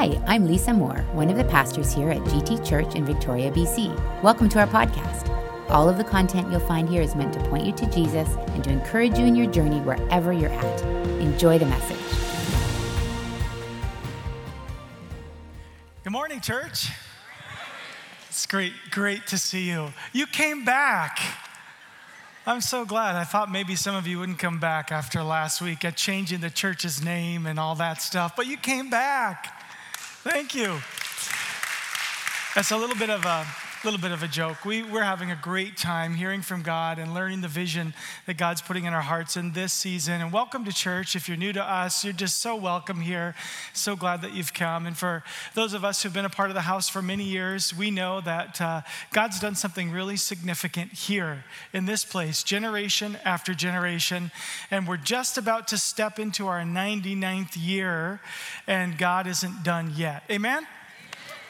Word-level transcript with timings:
Hi, 0.00 0.16
I'm 0.28 0.46
Lisa 0.46 0.72
Moore, 0.72 1.04
one 1.12 1.28
of 1.28 1.36
the 1.36 1.42
pastors 1.42 1.92
here 1.92 2.10
at 2.10 2.18
GT 2.18 2.64
Church 2.64 2.94
in 2.94 3.04
Victoria, 3.04 3.50
BC. 3.50 4.22
Welcome 4.22 4.48
to 4.50 4.60
our 4.60 4.66
podcast. 4.68 5.28
All 5.70 5.88
of 5.88 5.98
the 5.98 6.04
content 6.04 6.52
you'll 6.52 6.60
find 6.60 6.88
here 6.88 7.02
is 7.02 7.16
meant 7.16 7.32
to 7.32 7.40
point 7.48 7.66
you 7.66 7.72
to 7.72 7.86
Jesus 7.90 8.28
and 8.50 8.62
to 8.62 8.70
encourage 8.70 9.18
you 9.18 9.26
in 9.26 9.34
your 9.34 9.50
journey 9.50 9.80
wherever 9.80 10.32
you're 10.32 10.50
at. 10.50 10.82
Enjoy 11.20 11.58
the 11.58 11.66
message. 11.66 11.96
Good 16.04 16.12
morning, 16.12 16.40
church. 16.42 16.90
It's 18.28 18.46
great, 18.46 18.74
great 18.92 19.26
to 19.26 19.36
see 19.36 19.68
you. 19.68 19.88
You 20.12 20.28
came 20.28 20.64
back. 20.64 21.18
I'm 22.46 22.60
so 22.60 22.84
glad. 22.84 23.16
I 23.16 23.24
thought 23.24 23.50
maybe 23.50 23.74
some 23.74 23.96
of 23.96 24.06
you 24.06 24.20
wouldn't 24.20 24.38
come 24.38 24.60
back 24.60 24.92
after 24.92 25.24
last 25.24 25.60
week 25.60 25.84
at 25.84 25.96
changing 25.96 26.38
the 26.38 26.50
church's 26.50 27.04
name 27.04 27.46
and 27.46 27.58
all 27.58 27.74
that 27.74 28.00
stuff, 28.00 28.36
but 28.36 28.46
you 28.46 28.56
came 28.56 28.90
back. 28.90 29.57
Thank 30.24 30.54
you. 30.54 30.80
That's 32.54 32.70
a 32.70 32.76
little 32.76 32.96
bit 32.96 33.10
of 33.10 33.24
a 33.24 33.46
little 33.84 34.00
bit 34.00 34.10
of 34.10 34.24
a 34.24 34.28
joke. 34.28 34.64
We, 34.64 34.82
we're 34.82 35.04
having 35.04 35.30
a 35.30 35.38
great 35.40 35.76
time 35.76 36.14
hearing 36.14 36.42
from 36.42 36.62
God 36.62 36.98
and 36.98 37.14
learning 37.14 37.42
the 37.42 37.48
vision 37.48 37.94
that 38.26 38.36
God's 38.36 38.60
putting 38.60 38.86
in 38.86 38.92
our 38.92 39.02
hearts 39.02 39.36
in 39.36 39.52
this 39.52 39.72
season. 39.72 40.20
And 40.20 40.32
welcome 40.32 40.64
to 40.64 40.72
church. 40.72 41.14
If 41.14 41.28
you're 41.28 41.36
new 41.36 41.52
to 41.52 41.62
us, 41.62 42.02
you're 42.04 42.12
just 42.12 42.40
so 42.40 42.56
welcome 42.56 43.00
here. 43.00 43.36
So 43.72 43.94
glad 43.94 44.22
that 44.22 44.34
you've 44.34 44.52
come. 44.52 44.84
And 44.84 44.96
for 44.96 45.22
those 45.54 45.74
of 45.74 45.84
us 45.84 46.02
who've 46.02 46.12
been 46.12 46.24
a 46.24 46.30
part 46.30 46.50
of 46.50 46.54
the 46.54 46.62
house 46.62 46.88
for 46.88 47.00
many 47.00 47.22
years, 47.22 47.72
we 47.72 47.92
know 47.92 48.20
that 48.22 48.60
uh, 48.60 48.80
God's 49.12 49.38
done 49.38 49.54
something 49.54 49.92
really 49.92 50.16
significant 50.16 50.92
here 50.92 51.44
in 51.72 51.86
this 51.86 52.04
place, 52.04 52.42
generation 52.42 53.16
after 53.24 53.54
generation. 53.54 54.32
And 54.72 54.88
we're 54.88 54.96
just 54.96 55.38
about 55.38 55.68
to 55.68 55.78
step 55.78 56.18
into 56.18 56.48
our 56.48 56.62
99th 56.62 57.56
year, 57.56 58.20
and 58.66 58.98
God 58.98 59.28
isn't 59.28 59.62
done 59.62 59.92
yet. 59.94 60.24
Amen? 60.28 60.66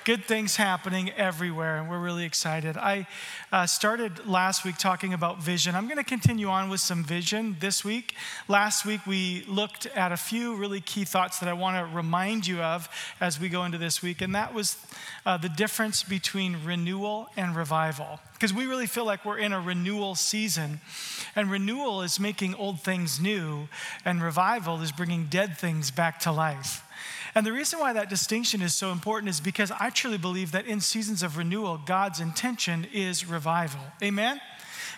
Good 0.08 0.24
things 0.24 0.56
happening 0.56 1.10
everywhere, 1.18 1.76
and 1.76 1.90
we're 1.90 1.98
really 1.98 2.24
excited. 2.24 2.78
I 2.78 3.06
uh, 3.52 3.66
started 3.66 4.26
last 4.26 4.64
week 4.64 4.78
talking 4.78 5.12
about 5.12 5.42
vision. 5.42 5.74
I'm 5.74 5.84
going 5.84 5.98
to 5.98 6.02
continue 6.02 6.48
on 6.48 6.70
with 6.70 6.80
some 6.80 7.04
vision 7.04 7.58
this 7.60 7.84
week. 7.84 8.14
Last 8.48 8.86
week, 8.86 9.06
we 9.06 9.44
looked 9.46 9.84
at 9.84 10.10
a 10.10 10.16
few 10.16 10.56
really 10.56 10.80
key 10.80 11.04
thoughts 11.04 11.40
that 11.40 11.48
I 11.50 11.52
want 11.52 11.76
to 11.76 11.94
remind 11.94 12.46
you 12.46 12.62
of 12.62 12.88
as 13.20 13.38
we 13.38 13.50
go 13.50 13.64
into 13.64 13.76
this 13.76 14.00
week, 14.00 14.22
and 14.22 14.34
that 14.34 14.54
was 14.54 14.78
uh, 15.26 15.36
the 15.36 15.50
difference 15.50 16.02
between 16.02 16.56
renewal 16.64 17.26
and 17.36 17.54
revival. 17.54 18.18
Because 18.32 18.54
we 18.54 18.64
really 18.64 18.86
feel 18.86 19.04
like 19.04 19.26
we're 19.26 19.36
in 19.36 19.52
a 19.52 19.60
renewal 19.60 20.14
season, 20.14 20.80
and 21.36 21.50
renewal 21.50 22.00
is 22.00 22.18
making 22.18 22.54
old 22.54 22.80
things 22.80 23.20
new, 23.20 23.68
and 24.06 24.22
revival 24.22 24.80
is 24.80 24.90
bringing 24.90 25.26
dead 25.26 25.58
things 25.58 25.90
back 25.90 26.18
to 26.20 26.32
life. 26.32 26.82
And 27.38 27.46
the 27.46 27.52
reason 27.52 27.78
why 27.78 27.92
that 27.92 28.10
distinction 28.10 28.62
is 28.62 28.74
so 28.74 28.90
important 28.90 29.30
is 29.30 29.38
because 29.38 29.70
I 29.70 29.90
truly 29.90 30.18
believe 30.18 30.50
that 30.50 30.66
in 30.66 30.80
seasons 30.80 31.22
of 31.22 31.36
renewal, 31.36 31.78
God's 31.86 32.18
intention 32.18 32.84
is 32.92 33.26
revival. 33.26 33.78
Amen? 34.02 34.40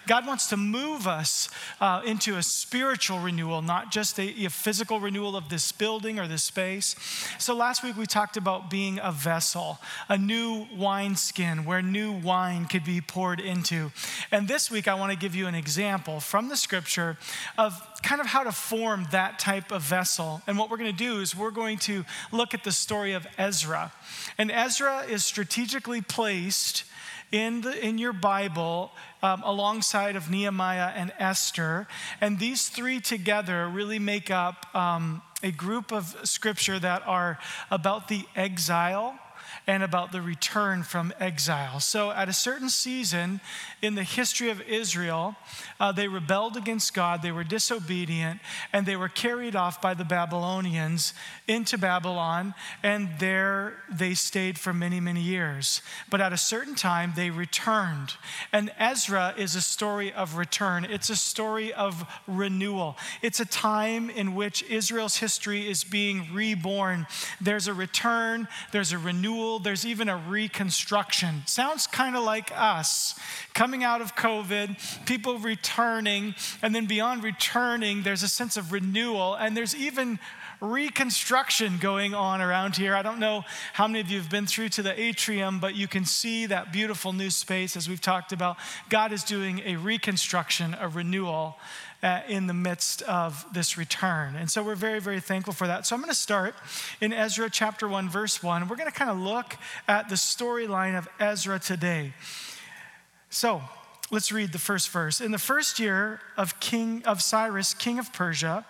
God 0.07 0.27
wants 0.27 0.49
to 0.49 0.57
move 0.57 1.07
us 1.07 1.49
uh, 1.81 2.03
into 2.05 2.37
a 2.37 2.43
spiritual 2.43 3.19
renewal, 3.19 3.63
not 3.63 3.93
just 3.93 4.19
a, 4.19 4.45
a, 4.45 4.51
physical 4.51 5.01
renewal 5.01 5.37
of 5.37 5.49
this 5.49 5.73
building 5.73 6.19
or 6.19 6.27
this 6.27 6.43
space. 6.43 6.97
So 7.39 7.55
last 7.55 7.83
week 7.83 7.97
we 7.97 8.07
talked 8.07 8.37
about 8.37 8.71
being 8.71 8.99
a 9.03 9.13
vessel, 9.13 9.79
a 10.09 10.19
new 10.19 10.67
wineskin 10.77 11.65
where 11.65 11.83
new 11.83 12.13
wine 12.13 12.67
could 12.67 12.85
be 12.85 13.01
poured 13.01 13.41
into. 13.41 13.93
And 14.33 14.49
this 14.49 14.71
week 14.71 14.89
I 14.89 14.95
want 14.95 15.13
to 15.13 15.19
give 15.19 15.35
you 15.35 15.47
an 15.47 15.55
example 15.55 16.21
from 16.21 16.49
the 16.49 16.57
scripture 16.57 17.17
of 17.57 17.81
kind 18.03 18.21
of 18.21 18.27
how 18.27 18.43
to 18.43 18.53
form 18.53 19.07
that 19.13 19.39
type 19.39 19.71
of 19.71 19.83
vessel. 19.83 20.43
And 20.47 20.59
what 20.59 20.71
we're 20.71 20.79
going 20.79 20.93
to 20.93 21.05
do 21.05 21.21
is 21.21 21.37
we're 21.37 21.51
going 21.51 21.79
to 21.79 22.05
look 22.33 22.55
at 22.55 22.65
the 22.65 22.73
story 22.73 23.13
of 23.13 23.27
Ezra. 23.39 23.93
And 24.39 24.51
Ezra 24.51 25.05
is 25.09 25.25
strategically 25.25 26.01
placed 26.01 26.85
in, 27.33 27.61
the, 27.61 27.87
in 27.87 27.99
your 27.99 28.13
Bible 28.13 28.93
um, 29.23 29.43
alongside 29.45 30.17
of 30.17 30.31
Nehemiah 30.31 30.93
and 30.95 31.13
Esther. 31.19 31.87
And 32.21 32.39
these 32.39 32.69
three 32.69 33.01
together 33.01 33.69
really 33.69 33.99
make 33.99 34.31
up 34.31 34.67
um, 34.75 35.23
a 35.43 35.51
group 35.51 35.93
of 35.93 36.17
scripture 36.25 36.79
that 36.79 37.07
are 37.07 37.39
about 37.71 38.09
the 38.09 38.25
exile 38.35 39.19
and 39.71 39.85
about 39.85 40.11
the 40.11 40.21
return 40.21 40.83
from 40.83 41.13
exile. 41.21 41.79
So, 41.79 42.11
at 42.11 42.29
a 42.29 42.33
certain 42.33 42.69
season 42.69 43.41
in 43.81 43.95
the 43.95 44.03
history 44.03 44.51
of 44.51 44.61
Israel, 44.63 45.37
uh, 45.79 45.93
they 45.93 46.09
rebelled 46.09 46.57
against 46.57 46.93
God, 46.93 47.23
they 47.23 47.31
were 47.31 47.45
disobedient, 47.45 48.41
and 48.73 48.85
they 48.85 48.97
were 48.97 49.09
carried 49.09 49.55
off 49.55 49.81
by 49.81 49.95
the 49.95 50.05
Babylonians 50.05 51.15
into 51.47 51.79
Babylon, 51.79 52.53
and 52.83 53.11
there 53.21 53.77
they 53.89 54.13
stayed 54.13 54.59
for 54.59 54.73
many, 54.73 54.99
many 54.99 55.21
years. 55.21 55.83
But 56.11 56.21
at 56.21 56.33
a 56.33 56.37
certain 56.37 56.75
time, 56.75 57.13
they 57.15 57.31
returned. 57.31 58.15
And 58.53 58.73
Ezra 58.77 59.35
is 59.39 59.55
a 59.55 59.61
story 59.61 60.13
of 60.13 60.37
return, 60.37 60.85
it's 60.85 61.11
a 61.11 61.17
story 61.17 61.73
of 61.73 62.05
renewal. 62.27 62.97
It's 63.23 63.39
a 63.39 63.47
time 63.47 64.11
in 64.11 64.35
which 64.35 64.65
Israel's 64.65 65.19
history 65.19 65.69
is 65.69 65.85
being 65.85 66.27
reborn. 66.35 67.07
There's 67.41 67.69
a 67.69 67.75
return, 67.75 68.49
there's 68.73 68.91
a 68.91 68.99
renewal 68.99 69.60
there's 69.61 69.87
even 69.87 70.09
a 70.09 70.17
reconstruction. 70.17 71.43
Sounds 71.47 71.87
kind 71.87 72.17
of 72.17 72.25
like 72.25 72.51
us 72.55 73.15
coming 73.55 73.85
out 73.85 74.01
of 74.01 74.17
COVID, 74.17 75.07
people 75.07 75.39
returning, 75.39 76.35
and 76.63 76.75
then 76.75 76.87
beyond 76.87 77.23
returning, 77.23 78.03
there's 78.03 78.23
a 78.23 78.29
sense 78.29 78.57
of 78.57 78.73
renewal, 78.73 79.35
and 79.35 79.57
there's 79.57 79.75
even 79.75 80.19
reconstruction 80.61 81.79
going 81.79 82.15
on 82.15 82.41
around 82.41 82.77
here. 82.77 82.95
I 82.95 83.03
don't 83.03 83.19
know 83.19 83.45
how 83.73 83.87
many 83.87 84.01
of 84.01 84.11
you 84.11 84.19
have 84.19 84.31
been 84.31 84.47
through 84.47 84.69
to 84.71 84.83
the 84.83 84.99
atrium, 85.01 85.59
but 85.59 85.75
you 85.75 85.89
can 85.89 86.05
see 86.05 86.47
that 86.47 86.73
beautiful 86.73 87.13
new 87.13 87.31
space 87.31 87.77
as 87.77 87.89
we've 87.89 88.01
talked 88.01 88.33
about. 88.33 88.57
God 88.89 89.13
is 89.13 89.25
doing 89.25 89.63
a 89.65 89.77
reconstruction, 89.77 90.77
a 90.79 90.89
renewal 90.89 91.57
uh, 92.03 92.21
in 92.29 92.47
the 92.47 92.55
midst 92.55 93.03
of 93.03 93.45
this 93.53 93.77
return. 93.77 94.37
And 94.37 94.51
so 94.51 94.63
we're 94.63 94.75
very, 94.75 95.01
very 95.01 95.21
thankful 95.21 95.53
for 95.53 95.67
that. 95.67 95.87
So 95.87 95.95
I'm 95.95 96.01
going 96.01 96.11
to 96.11 96.15
start 96.15 96.55
in 97.01 97.13
Ezra 97.13 97.51
chapter 97.51 97.87
1, 97.89 98.09
verse 98.09 98.43
1. 98.43 98.69
We're 98.69 98.77
going 98.77 98.91
to 98.91 98.97
kind 98.97 99.11
of 99.11 99.19
look 99.19 99.57
at 99.87 100.09
the 100.09 100.15
storyline 100.15 100.97
of 100.97 101.09
Ezra 101.19 101.59
today. 101.59 102.15
So 103.29 103.63
let's 104.11 104.33
read 104.33 104.53
the 104.53 104.59
first 104.59 104.89
verse. 104.91 105.21
In 105.21 105.31
the 105.31 105.39
first 105.39 105.79
year 105.79 106.21
of 106.37 106.59
King 106.61 107.03
of 107.05 107.23
Cyrus, 107.23 107.75
king 107.75 107.99
of 107.99 108.13
Persia, 108.13 108.65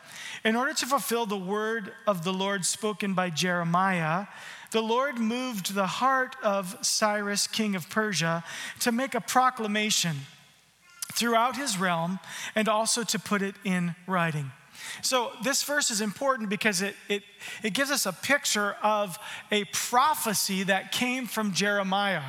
in 0.45 0.57
order 0.57 0.75
to 0.75 0.87
fulfill 0.87 1.27
the 1.27 1.37
word 1.37 1.93
of 2.07 2.25
the 2.25 2.33
Lord 2.33 2.65
spoken 2.65 3.15
by 3.15 3.31
Jeremiah, 3.31 4.27
the 4.71 4.83
Lord 4.83 5.19
moved 5.19 5.75
the 5.75 5.87
heart 5.87 6.37
of 6.43 6.77
Cyrus, 6.83 7.47
king 7.47 7.75
of 7.75 7.89
Persia, 7.91 8.45
to 8.81 8.93
make 8.93 9.15
a 9.15 9.21
proclamation 9.21 10.17
throughout 11.12 11.56
his 11.56 11.78
realm 11.78 12.19
and 12.54 12.69
also 12.69 13.03
to 13.04 13.19
put 13.19 13.43
it 13.43 13.54
in 13.65 13.94
writing. 14.06 14.50
So, 15.03 15.32
this 15.44 15.62
verse 15.62 15.91
is 15.91 16.00
important 16.00 16.48
because 16.48 16.82
it, 16.82 16.94
it, 17.09 17.22
it 17.62 17.75
gives 17.75 17.91
us 17.91 18.06
a 18.06 18.12
picture 18.12 18.76
of 18.82 19.19
a 19.50 19.65
prophecy 19.66 20.65
that 20.65 20.93
came 20.93 21.26
from 21.26 21.53
Jeremiah. 21.53 22.22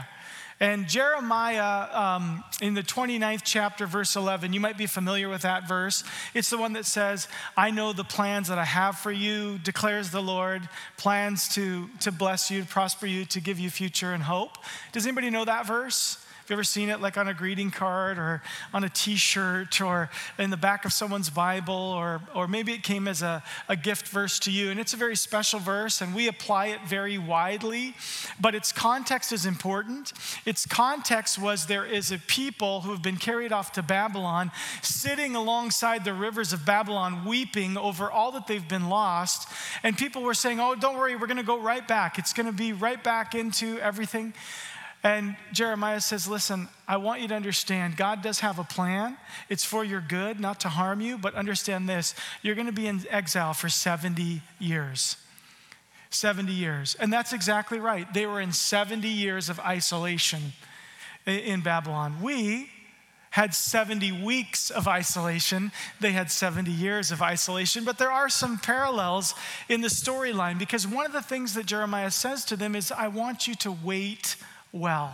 And 0.61 0.87
Jeremiah, 0.87 1.87
um, 1.91 2.43
in 2.61 2.75
the 2.75 2.83
29th 2.83 3.41
chapter, 3.43 3.87
verse 3.87 4.15
11, 4.15 4.53
you 4.53 4.59
might 4.59 4.77
be 4.77 4.85
familiar 4.85 5.27
with 5.27 5.41
that 5.41 5.67
verse. 5.67 6.03
It's 6.35 6.51
the 6.51 6.57
one 6.59 6.73
that 6.73 6.85
says, 6.85 7.27
I 7.57 7.71
know 7.71 7.93
the 7.93 8.03
plans 8.03 8.47
that 8.49 8.59
I 8.59 8.65
have 8.65 8.99
for 8.99 9.11
you, 9.11 9.57
declares 9.57 10.11
the 10.11 10.21
Lord, 10.21 10.69
plans 10.97 11.47
to, 11.55 11.89
to 12.01 12.11
bless 12.11 12.51
you, 12.51 12.61
to 12.61 12.67
prosper 12.67 13.07
you, 13.07 13.25
to 13.25 13.41
give 13.41 13.57
you 13.57 13.71
future 13.71 14.13
and 14.13 14.21
hope. 14.21 14.51
Does 14.91 15.07
anybody 15.07 15.31
know 15.31 15.45
that 15.45 15.65
verse? 15.65 16.23
You 16.51 16.56
ever 16.56 16.63
seen 16.66 16.89
it 16.89 17.00
like 17.00 17.17
on 17.17 17.29
a 17.29 17.34
greeting 17.34 17.72
card 17.72 18.17
or 18.17 18.41
on 18.73 18.84
a 18.84 18.89
t 18.89 19.16
shirt 19.16 19.79
or 19.79 20.09
in 20.38 20.50
the 20.50 20.57
back 20.57 20.84
of 20.84 20.91
someone's 20.91 21.29
Bible? 21.29 21.73
Or, 21.73 22.22
or 22.35 22.45
maybe 22.45 22.73
it 22.73 22.84
came 22.84 23.07
as 23.07 23.22
a, 23.22 23.41
a 23.69 23.78
gift 23.78 24.09
verse 24.09 24.38
to 24.39 24.51
you. 24.51 24.69
And 24.69 24.78
it's 24.78 24.94
a 24.94 24.97
very 24.97 25.16
special 25.16 25.59
verse, 25.59 26.01
and 26.01 26.13
we 26.13 26.28
apply 26.28 26.67
it 26.67 26.81
very 26.85 27.17
widely. 27.17 27.96
But 28.40 28.53
its 28.53 28.73
context 28.73 29.31
is 29.31 29.46
important. 29.46 30.11
Its 30.46 30.66
context 30.66 31.40
was 31.40 31.67
there 31.67 31.85
is 31.85 32.11
a 32.11 32.17
people 32.17 32.81
who 32.81 32.91
have 32.91 33.02
been 33.02 33.16
carried 33.16 33.53
off 33.53 33.72
to 33.73 33.81
Babylon, 33.81 34.52
sitting 34.81 35.37
alongside 35.37 36.03
the 36.03 36.14
rivers 36.14 36.52
of 36.52 36.66
Babylon, 36.66 37.23
weeping 37.23 37.78
over 37.78 38.11
all 38.11 38.34
that 38.34 38.47
they've 38.47 38.67
been 38.67 38.90
lost. 38.90 39.47
And 39.84 39.97
people 39.97 40.22
were 40.22 40.34
saying, 40.34 40.59
Oh, 40.59 40.75
don't 40.75 40.97
worry, 40.97 41.16
we're 41.16 41.28
going 41.28 41.37
to 41.37 41.43
go 41.43 41.61
right 41.61 41.87
back. 41.87 42.20
It's 42.20 42.34
going 42.34 42.47
to 42.47 42.52
be 42.52 42.73
right 42.73 43.02
back 43.02 43.35
into 43.35 43.79
everything. 43.79 44.34
And 45.03 45.35
Jeremiah 45.51 45.99
says, 45.99 46.27
Listen, 46.27 46.67
I 46.87 46.97
want 46.97 47.21
you 47.21 47.27
to 47.29 47.35
understand 47.35 47.97
God 47.97 48.21
does 48.21 48.41
have 48.41 48.59
a 48.59 48.63
plan. 48.63 49.17
It's 49.49 49.63
for 49.63 49.83
your 49.83 50.01
good, 50.01 50.39
not 50.39 50.59
to 50.61 50.69
harm 50.69 51.01
you, 51.01 51.17
but 51.17 51.33
understand 51.35 51.89
this 51.89 52.13
you're 52.41 52.55
going 52.55 52.67
to 52.67 52.73
be 52.73 52.87
in 52.87 53.05
exile 53.09 53.53
for 53.53 53.69
70 53.69 54.41
years. 54.59 55.17
70 56.11 56.51
years. 56.51 56.95
And 56.99 57.11
that's 57.11 57.33
exactly 57.33 57.79
right. 57.79 58.11
They 58.13 58.25
were 58.25 58.41
in 58.41 58.51
70 58.51 59.07
years 59.07 59.49
of 59.49 59.59
isolation 59.59 60.53
in 61.25 61.61
Babylon. 61.61 62.21
We 62.21 62.69
had 63.31 63.55
70 63.55 64.23
weeks 64.23 64.69
of 64.69 64.89
isolation. 64.89 65.71
They 66.01 66.11
had 66.11 66.29
70 66.29 66.69
years 66.69 67.11
of 67.11 67.21
isolation. 67.21 67.85
But 67.85 67.97
there 67.97 68.11
are 68.11 68.27
some 68.27 68.57
parallels 68.57 69.33
in 69.69 69.79
the 69.79 69.87
storyline 69.87 70.59
because 70.59 70.85
one 70.85 71.05
of 71.05 71.13
the 71.13 71.21
things 71.21 71.53
that 71.53 71.65
Jeremiah 71.65 72.11
says 72.11 72.43
to 72.45 72.57
them 72.57 72.75
is, 72.75 72.91
I 72.91 73.07
want 73.07 73.47
you 73.47 73.55
to 73.55 73.71
wait 73.71 74.35
well. 74.72 75.14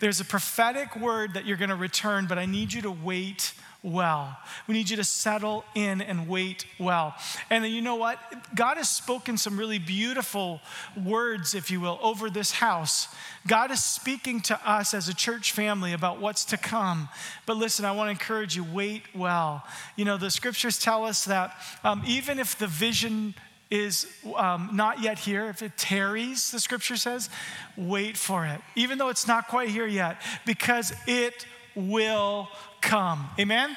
There's 0.00 0.20
a 0.20 0.24
prophetic 0.24 0.96
word 0.96 1.34
that 1.34 1.46
you're 1.46 1.56
going 1.56 1.70
to 1.70 1.76
return, 1.76 2.26
but 2.26 2.38
I 2.38 2.46
need 2.46 2.72
you 2.72 2.82
to 2.82 2.90
wait 2.90 3.52
well. 3.82 4.36
We 4.66 4.74
need 4.74 4.90
you 4.90 4.96
to 4.96 5.04
settle 5.04 5.64
in 5.74 6.00
and 6.00 6.28
wait 6.28 6.66
well. 6.78 7.14
And 7.48 7.64
you 7.66 7.80
know 7.80 7.94
what? 7.94 8.18
God 8.54 8.76
has 8.76 8.88
spoken 8.88 9.38
some 9.38 9.56
really 9.56 9.78
beautiful 9.78 10.60
words, 11.04 11.54
if 11.54 11.70
you 11.70 11.80
will, 11.80 11.98
over 12.02 12.28
this 12.28 12.52
house. 12.52 13.08
God 13.46 13.70
is 13.70 13.82
speaking 13.82 14.40
to 14.42 14.68
us 14.68 14.94
as 14.94 15.08
a 15.08 15.14
church 15.14 15.52
family 15.52 15.92
about 15.92 16.20
what's 16.20 16.44
to 16.46 16.56
come. 16.56 17.08
But 17.46 17.56
listen, 17.56 17.84
I 17.84 17.92
want 17.92 18.08
to 18.08 18.10
encourage 18.10 18.56
you 18.56 18.64
wait 18.64 19.02
well. 19.14 19.64
You 19.96 20.04
know, 20.04 20.16
the 20.16 20.30
scriptures 20.30 20.78
tell 20.78 21.04
us 21.04 21.24
that 21.26 21.54
um, 21.84 22.02
even 22.06 22.38
if 22.40 22.58
the 22.58 22.66
vision 22.66 23.34
is 23.70 24.06
um, 24.36 24.70
not 24.72 25.02
yet 25.02 25.18
here, 25.18 25.48
if 25.48 25.62
it 25.62 25.76
tarries, 25.76 26.50
the 26.50 26.60
scripture 26.60 26.96
says, 26.96 27.28
wait 27.76 28.16
for 28.16 28.46
it, 28.46 28.60
even 28.74 28.98
though 28.98 29.08
it's 29.08 29.26
not 29.26 29.48
quite 29.48 29.68
here 29.68 29.86
yet, 29.86 30.20
because 30.46 30.92
it 31.06 31.46
will 31.74 32.48
come. 32.80 33.28
Amen? 33.38 33.76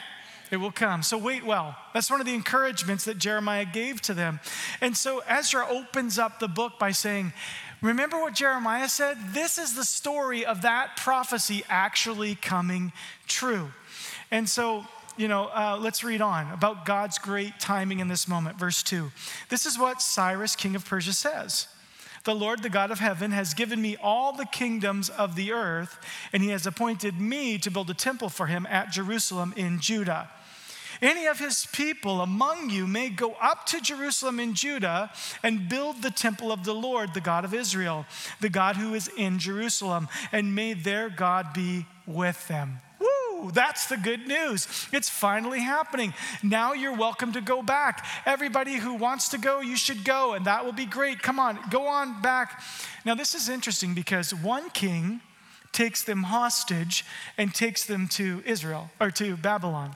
It 0.50 0.58
will 0.58 0.72
come. 0.72 1.02
So 1.02 1.18
wait 1.18 1.46
well. 1.46 1.76
That's 1.94 2.12
one 2.12 2.20
of 2.20 2.26
the 2.26 2.34
encouragements 2.34 3.06
that 3.06 3.18
Jeremiah 3.18 3.66
gave 3.66 4.02
to 4.04 4.14
them. 4.14 4.40
And 4.82 4.96
so 4.96 5.22
Ezra 5.28 5.66
opens 5.70 6.20
up 6.20 6.40
the 6.40 6.50
book 6.50 6.74
by 6.78 6.92
saying, 6.92 7.34
Remember 7.82 8.20
what 8.20 8.36
Jeremiah 8.36 8.88
said? 8.88 9.18
This 9.30 9.58
is 9.58 9.74
the 9.74 9.84
story 9.84 10.46
of 10.46 10.62
that 10.62 10.98
prophecy 10.98 11.64
actually 11.68 12.36
coming 12.36 12.94
true. 13.28 13.72
And 14.30 14.48
so, 14.48 14.86
you 15.18 15.28
know, 15.28 15.46
uh, 15.46 15.78
let's 15.80 16.04
read 16.04 16.22
on 16.22 16.52
about 16.52 16.86
God's 16.86 17.18
great 17.18 17.60
timing 17.60 18.00
in 18.00 18.08
this 18.08 18.28
moment. 18.28 18.58
Verse 18.58 18.84
2. 18.84 19.12
This 19.50 19.66
is 19.66 19.78
what 19.78 20.02
Cyrus, 20.02 20.56
king 20.56 20.76
of 20.76 20.86
Persia, 20.86 21.14
says. 21.14 21.68
The 22.24 22.36
Lord, 22.36 22.62
the 22.62 22.70
God 22.70 22.92
of 22.92 23.00
heaven, 23.00 23.32
has 23.32 23.54
given 23.54 23.82
me 23.82 23.98
all 24.02 24.32
the 24.32 24.46
kingdoms 24.46 25.10
of 25.10 25.36
the 25.36 25.52
earth, 25.52 25.98
and 26.32 26.44
he 26.44 26.50
has 26.50 26.68
appointed 26.68 27.20
me 27.20 27.58
to 27.58 27.72
build 27.72 27.90
a 27.90 27.96
temple 27.96 28.30
for 28.30 28.46
him 28.46 28.68
at 28.70 28.92
Jerusalem 28.92 29.54
in 29.58 29.80
Judah. 29.80 30.30
Any 31.02 31.26
of 31.26 31.40
his 31.40 31.66
people 31.66 32.22
among 32.22 32.70
you 32.70 32.86
may 32.86 33.10
go 33.10 33.36
up 33.42 33.66
to 33.68 33.82
Jerusalem 33.82 34.40
in 34.40 34.54
Judah 34.54 35.12
and 35.42 35.68
build 35.68 36.04
the 36.04 36.12
temple 36.12 36.52
of 36.52 36.64
the 36.64 36.76
Lord, 36.76 37.16
the 37.16 37.22
God 37.22 37.44
of 37.44 37.56
Israel, 37.56 38.06
the 38.40 38.50
God 38.50 38.76
who 38.76 38.94
is 38.94 39.10
in 39.18 39.40
Jerusalem, 39.40 40.08
and 40.32 40.54
may 40.54 40.74
their 40.74 41.10
God 41.10 41.54
be 41.54 41.88
with 42.06 42.48
them. 42.48 42.82
That's 43.50 43.88
the 43.88 43.98
good 43.98 44.28
news. 44.28 44.68
It's 44.92 45.10
finally 45.10 45.60
happening. 45.60 46.14
Now 46.44 46.74
you're 46.74 46.96
welcome 46.96 47.32
to 47.34 47.42
go 47.42 47.62
back. 47.62 48.06
Everybody 48.26 48.76
who 48.76 48.94
wants 48.94 49.30
to 49.30 49.38
go, 49.38 49.62
you 49.62 49.76
should 49.76 50.04
go, 50.04 50.34
and 50.34 50.46
that 50.46 50.66
will 50.66 50.72
be 50.74 50.86
great. 50.86 51.22
Come 51.22 51.40
on, 51.40 51.60
go 51.70 51.88
on 51.88 52.22
back. 52.22 52.62
Now, 53.06 53.16
this 53.16 53.34
is 53.34 53.50
interesting 53.50 53.94
because 53.94 54.34
one 54.34 54.70
king 54.70 55.22
takes 55.72 56.04
them 56.04 56.24
hostage 56.24 57.06
and 57.38 57.54
takes 57.54 57.86
them 57.86 58.08
to 58.10 58.44
Israel 58.46 58.92
or 59.00 59.10
to 59.12 59.38
Babylon. 59.38 59.96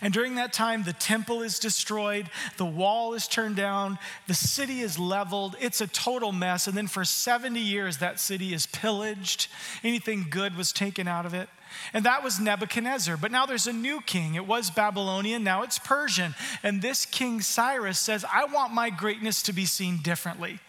And 0.00 0.12
during 0.12 0.34
that 0.34 0.52
time, 0.52 0.82
the 0.82 0.92
temple 0.92 1.42
is 1.42 1.58
destroyed, 1.58 2.30
the 2.56 2.66
wall 2.66 3.14
is 3.14 3.28
turned 3.28 3.56
down, 3.56 3.98
the 4.26 4.34
city 4.34 4.80
is 4.80 4.98
leveled, 4.98 5.56
it's 5.60 5.80
a 5.80 5.86
total 5.86 6.32
mess. 6.32 6.66
And 6.66 6.76
then 6.76 6.88
for 6.88 7.04
70 7.04 7.60
years, 7.60 7.98
that 7.98 8.18
city 8.18 8.52
is 8.52 8.66
pillaged. 8.66 9.48
Anything 9.84 10.26
good 10.28 10.56
was 10.56 10.72
taken 10.72 11.06
out 11.06 11.26
of 11.26 11.34
it. 11.34 11.48
And 11.92 12.04
that 12.04 12.22
was 12.22 12.40
Nebuchadnezzar. 12.40 13.16
But 13.16 13.30
now 13.30 13.46
there's 13.46 13.66
a 13.66 13.72
new 13.72 14.00
king. 14.00 14.34
It 14.34 14.46
was 14.46 14.70
Babylonian, 14.70 15.44
now 15.44 15.62
it's 15.62 15.78
Persian. 15.78 16.34
And 16.62 16.82
this 16.82 17.06
king 17.06 17.40
Cyrus 17.40 17.98
says, 17.98 18.24
I 18.24 18.44
want 18.44 18.72
my 18.72 18.90
greatness 18.90 19.42
to 19.42 19.52
be 19.52 19.64
seen 19.64 19.98
differently. 19.98 20.60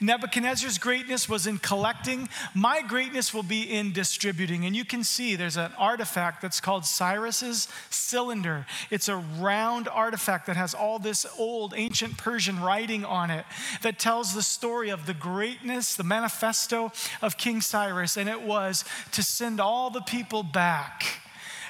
Nebuchadnezzar's 0.00 0.78
greatness 0.78 1.28
was 1.28 1.46
in 1.46 1.58
collecting. 1.58 2.28
My 2.54 2.82
greatness 2.82 3.32
will 3.32 3.42
be 3.42 3.62
in 3.62 3.92
distributing. 3.92 4.64
And 4.64 4.74
you 4.74 4.84
can 4.84 5.04
see 5.04 5.36
there's 5.36 5.56
an 5.56 5.72
artifact 5.78 6.42
that's 6.42 6.60
called 6.60 6.84
Cyrus's 6.84 7.68
cylinder. 7.90 8.66
It's 8.90 9.08
a 9.08 9.16
round 9.16 9.88
artifact 9.88 10.46
that 10.46 10.56
has 10.56 10.74
all 10.74 10.98
this 10.98 11.26
old 11.38 11.74
ancient 11.76 12.18
Persian 12.18 12.60
writing 12.60 13.04
on 13.04 13.30
it 13.30 13.44
that 13.82 13.98
tells 13.98 14.34
the 14.34 14.42
story 14.42 14.90
of 14.90 15.06
the 15.06 15.14
greatness, 15.14 15.94
the 15.94 16.04
manifesto 16.04 16.92
of 17.22 17.36
King 17.36 17.60
Cyrus. 17.60 18.16
And 18.16 18.28
it 18.28 18.42
was 18.42 18.84
to 19.12 19.22
send 19.22 19.60
all 19.60 19.90
the 19.90 20.02
people 20.02 20.42
back 20.42 21.20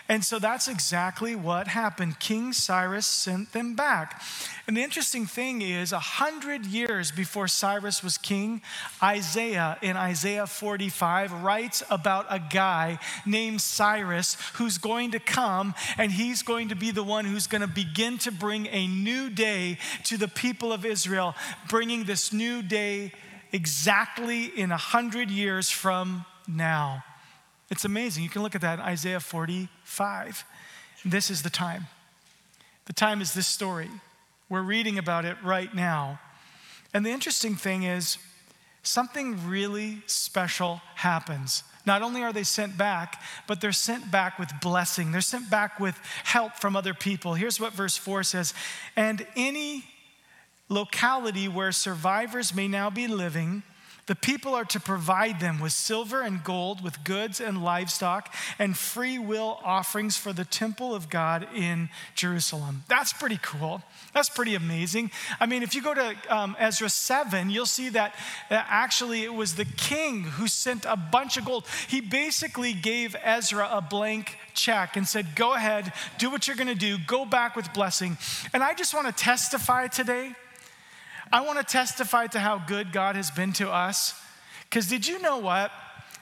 and 0.07 0.23
so 0.23 0.39
that's 0.39 0.69
exactly 0.69 1.35
what 1.35 1.67
happened. 1.67 2.21
King 2.21 2.53
Cyrus 2.53 3.07
sent 3.07 3.53
them 3.53 3.75
back. 3.75 4.23
And 4.67 4.77
the 4.77 4.83
interesting 4.83 5.25
thing 5.25 5.63
is, 5.63 5.93
a 5.93 5.99
hundred 5.99 6.67
years 6.67 7.11
before 7.11 7.49
Cyrus 7.49 8.03
was 8.03 8.19
king, 8.19 8.61
Isaiah 9.03 9.79
in 9.81 9.97
Isaiah 9.97 10.47
45 10.47 11.33
writes 11.43 11.83
about 11.91 12.27
a 12.29 12.39
guy 12.39 12.99
named 13.25 13.63
Cyrus 13.63 14.37
who's 14.55 14.77
going 14.77 15.13
to 15.13 15.19
come 15.19 15.75
and 15.97 16.13
he's 16.13 16.43
going 16.43 16.69
to 16.69 16.77
be 16.77 16.91
the 16.91 17.03
one 17.03 17.25
who's 17.25 17.47
going 17.47 17.63
to 17.63 17.67
begin 17.67 18.19
to 18.19 18.31
bring 18.31 18.67
a 18.67 18.87
new 18.87 19.31
day 19.31 19.79
to 20.05 20.19
the 20.19 20.29
people 20.29 20.71
of 20.71 20.85
Israel, 20.85 21.35
bringing 21.71 22.05
this 22.05 22.31
new 22.31 22.61
day 22.61 23.13
exactly 23.53 24.45
in 24.45 24.71
a 24.71 24.77
hundred 24.77 25.31
years 25.31 25.71
from 25.71 26.27
now. 26.47 27.03
It's 27.75 27.85
amazing. 27.85 28.23
You 28.23 28.29
can 28.29 28.45
look 28.45 28.55
at 28.55 28.61
that 28.61 28.79
in 28.79 28.85
Isaiah 28.85 29.19
45. 29.19 30.45
This 31.05 31.29
is 31.29 31.43
the 31.43 31.51
time. 31.51 31.89
The 32.85 32.93
time 32.93 33.21
is 33.21 33.35
this 33.35 33.49
story. 33.49 33.91
We're 34.49 34.63
reading 34.63 34.97
about 34.97 35.25
it 35.25 35.37
right 35.43 35.75
now. 35.75 36.21
And 36.95 37.05
the 37.05 37.11
interesting 37.11 37.57
thing 37.57 37.83
is, 37.83 38.19
something 38.85 39.49
really 39.49 40.03
special 40.07 40.83
happens. 40.95 41.65
Not 41.85 42.01
only 42.01 42.23
are 42.23 42.33
they 42.33 42.45
sent 42.45 42.79
back, 42.79 43.21
but 43.49 43.61
they're 43.61 43.73
sent 43.73 44.09
back 44.09 44.39
with 44.39 44.53
blessing. 44.63 45.11
They're 45.11 45.21
sent 45.21 45.51
back 45.51 45.81
with 45.81 45.99
help 46.23 46.53
from 46.61 46.77
other 46.77 46.95
people. 46.95 47.35
Here's 47.35 47.59
what 47.59 47.73
verse 47.73 47.97
4 47.97 48.23
says 48.23 48.55
And 48.95 49.27
any 49.35 49.85
locality 50.69 51.49
where 51.49 51.73
survivors 51.73 52.55
may 52.55 52.69
now 52.69 52.89
be 52.89 53.09
living, 53.09 53.65
the 54.07 54.15
people 54.15 54.55
are 54.55 54.65
to 54.67 54.81
provide 54.81 55.41
them 55.41 55.61
with 55.61 55.73
silver 55.73 56.21
and 56.21 56.45
gold, 56.45 56.83
with 56.83 57.03
goods 57.05 57.41
and 57.41 57.65
livestock, 57.65 58.35
and 58.59 58.77
free 58.77 59.19
will 59.19 59.59
offerings 59.65 60.17
for 60.17 60.33
the 60.33 60.45
temple 60.45 60.95
of 60.95 61.09
God 61.09 61.49
in 61.55 61.89
Jerusalem. 62.15 62.85
That's 62.89 63.13
pretty 63.13 63.39
cool. 63.43 63.83
That's 64.13 64.29
pretty 64.29 64.55
amazing. 64.55 65.11
I 65.41 65.47
mean, 65.47 65.63
if 65.63 65.75
you 65.75 65.83
go 65.83 65.95
to 65.95 66.15
um, 66.29 66.55
Ezra 66.59 66.89
7, 66.89 67.49
you'll 67.51 67.67
see 67.67 67.89
that 67.91 68.15
uh, 68.51 68.63
actually 68.69 69.25
it 69.25 69.33
was 69.33 69.55
the 69.55 69.65
king 69.65 70.25
who 70.25 70.49
sent 70.49 70.85
a 70.85 70.97
bunch 70.97 71.37
of 71.37 71.45
gold. 71.45 71.67
He 71.89 72.01
basically 72.01 72.75
gave 72.75 73.17
Ezra 73.23 73.69
a 73.71 73.81
blank 73.81 74.37
check 74.53 74.97
and 74.97 75.09
said, 75.09 75.35
Go 75.35 75.55
ahead, 75.55 75.93
do 76.19 76.31
what 76.31 76.47
you're 76.47 76.57
gonna 76.57 76.75
do, 76.75 76.99
go 77.07 77.25
back 77.25 77.57
with 77.57 77.73
blessing. 77.73 78.19
And 78.53 78.63
I 78.63 78.75
just 78.75 78.95
wanna 78.95 79.13
testify 79.13 79.89
today 79.89 80.35
I 81.35 81.41
want 81.41 81.59
to 81.59 81.65
testify 81.65 82.29
to 82.29 82.39
how 82.39 82.59
good 82.59 82.93
God 82.93 83.17
has 83.17 83.29
been 83.33 83.53
to 83.55 83.69
us. 83.69 84.15
Because 84.71 84.87
did 84.87 85.05
you 85.05 85.21
know 85.21 85.39
what? 85.39 85.73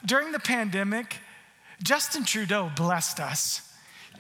During 0.07 0.33
the 0.33 0.39
pandemic, 0.39 1.19
Justin 1.83 2.25
Trudeau 2.25 2.73
blessed 2.75 3.21
us. 3.21 3.72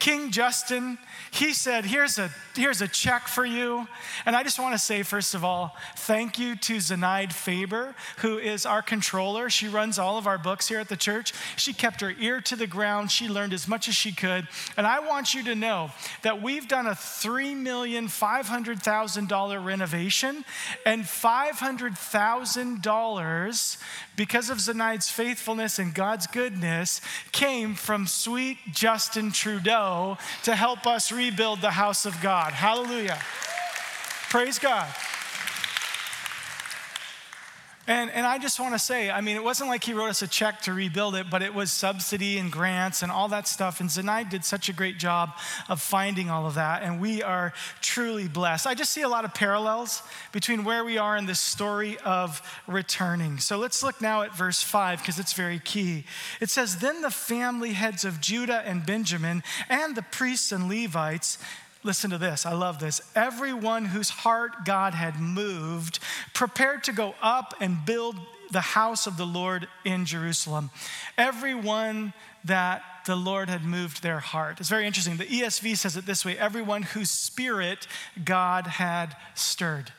King 0.02 0.32
Justin, 0.32 0.98
he 1.30 1.52
said, 1.52 1.84
here's 1.84 2.18
a, 2.18 2.28
here's 2.56 2.82
a 2.82 2.88
check 2.88 3.28
for 3.28 3.44
you. 3.44 3.86
And 4.26 4.34
I 4.34 4.42
just 4.42 4.58
want 4.58 4.74
to 4.74 4.78
say, 4.78 5.04
first 5.04 5.32
of 5.32 5.44
all, 5.44 5.76
thank 5.96 6.40
you 6.40 6.56
to 6.56 6.78
Zenaide 6.78 7.32
Faber, 7.32 7.94
who 8.16 8.36
is 8.36 8.66
our 8.66 8.82
controller. 8.82 9.48
She 9.48 9.68
runs 9.68 10.00
all 10.00 10.18
of 10.18 10.26
our 10.26 10.38
books 10.38 10.66
here 10.66 10.80
at 10.80 10.88
the 10.88 10.96
church. 10.96 11.32
She 11.54 11.72
kept 11.72 12.00
her 12.00 12.12
ear 12.18 12.40
to 12.40 12.56
the 12.56 12.66
ground. 12.66 13.12
She 13.12 13.28
learned 13.28 13.52
as 13.52 13.68
much 13.68 13.86
as 13.86 13.94
she 13.94 14.10
could. 14.10 14.48
And 14.76 14.88
I 14.88 14.98
want 14.98 15.34
you 15.34 15.44
to 15.44 15.54
know 15.54 15.92
that 16.22 16.42
we've 16.42 16.66
done 16.66 16.88
a 16.88 16.96
$3,500,000 16.96 19.64
renovation 19.64 20.44
and 20.84 21.04
$500,000 21.04 23.76
because 24.16 24.50
of 24.50 24.58
Zenaide's 24.58 25.10
faithfulness 25.10 25.78
and 25.78 25.94
God's 25.94 26.26
goodness 26.26 27.00
came 27.30 27.76
from 27.76 28.08
sweet 28.08 28.58
Justin 28.72 29.30
Trudeau 29.30 29.91
to 30.44 30.54
help 30.54 30.86
us 30.86 31.12
rebuild 31.12 31.60
the 31.60 31.70
house 31.70 32.06
of 32.06 32.20
God. 32.20 32.52
Hallelujah. 32.52 33.18
Praise 34.30 34.58
God. 34.58 34.88
And, 37.88 38.12
and 38.12 38.24
I 38.24 38.38
just 38.38 38.60
want 38.60 38.74
to 38.74 38.78
say, 38.78 39.10
I 39.10 39.20
mean, 39.20 39.36
it 39.36 39.42
wasn't 39.42 39.68
like 39.68 39.82
he 39.82 39.92
wrote 39.92 40.10
us 40.10 40.22
a 40.22 40.28
check 40.28 40.62
to 40.62 40.72
rebuild 40.72 41.16
it, 41.16 41.28
but 41.28 41.42
it 41.42 41.52
was 41.52 41.72
subsidy 41.72 42.38
and 42.38 42.50
grants 42.50 43.02
and 43.02 43.10
all 43.10 43.26
that 43.28 43.48
stuff. 43.48 43.80
And 43.80 43.90
Zanai 43.90 44.30
did 44.30 44.44
such 44.44 44.68
a 44.68 44.72
great 44.72 44.98
job 44.98 45.30
of 45.68 45.80
finding 45.80 46.30
all 46.30 46.46
of 46.46 46.54
that. 46.54 46.84
And 46.84 47.00
we 47.00 47.24
are 47.24 47.52
truly 47.80 48.28
blessed. 48.28 48.68
I 48.68 48.74
just 48.74 48.92
see 48.92 49.02
a 49.02 49.08
lot 49.08 49.24
of 49.24 49.34
parallels 49.34 50.02
between 50.30 50.62
where 50.62 50.84
we 50.84 50.96
are 50.96 51.16
in 51.16 51.26
this 51.26 51.40
story 51.40 51.98
of 52.04 52.40
returning. 52.68 53.38
So 53.38 53.58
let's 53.58 53.82
look 53.82 54.00
now 54.00 54.22
at 54.22 54.32
verse 54.32 54.62
5 54.62 55.00
because 55.00 55.18
it's 55.18 55.32
very 55.32 55.58
key. 55.58 56.04
It 56.40 56.50
says, 56.50 56.76
Then 56.76 57.02
the 57.02 57.10
family 57.10 57.72
heads 57.72 58.04
of 58.04 58.20
Judah 58.20 58.62
and 58.64 58.86
Benjamin 58.86 59.42
and 59.68 59.96
the 59.96 60.02
priests 60.02 60.52
and 60.52 60.68
Levites 60.68 61.36
Listen 61.84 62.10
to 62.10 62.18
this. 62.18 62.46
I 62.46 62.52
love 62.52 62.78
this. 62.78 63.00
Everyone 63.14 63.86
whose 63.86 64.10
heart 64.10 64.64
God 64.64 64.94
had 64.94 65.18
moved 65.18 65.98
prepared 66.32 66.84
to 66.84 66.92
go 66.92 67.14
up 67.20 67.54
and 67.60 67.84
build 67.84 68.16
the 68.52 68.60
house 68.60 69.06
of 69.06 69.16
the 69.16 69.26
Lord 69.26 69.66
in 69.84 70.04
Jerusalem. 70.04 70.70
Everyone 71.18 72.12
that 72.44 72.82
the 73.06 73.16
Lord 73.16 73.48
had 73.48 73.64
moved 73.64 74.02
their 74.02 74.20
heart. 74.20 74.60
It's 74.60 74.68
very 74.68 74.86
interesting. 74.86 75.16
The 75.16 75.24
ESV 75.24 75.76
says 75.76 75.96
it 75.96 76.06
this 76.06 76.24
way 76.24 76.38
everyone 76.38 76.82
whose 76.82 77.10
spirit 77.10 77.86
God 78.24 78.66
had 78.66 79.16
stirred. 79.34 79.92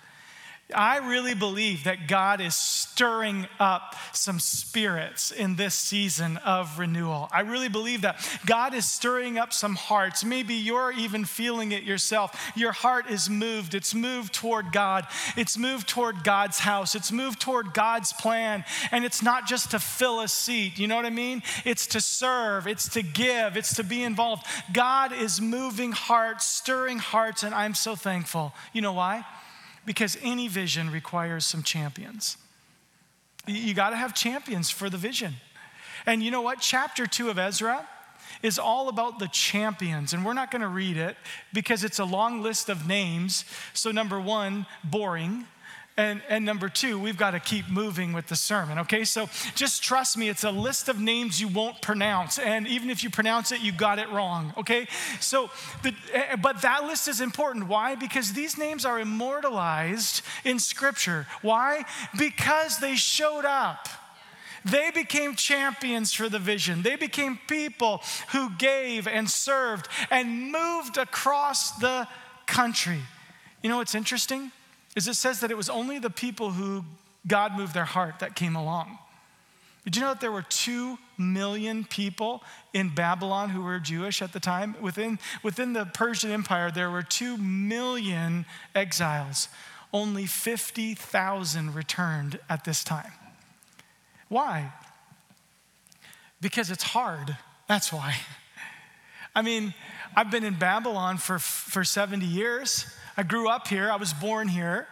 I 0.74 0.98
really 0.98 1.36
believe 1.36 1.84
that 1.84 2.08
God 2.08 2.42
is 2.42 2.56
stirring 2.56 3.48
up 3.60 3.96
some 4.12 4.40
spirits 4.40 5.32
in 5.32 5.56
this 5.56 5.76
season 5.76 6.38
of 6.38 6.80
renewal. 6.80 7.28
I 7.32 7.42
really 7.42 7.70
believe 7.70 8.02
that 8.02 8.18
God 8.46 8.74
is 8.74 8.90
stirring 8.90 9.38
up 9.38 9.54
some 9.54 9.76
hearts. 9.76 10.24
Maybe 10.24 10.56
you're 10.56 10.92
even 10.92 11.26
feeling 11.26 11.72
it 11.74 11.84
yourself. 11.84 12.52
Your 12.56 12.72
heart 12.72 13.10
is 13.10 13.30
moved. 13.30 13.76
It's 13.76 13.94
moved 13.94 14.34
toward 14.34 14.72
God, 14.72 15.08
it's 15.38 15.58
moved 15.58 15.88
toward 15.88 16.24
God's 16.24 16.60
house, 16.60 16.96
it's 16.96 17.12
moved 17.12 17.40
toward 17.40 17.74
God's 17.74 18.12
plan. 18.14 18.66
And 18.92 19.06
it's 19.06 19.22
not 19.22 19.48
just 19.48 19.72
to 19.72 19.80
fill 19.80 20.22
a 20.22 20.28
seat, 20.28 20.78
you 20.80 20.88
know 20.88 20.96
what 20.96 21.06
I 21.06 21.12
mean? 21.12 21.44
It's 21.66 21.88
to 21.88 22.02
serve, 22.02 22.68
it's 22.68 22.90
to 22.90 23.02
give, 23.02 23.58
it's 23.58 23.76
to 23.76 23.84
be 23.84 24.04
involved. 24.04 24.46
God 24.74 25.14
is 25.14 25.40
moving 25.40 25.92
hearts, 25.92 26.46
stirring 26.46 27.00
hearts, 27.00 27.44
and 27.44 27.54
I'm 27.54 27.74
so 27.74 27.96
thankful. 27.96 28.54
You 28.74 28.82
know 28.82 28.94
why? 28.94 29.26
Because 29.86 30.18
any 30.22 30.48
vision 30.48 30.90
requires 30.90 31.46
some 31.46 31.64
champions. 31.64 32.38
You 33.46 33.74
got 33.74 33.90
to 33.90 33.96
have 33.96 34.14
champions 34.14 34.70
for 34.70 34.90
the 34.90 34.98
vision. 34.98 35.36
And 36.06 36.24
you 36.24 36.32
know 36.32 36.42
what? 36.42 36.60
Chapter 36.60 37.06
two 37.06 37.30
of 37.30 37.38
Ezra 37.38 37.88
is 38.42 38.58
all 38.58 38.90
about 38.90 39.20
the 39.20 39.28
champions. 39.28 40.14
And 40.14 40.26
we're 40.26 40.34
not 40.34 40.52
going 40.52 40.62
to 40.62 40.68
read 40.68 40.98
it 40.98 41.18
because 41.54 41.84
it's 41.84 42.00
a 42.00 42.06
long 42.06 42.42
list 42.42 42.70
of 42.70 42.88
names. 42.88 43.46
So, 43.74 43.92
number 43.92 44.20
one, 44.20 44.66
boring. 44.84 45.46
And, 45.96 46.24
and 46.28 46.44
number 46.44 46.70
two, 46.70 47.00
we've 47.00 47.18
got 47.18 47.32
to 47.32 47.40
keep 47.40 47.70
moving 47.70 48.14
with 48.14 48.26
the 48.26 48.36
sermon, 48.36 48.80
okay? 48.80 49.04
So 49.04 49.30
just 49.54 49.84
trust 49.84 50.18
me, 50.18 50.28
it's 50.28 50.44
a 50.44 50.50
list 50.50 50.90
of 50.90 51.00
names 51.00 51.40
you 51.40 51.48
won't 51.48 51.84
pronounce. 51.84 52.40
And 52.40 52.68
even 52.68 52.90
if 52.90 53.04
you 53.04 53.12
pronounce 53.12 53.52
it, 53.52 53.62
you 53.62 53.72
got 53.72 54.00
it 54.00 54.10
wrong, 54.10 54.54
okay? 54.58 54.88
So, 55.20 55.52
the, 55.84 55.94
eh, 56.12 56.36
but 56.38 56.64
that 56.64 56.86
list 56.86 57.08
is 57.08 57.22
important. 57.22 57.68
Why? 57.68 57.94
Because 57.94 58.34
these 58.34 58.58
names 58.58 58.86
are 58.86 59.00
immortalized 59.00 60.24
in 60.44 60.58
Scripture. 60.58 61.28
Why? 61.44 61.86
Because 62.18 62.80
they 62.80 62.96
showed 62.96 63.46
up. 63.46 63.88
They 64.66 64.90
became 64.90 65.36
champions 65.36 66.12
for 66.12 66.28
the 66.28 66.40
vision. 66.40 66.82
They 66.82 66.96
became 66.96 67.38
people 67.48 68.02
who 68.32 68.50
gave 68.58 69.08
and 69.08 69.30
served 69.30 69.90
and 70.10 70.52
moved 70.52 70.98
across 70.98 71.72
the 71.78 72.08
country. 72.48 73.02
You 73.62 73.70
know 73.70 73.78
what's 73.78 73.94
interesting? 73.94 74.52
Is 74.96 75.08
it 75.08 75.16
says 75.16 75.40
that 75.40 75.52
it 75.52 75.58
was 75.58 75.70
only 75.70 76.00
the 76.00 76.10
people 76.10 76.52
who 76.52 76.86
God 77.26 77.56
moved 77.58 77.74
their 77.74 77.86
heart 77.86 78.20
that 78.20 78.36
came 78.36 78.56
along. 78.56 78.98
Did 79.86 79.98
you 79.98 80.02
know 80.02 80.10
that 80.10 80.22
there 80.22 80.32
were 80.32 80.44
two 80.44 80.98
million 81.18 81.84
people 81.84 82.42
in 82.74 82.90
Babylon 82.96 83.50
who 83.50 83.62
were 83.62 83.80
Jewish 83.80 84.22
at 84.22 84.32
the 84.32 84.40
time? 84.40 84.76
Within, 84.82 85.20
within 85.42 85.74
the 85.74 85.86
Persian 85.86 86.32
Empire, 86.32 86.72
there 86.72 86.90
were 86.90 87.02
two 87.02 87.38
million 87.38 88.46
exiles. 88.74 89.50
Only 89.92 90.26
50,000 90.26 91.74
returned 91.74 92.40
at 92.50 92.64
this 92.64 92.84
time. 92.84 93.12
Why? 94.30 94.72
Because 96.40 96.72
it's 96.72 96.84
hard. 96.84 97.38
That's 97.68 97.92
why. 97.92 98.16
I 99.36 99.42
mean, 99.42 99.74
I've 100.16 100.32
been 100.32 100.46
in 100.46 100.56
Babylon 100.56 101.18
for, 101.18 101.40
for 101.40 101.84
70 101.84 102.26
years. 102.26 102.86
I 103.16 103.24
grew 103.24 103.48
up 103.48 103.68
here, 103.68 103.92
I 103.92 103.98
was 103.98 104.14
born 104.14 104.48
here. 104.48 104.88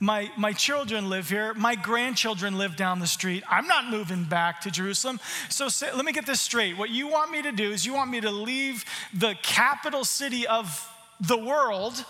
My, 0.00 0.30
my 0.36 0.52
children 0.52 1.10
live 1.10 1.28
here. 1.28 1.54
My 1.54 1.74
grandchildren 1.74 2.56
live 2.56 2.76
down 2.76 3.00
the 3.00 3.06
street. 3.06 3.42
I'm 3.48 3.66
not 3.66 3.90
moving 3.90 4.24
back 4.24 4.60
to 4.60 4.70
Jerusalem. 4.70 5.18
So 5.48 5.68
say, 5.68 5.92
let 5.92 6.04
me 6.04 6.12
get 6.12 6.24
this 6.24 6.40
straight. 6.40 6.78
What 6.78 6.90
you 6.90 7.08
want 7.08 7.32
me 7.32 7.42
to 7.42 7.50
do 7.50 7.72
is 7.72 7.84
you 7.84 7.94
want 7.94 8.10
me 8.10 8.20
to 8.20 8.30
leave 8.30 8.84
the 9.12 9.34
capital 9.42 10.04
city 10.04 10.46
of 10.46 10.88
the 11.20 11.36
world 11.36 12.04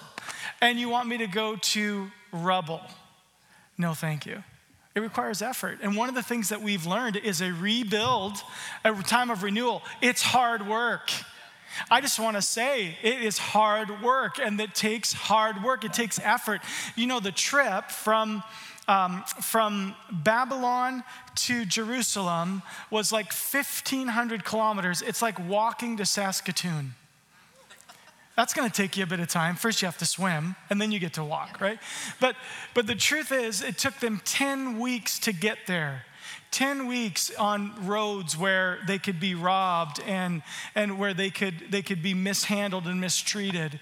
and 0.60 0.78
you 0.78 0.90
want 0.90 1.08
me 1.08 1.18
to 1.18 1.26
go 1.26 1.56
to 1.56 2.10
rubble. 2.30 2.82
No, 3.78 3.94
thank 3.94 4.26
you. 4.26 4.42
It 4.94 5.00
requires 5.00 5.40
effort. 5.40 5.78
And 5.80 5.96
one 5.96 6.08
of 6.08 6.14
the 6.14 6.22
things 6.22 6.48
that 6.50 6.60
we've 6.60 6.84
learned 6.84 7.16
is 7.16 7.40
a 7.40 7.52
rebuild, 7.52 8.42
a 8.84 8.92
time 9.02 9.30
of 9.30 9.42
renewal. 9.42 9.82
It's 10.02 10.22
hard 10.22 10.66
work. 10.66 11.10
I 11.90 12.00
just 12.00 12.18
want 12.18 12.36
to 12.36 12.42
say 12.42 12.96
it 13.02 13.22
is 13.22 13.38
hard 13.38 14.02
work 14.02 14.38
and 14.38 14.60
it 14.60 14.74
takes 14.74 15.12
hard 15.12 15.62
work, 15.62 15.84
it 15.84 15.92
takes 15.92 16.18
effort. 16.20 16.60
You 16.96 17.06
know, 17.06 17.20
the 17.20 17.32
trip 17.32 17.90
from 17.90 18.42
um, 18.88 19.22
from 19.42 19.94
Babylon 20.10 21.04
to 21.34 21.66
Jerusalem 21.66 22.62
was 22.90 23.12
like 23.12 23.32
1,500 23.32 24.44
kilometers. 24.44 25.02
It's 25.02 25.20
like 25.20 25.38
walking 25.46 25.98
to 25.98 26.06
Saskatoon. 26.06 26.94
That's 28.34 28.54
going 28.54 28.70
to 28.70 28.74
take 28.74 28.96
you 28.96 29.02
a 29.02 29.06
bit 29.06 29.20
of 29.20 29.28
time. 29.28 29.56
First, 29.56 29.82
you 29.82 29.86
have 29.86 29.98
to 29.98 30.06
swim, 30.06 30.56
and 30.70 30.80
then 30.80 30.92
you 30.92 31.00
get 31.00 31.14
to 31.14 31.24
walk, 31.24 31.60
right? 31.60 31.78
But, 32.20 32.36
but 32.72 32.86
the 32.86 32.94
truth 32.94 33.32
is, 33.32 33.62
it 33.62 33.76
took 33.76 33.98
them 33.98 34.22
10 34.24 34.78
weeks 34.78 35.18
to 35.20 35.32
get 35.32 35.58
there. 35.66 36.04
10 36.50 36.86
weeks 36.86 37.30
on 37.36 37.86
roads 37.86 38.36
where 38.36 38.78
they 38.86 38.98
could 38.98 39.20
be 39.20 39.34
robbed 39.34 40.00
and, 40.06 40.42
and 40.74 40.98
where 40.98 41.14
they 41.14 41.30
could, 41.30 41.54
they 41.70 41.82
could 41.82 42.02
be 42.02 42.14
mishandled 42.14 42.86
and 42.86 43.00
mistreated. 43.00 43.80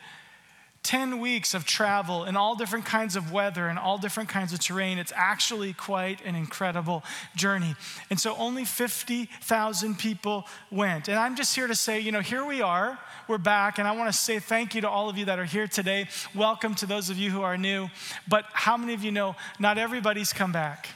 10 0.87 1.19
weeks 1.19 1.53
of 1.53 1.65
travel 1.65 2.25
in 2.25 2.37
all 2.37 2.55
different 2.55 2.85
kinds 2.85 3.17
of 3.17 3.33
weather 3.33 3.67
and 3.67 3.77
all 3.77 3.99
different 3.99 4.29
kinds 4.29 4.53
of 4.53 4.61
terrain. 4.61 4.99
It's 4.99 5.13
actually 5.17 5.73
quite 5.73 6.25
an 6.25 6.37
incredible 6.37 7.03
journey. 7.35 7.75
And 8.09 8.21
so 8.21 8.37
only 8.37 8.65
50,000 8.65 9.99
people 9.99 10.47
went. 10.71 11.09
And 11.09 11.19
I'm 11.19 11.35
just 11.35 11.57
here 11.57 11.67
to 11.67 11.75
say, 11.75 11.99
you 11.99 12.13
know, 12.13 12.21
here 12.21 12.45
we 12.45 12.63
are. 12.63 13.01
We're 13.27 13.39
back. 13.39 13.81
And 13.81 13.89
I 13.89 13.97
want 13.97 14.13
to 14.13 14.17
say 14.17 14.39
thank 14.39 14.77
you 14.77 14.81
to 14.83 14.89
all 14.89 15.09
of 15.09 15.19
you 15.19 15.25
that 15.25 15.41
are 15.41 15.45
here 15.45 15.67
today. 15.67 16.07
Welcome 16.37 16.77
to 16.77 16.87
those 16.87 17.11
of 17.11 17.19
you 17.19 17.33
who 17.33 17.43
are 17.43 17.59
new. 17.59 17.89
But 18.29 18.45
how 18.53 18.77
many 18.77 18.95
of 18.95 19.03
you 19.03 19.11
know 19.11 19.35
not 19.59 19.79
everybody's 19.79 20.33
come 20.33 20.53
back? 20.53 20.89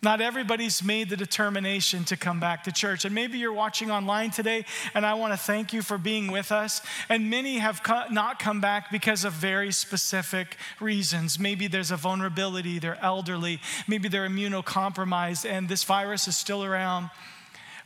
Not 0.00 0.20
everybody's 0.20 0.80
made 0.82 1.08
the 1.08 1.16
determination 1.16 2.04
to 2.04 2.16
come 2.16 2.38
back 2.38 2.62
to 2.64 2.72
church. 2.72 3.04
And 3.04 3.12
maybe 3.12 3.38
you're 3.38 3.52
watching 3.52 3.90
online 3.90 4.30
today, 4.30 4.64
and 4.94 5.04
I 5.04 5.14
want 5.14 5.32
to 5.32 5.36
thank 5.36 5.72
you 5.72 5.82
for 5.82 5.98
being 5.98 6.30
with 6.30 6.52
us. 6.52 6.80
And 7.08 7.30
many 7.30 7.58
have 7.58 7.82
not 8.10 8.38
come 8.38 8.60
back 8.60 8.92
because 8.92 9.24
of 9.24 9.32
very 9.32 9.72
specific 9.72 10.56
reasons. 10.78 11.40
Maybe 11.40 11.66
there's 11.66 11.90
a 11.90 11.96
vulnerability, 11.96 12.78
they're 12.78 13.02
elderly, 13.02 13.60
maybe 13.88 14.08
they're 14.08 14.28
immunocompromised, 14.28 15.48
and 15.48 15.68
this 15.68 15.82
virus 15.82 16.28
is 16.28 16.36
still 16.36 16.62
around. 16.62 17.10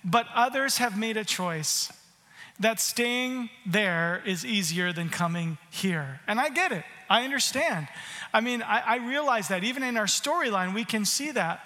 But 0.05 0.27
others 0.35 0.79
have 0.79 0.99
made 0.99 1.17
a 1.17 1.25
choice 1.25 1.91
that 2.61 2.79
staying 2.79 3.49
there 3.65 4.23
is 4.27 4.45
easier 4.45 4.93
than 4.93 5.09
coming 5.09 5.57
here. 5.71 6.21
And 6.27 6.39
I 6.39 6.51
get 6.51 6.73
it, 6.73 6.85
I 7.09 7.25
understand. 7.25 7.89
I 8.35 8.41
mean, 8.41 8.63
I, 8.63 8.81
I 8.81 8.97
realize 8.97 9.49
that 9.49 9.65
even 9.65 9.83
in 9.83 9.97
our 9.97 10.07
storyline, 10.07 10.75
we 10.75 10.85
can 10.85 11.05
see 11.05 11.31
that. 11.33 11.61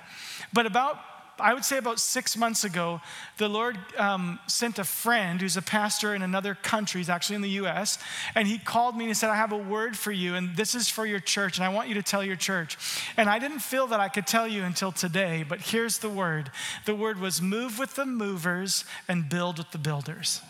But 0.53 0.67
about 0.67 0.99
I 1.39 1.53
would 1.53 1.65
say 1.65 1.77
about 1.77 2.01
six 2.01 2.37
months 2.37 2.65
ago, 2.65 3.01
the 3.37 3.49
Lord 3.49 3.77
um, 3.99 4.39
sent 4.47 4.79
a 4.79 4.85
friend 4.85 5.41
who's 5.41 5.57
a 5.57 5.63
pastor 5.63 6.15
in 6.15 6.23
another 6.23 6.55
country, 6.55 7.01
he's 7.01 7.11
actually 7.11 7.37
in 7.37 7.43
the 7.43 7.51
US, 7.51 7.99
and 8.35 8.49
he 8.49 8.59
called 8.59 8.97
me 8.97 9.05
and 9.05 9.11
he 9.11 9.15
said, 9.15 9.29
I 9.29 9.37
have 9.37 9.53
a 9.53 9.59
word 9.59 9.99
for 9.99 10.13
you, 10.13 10.35
and 10.35 10.57
this 10.57 10.75
is 10.75 10.89
for 10.89 11.05
your 11.05 11.21
church, 11.21 11.59
and 11.59 11.65
I 11.65 11.69
want 11.69 11.89
you 11.89 11.95
to 11.95 12.03
tell 12.03 12.25
your 12.25 12.37
church. 12.37 12.79
And 13.17 13.29
I 13.29 13.39
didn't 13.39 13.59
feel 13.59 13.87
that 13.89 14.01
I 14.01 14.09
could 14.09 14.27
tell 14.27 14.49
you 14.49 14.65
until 14.65 14.93
today, 14.93 15.45
but 15.47 15.61
here's 15.61 15.99
the 15.99 16.09
word 16.09 16.51
the 16.87 16.95
word 16.95 17.21
was 17.21 17.43
move 17.43 17.79
with 17.79 17.97
the 17.97 18.07
movers 18.07 18.85
and 19.07 19.29
build 19.29 19.59
with 19.59 19.73
the 19.73 19.79
builders. 19.79 20.41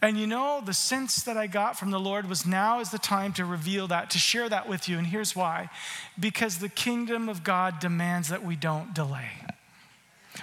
And 0.00 0.16
you 0.16 0.28
know, 0.28 0.62
the 0.64 0.74
sense 0.74 1.24
that 1.24 1.36
I 1.36 1.48
got 1.48 1.76
from 1.76 1.90
the 1.90 1.98
Lord 1.98 2.28
was 2.28 2.46
now 2.46 2.80
is 2.80 2.90
the 2.90 2.98
time 2.98 3.32
to 3.34 3.44
reveal 3.44 3.88
that, 3.88 4.10
to 4.10 4.18
share 4.18 4.48
that 4.48 4.68
with 4.68 4.88
you. 4.88 4.96
And 4.96 5.06
here's 5.06 5.34
why 5.34 5.70
because 6.18 6.58
the 6.58 6.68
kingdom 6.68 7.28
of 7.28 7.42
God 7.42 7.80
demands 7.80 8.28
that 8.28 8.44
we 8.44 8.54
don't 8.54 8.94
delay. 8.94 9.30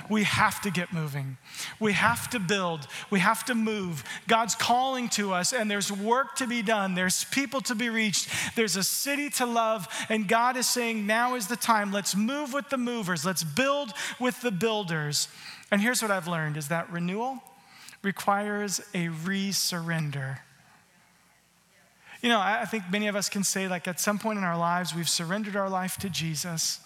We 0.09 0.23
have 0.23 0.61
to 0.63 0.71
get 0.71 0.91
moving. 0.91 1.37
We 1.79 1.93
have 1.93 2.29
to 2.31 2.39
build. 2.39 2.85
We 3.09 3.19
have 3.19 3.45
to 3.45 3.55
move. 3.55 4.03
God's 4.27 4.53
calling 4.53 5.07
to 5.09 5.31
us, 5.33 5.53
and 5.53 5.71
there's 5.71 5.89
work 5.89 6.35
to 6.37 6.47
be 6.47 6.61
done. 6.61 6.95
There's 6.95 7.23
people 7.25 7.61
to 7.61 7.75
be 7.75 7.89
reached. 7.89 8.29
There's 8.57 8.75
a 8.75 8.83
city 8.83 9.29
to 9.31 9.45
love. 9.45 9.87
And 10.09 10.27
God 10.27 10.57
is 10.57 10.67
saying, 10.67 11.07
now 11.07 11.35
is 11.35 11.47
the 11.47 11.55
time. 11.55 11.93
Let's 11.93 12.13
move 12.13 12.51
with 12.51 12.69
the 12.69 12.77
movers. 12.77 13.25
Let's 13.25 13.43
build 13.43 13.93
with 14.19 14.41
the 14.41 14.51
builders. 14.51 15.29
And 15.71 15.79
here's 15.79 16.01
what 16.01 16.11
I've 16.11 16.27
learned 16.27 16.57
is 16.57 16.67
that 16.67 16.91
renewal 16.91 17.41
requires 18.05 18.79
a 18.93 19.07
resurrender. 19.07 20.37
You 22.21 22.29
know, 22.29 22.39
I 22.39 22.65
think 22.65 22.83
many 22.89 23.07
of 23.07 23.15
us 23.15 23.27
can 23.29 23.43
say, 23.43 23.67
like, 23.67 23.87
at 23.87 23.99
some 23.99 24.17
point 24.17 24.37
in 24.37 24.43
our 24.43 24.57
lives, 24.57 24.95
we've 24.95 25.09
surrendered 25.09 25.55
our 25.55 25.69
life 25.69 25.97
to 25.97 26.09
Jesus. 26.09 26.79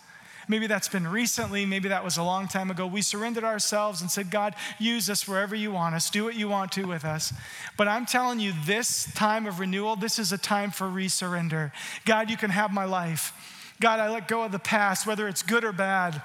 Maybe 0.47 0.65
that's 0.65 0.87
been 0.87 1.07
recently, 1.07 1.65
maybe 1.65 1.89
that 1.89 2.03
was 2.03 2.17
a 2.17 2.23
long 2.23 2.47
time 2.47 2.71
ago. 2.71 2.87
We 2.87 3.03
surrendered 3.03 3.43
ourselves 3.43 4.01
and 4.01 4.09
said, 4.09 4.31
God, 4.31 4.55
use 4.79 5.09
us 5.09 5.27
wherever 5.27 5.55
you 5.55 5.71
want 5.71 5.93
us, 5.93 6.09
do 6.09 6.23
what 6.23 6.35
you 6.35 6.49
want 6.49 6.71
to 6.71 6.85
with 6.85 7.05
us. 7.05 7.31
But 7.77 7.87
I'm 7.87 8.07
telling 8.07 8.39
you, 8.39 8.53
this 8.65 9.13
time 9.13 9.45
of 9.45 9.59
renewal, 9.59 9.95
this 9.95 10.17
is 10.17 10.31
a 10.31 10.39
time 10.39 10.71
for 10.71 10.87
resurrender. 10.87 11.71
God, 12.03 12.31
you 12.31 12.35
can 12.35 12.49
have 12.49 12.71
my 12.73 12.85
life. 12.85 13.31
God, 13.79 13.99
I 13.99 14.09
let 14.09 14.27
go 14.27 14.43
of 14.43 14.51
the 14.51 14.59
past, 14.59 15.05
whether 15.05 15.27
it's 15.27 15.43
good 15.43 15.63
or 15.63 15.71
bad. 15.71 16.21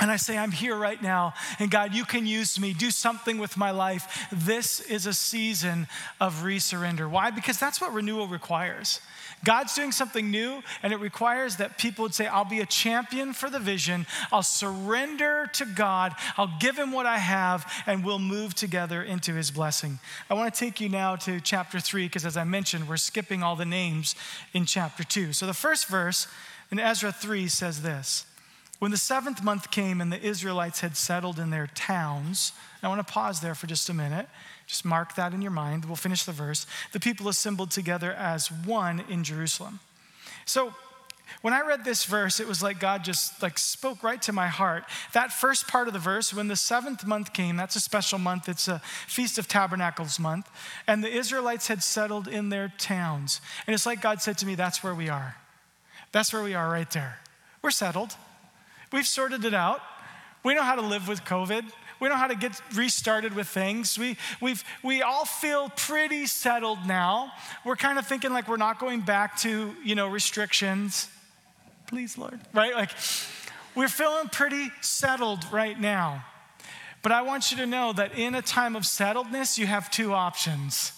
And 0.00 0.10
I 0.10 0.16
say, 0.16 0.38
I'm 0.38 0.50
here 0.50 0.74
right 0.74 1.00
now. 1.02 1.34
And 1.58 1.70
God, 1.70 1.94
you 1.94 2.04
can 2.04 2.26
use 2.26 2.58
me. 2.58 2.72
Do 2.72 2.90
something 2.90 3.38
with 3.38 3.56
my 3.56 3.70
life. 3.70 4.26
This 4.32 4.80
is 4.80 5.06
a 5.06 5.12
season 5.12 5.88
of 6.20 6.42
resurrender. 6.42 7.08
Why? 7.08 7.30
Because 7.30 7.58
that's 7.58 7.80
what 7.80 7.92
renewal 7.92 8.26
requires. 8.26 9.00
God's 9.44 9.74
doing 9.74 9.92
something 9.92 10.30
new, 10.30 10.62
and 10.82 10.92
it 10.92 11.00
requires 11.00 11.56
that 11.56 11.78
people 11.78 12.02
would 12.02 12.14
say, 12.14 12.26
I'll 12.26 12.44
be 12.44 12.60
a 12.60 12.66
champion 12.66 13.32
for 13.32 13.48
the 13.48 13.58
vision. 13.58 14.06
I'll 14.30 14.42
surrender 14.42 15.48
to 15.54 15.64
God. 15.64 16.14
I'll 16.36 16.52
give 16.60 16.78
him 16.78 16.92
what 16.92 17.06
I 17.06 17.18
have, 17.18 17.70
and 17.86 18.04
we'll 18.04 18.18
move 18.18 18.54
together 18.54 19.02
into 19.02 19.32
his 19.32 19.50
blessing. 19.50 19.98
I 20.28 20.34
want 20.34 20.52
to 20.52 20.60
take 20.60 20.80
you 20.80 20.90
now 20.90 21.16
to 21.16 21.40
chapter 21.40 21.80
three, 21.80 22.04
because 22.06 22.26
as 22.26 22.36
I 22.36 22.44
mentioned, 22.44 22.88
we're 22.88 22.98
skipping 22.98 23.42
all 23.42 23.56
the 23.56 23.64
names 23.64 24.14
in 24.52 24.66
chapter 24.66 25.04
two. 25.04 25.32
So 25.32 25.46
the 25.46 25.54
first 25.54 25.88
verse 25.88 26.26
in 26.70 26.78
Ezra 26.78 27.10
3 27.10 27.48
says 27.48 27.82
this. 27.82 28.26
When 28.80 28.90
the 28.90 28.96
seventh 28.96 29.44
month 29.44 29.70
came 29.70 30.00
and 30.00 30.10
the 30.10 30.20
Israelites 30.20 30.80
had 30.80 30.96
settled 30.96 31.38
in 31.38 31.50
their 31.50 31.66
towns, 31.68 32.52
I 32.82 32.88
want 32.88 33.06
to 33.06 33.12
pause 33.12 33.40
there 33.40 33.54
for 33.54 33.66
just 33.66 33.90
a 33.90 33.94
minute. 33.94 34.26
Just 34.66 34.86
mark 34.86 35.14
that 35.16 35.34
in 35.34 35.42
your 35.42 35.50
mind. 35.50 35.84
We'll 35.84 35.96
finish 35.96 36.24
the 36.24 36.32
verse. 36.32 36.66
The 36.92 37.00
people 37.00 37.28
assembled 37.28 37.70
together 37.70 38.12
as 38.12 38.50
one 38.50 39.04
in 39.08 39.22
Jerusalem. 39.22 39.80
So, 40.46 40.74
when 41.42 41.54
I 41.54 41.60
read 41.60 41.84
this 41.84 42.04
verse, 42.04 42.40
it 42.40 42.48
was 42.48 42.62
like 42.62 42.80
God 42.80 43.04
just 43.04 43.40
like 43.40 43.56
spoke 43.58 44.02
right 44.02 44.20
to 44.22 44.32
my 44.32 44.48
heart. 44.48 44.84
That 45.12 45.32
first 45.32 45.68
part 45.68 45.86
of 45.86 45.92
the 45.92 46.00
verse, 46.00 46.34
when 46.34 46.48
the 46.48 46.56
seventh 46.56 47.06
month 47.06 47.32
came, 47.32 47.56
that's 47.56 47.76
a 47.76 47.80
special 47.80 48.18
month. 48.18 48.48
It's 48.48 48.66
a 48.66 48.80
Feast 49.06 49.38
of 49.38 49.46
Tabernacles 49.46 50.18
month. 50.18 50.50
And 50.86 51.04
the 51.04 51.12
Israelites 51.12 51.68
had 51.68 51.82
settled 51.82 52.26
in 52.26 52.48
their 52.48 52.72
towns. 52.78 53.40
And 53.66 53.74
it's 53.74 53.86
like 53.86 54.02
God 54.02 54.20
said 54.20 54.38
to 54.38 54.46
me, 54.46 54.54
that's 54.54 54.82
where 54.82 54.94
we 54.94 55.08
are. 55.08 55.36
That's 56.12 56.32
where 56.32 56.42
we 56.42 56.54
are 56.54 56.68
right 56.68 56.90
there. 56.90 57.18
We're 57.62 57.70
settled. 57.70 58.16
We've 58.92 59.06
sorted 59.06 59.44
it 59.44 59.54
out. 59.54 59.80
We 60.42 60.54
know 60.54 60.62
how 60.62 60.74
to 60.74 60.82
live 60.82 61.06
with 61.08 61.24
COVID. 61.24 61.64
We 62.00 62.08
know 62.08 62.16
how 62.16 62.28
to 62.28 62.34
get 62.34 62.60
restarted 62.74 63.34
with 63.34 63.46
things. 63.46 63.98
We, 63.98 64.16
we've, 64.40 64.64
we 64.82 65.02
all 65.02 65.26
feel 65.26 65.68
pretty 65.68 66.26
settled 66.26 66.86
now. 66.86 67.32
We're 67.64 67.76
kind 67.76 67.98
of 67.98 68.06
thinking 68.06 68.32
like 68.32 68.48
we're 68.48 68.56
not 68.56 68.78
going 68.78 69.02
back 69.02 69.36
to, 69.40 69.74
you 69.84 69.94
know, 69.94 70.08
restrictions. 70.08 71.08
Please, 71.86 72.16
Lord, 72.16 72.40
right? 72.54 72.74
Like 72.74 72.90
we're 73.74 73.88
feeling 73.88 74.28
pretty 74.28 74.70
settled 74.80 75.44
right 75.52 75.78
now. 75.78 76.24
But 77.02 77.12
I 77.12 77.22
want 77.22 77.50
you 77.50 77.58
to 77.58 77.66
know 77.66 77.92
that 77.92 78.14
in 78.18 78.34
a 78.34 78.42
time 78.42 78.76
of 78.76 78.82
settledness, 78.82 79.58
you 79.58 79.66
have 79.66 79.90
two 79.90 80.12
options. 80.12 80.92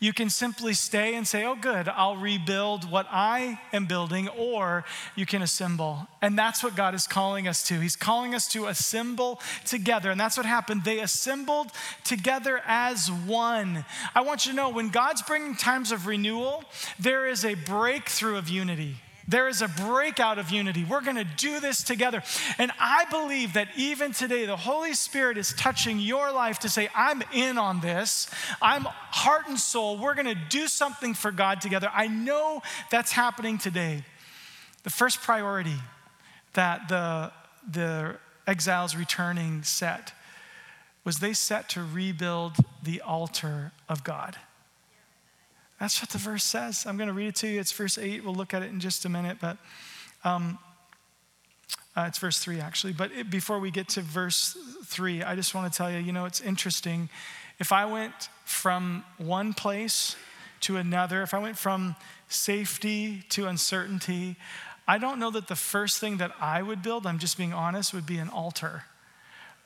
You 0.00 0.12
can 0.12 0.30
simply 0.30 0.74
stay 0.74 1.16
and 1.16 1.26
say, 1.26 1.44
oh, 1.44 1.56
good, 1.56 1.88
I'll 1.88 2.16
rebuild 2.16 2.88
what 2.88 3.08
I 3.10 3.60
am 3.72 3.86
building, 3.86 4.28
or 4.28 4.84
you 5.16 5.26
can 5.26 5.42
assemble. 5.42 6.06
And 6.22 6.38
that's 6.38 6.62
what 6.62 6.76
God 6.76 6.94
is 6.94 7.08
calling 7.08 7.48
us 7.48 7.66
to. 7.66 7.80
He's 7.80 7.96
calling 7.96 8.32
us 8.32 8.46
to 8.52 8.66
assemble 8.66 9.40
together. 9.64 10.12
And 10.12 10.20
that's 10.20 10.36
what 10.36 10.46
happened. 10.46 10.84
They 10.84 11.00
assembled 11.00 11.72
together 12.04 12.60
as 12.64 13.10
one. 13.10 13.84
I 14.14 14.20
want 14.20 14.46
you 14.46 14.52
to 14.52 14.56
know 14.56 14.68
when 14.68 14.90
God's 14.90 15.22
bringing 15.22 15.56
times 15.56 15.90
of 15.90 16.06
renewal, 16.06 16.62
there 17.00 17.26
is 17.26 17.44
a 17.44 17.54
breakthrough 17.54 18.36
of 18.36 18.48
unity. 18.48 18.96
There 19.28 19.46
is 19.46 19.60
a 19.60 19.68
breakout 19.68 20.38
of 20.38 20.48
unity. 20.50 20.84
We're 20.84 21.02
going 21.02 21.16
to 21.16 21.24
do 21.24 21.60
this 21.60 21.82
together. 21.82 22.22
And 22.56 22.72
I 22.80 23.04
believe 23.10 23.52
that 23.52 23.68
even 23.76 24.12
today, 24.12 24.46
the 24.46 24.56
Holy 24.56 24.94
Spirit 24.94 25.36
is 25.36 25.52
touching 25.52 25.98
your 25.98 26.32
life 26.32 26.60
to 26.60 26.70
say, 26.70 26.88
I'm 26.94 27.22
in 27.34 27.58
on 27.58 27.80
this. 27.80 28.30
I'm 28.62 28.84
heart 28.84 29.46
and 29.46 29.60
soul. 29.60 29.98
We're 29.98 30.14
going 30.14 30.34
to 30.34 30.34
do 30.48 30.66
something 30.66 31.12
for 31.12 31.30
God 31.30 31.60
together. 31.60 31.90
I 31.92 32.08
know 32.08 32.62
that's 32.90 33.12
happening 33.12 33.58
today. 33.58 34.02
The 34.84 34.90
first 34.90 35.20
priority 35.20 35.76
that 36.54 36.88
the, 36.88 37.30
the 37.70 38.16
exiles 38.46 38.96
returning 38.96 39.62
set 39.62 40.14
was 41.04 41.18
they 41.18 41.34
set 41.34 41.68
to 41.70 41.82
rebuild 41.82 42.56
the 42.82 43.02
altar 43.02 43.72
of 43.90 44.04
God. 44.04 44.38
That's 45.80 46.02
what 46.02 46.10
the 46.10 46.18
verse 46.18 46.44
says. 46.44 46.86
I'm 46.86 46.96
going 46.96 47.08
to 47.08 47.14
read 47.14 47.28
it 47.28 47.36
to 47.36 47.48
you. 47.48 47.60
It's 47.60 47.72
verse 47.72 47.98
8. 47.98 48.24
We'll 48.24 48.34
look 48.34 48.52
at 48.52 48.62
it 48.62 48.70
in 48.70 48.80
just 48.80 49.04
a 49.04 49.08
minute, 49.08 49.38
but 49.40 49.58
um, 50.24 50.58
uh, 51.96 52.06
it's 52.08 52.18
verse 52.18 52.38
3 52.38 52.60
actually. 52.60 52.92
But 52.92 53.12
it, 53.12 53.30
before 53.30 53.58
we 53.58 53.70
get 53.70 53.88
to 53.90 54.00
verse 54.00 54.56
3, 54.84 55.22
I 55.22 55.36
just 55.36 55.54
want 55.54 55.72
to 55.72 55.76
tell 55.76 55.90
you 55.90 55.98
you 55.98 56.12
know, 56.12 56.24
it's 56.24 56.40
interesting. 56.40 57.08
If 57.58 57.72
I 57.72 57.84
went 57.86 58.28
from 58.44 59.04
one 59.18 59.54
place 59.54 60.16
to 60.60 60.76
another, 60.76 61.22
if 61.22 61.34
I 61.34 61.38
went 61.38 61.58
from 61.58 61.94
safety 62.28 63.22
to 63.30 63.46
uncertainty, 63.46 64.36
I 64.86 64.98
don't 64.98 65.18
know 65.18 65.30
that 65.30 65.48
the 65.48 65.56
first 65.56 66.00
thing 66.00 66.16
that 66.16 66.32
I 66.40 66.62
would 66.62 66.82
build, 66.82 67.06
I'm 67.06 67.18
just 67.18 67.36
being 67.36 67.52
honest, 67.52 67.92
would 67.94 68.06
be 68.06 68.18
an 68.18 68.28
altar. 68.28 68.84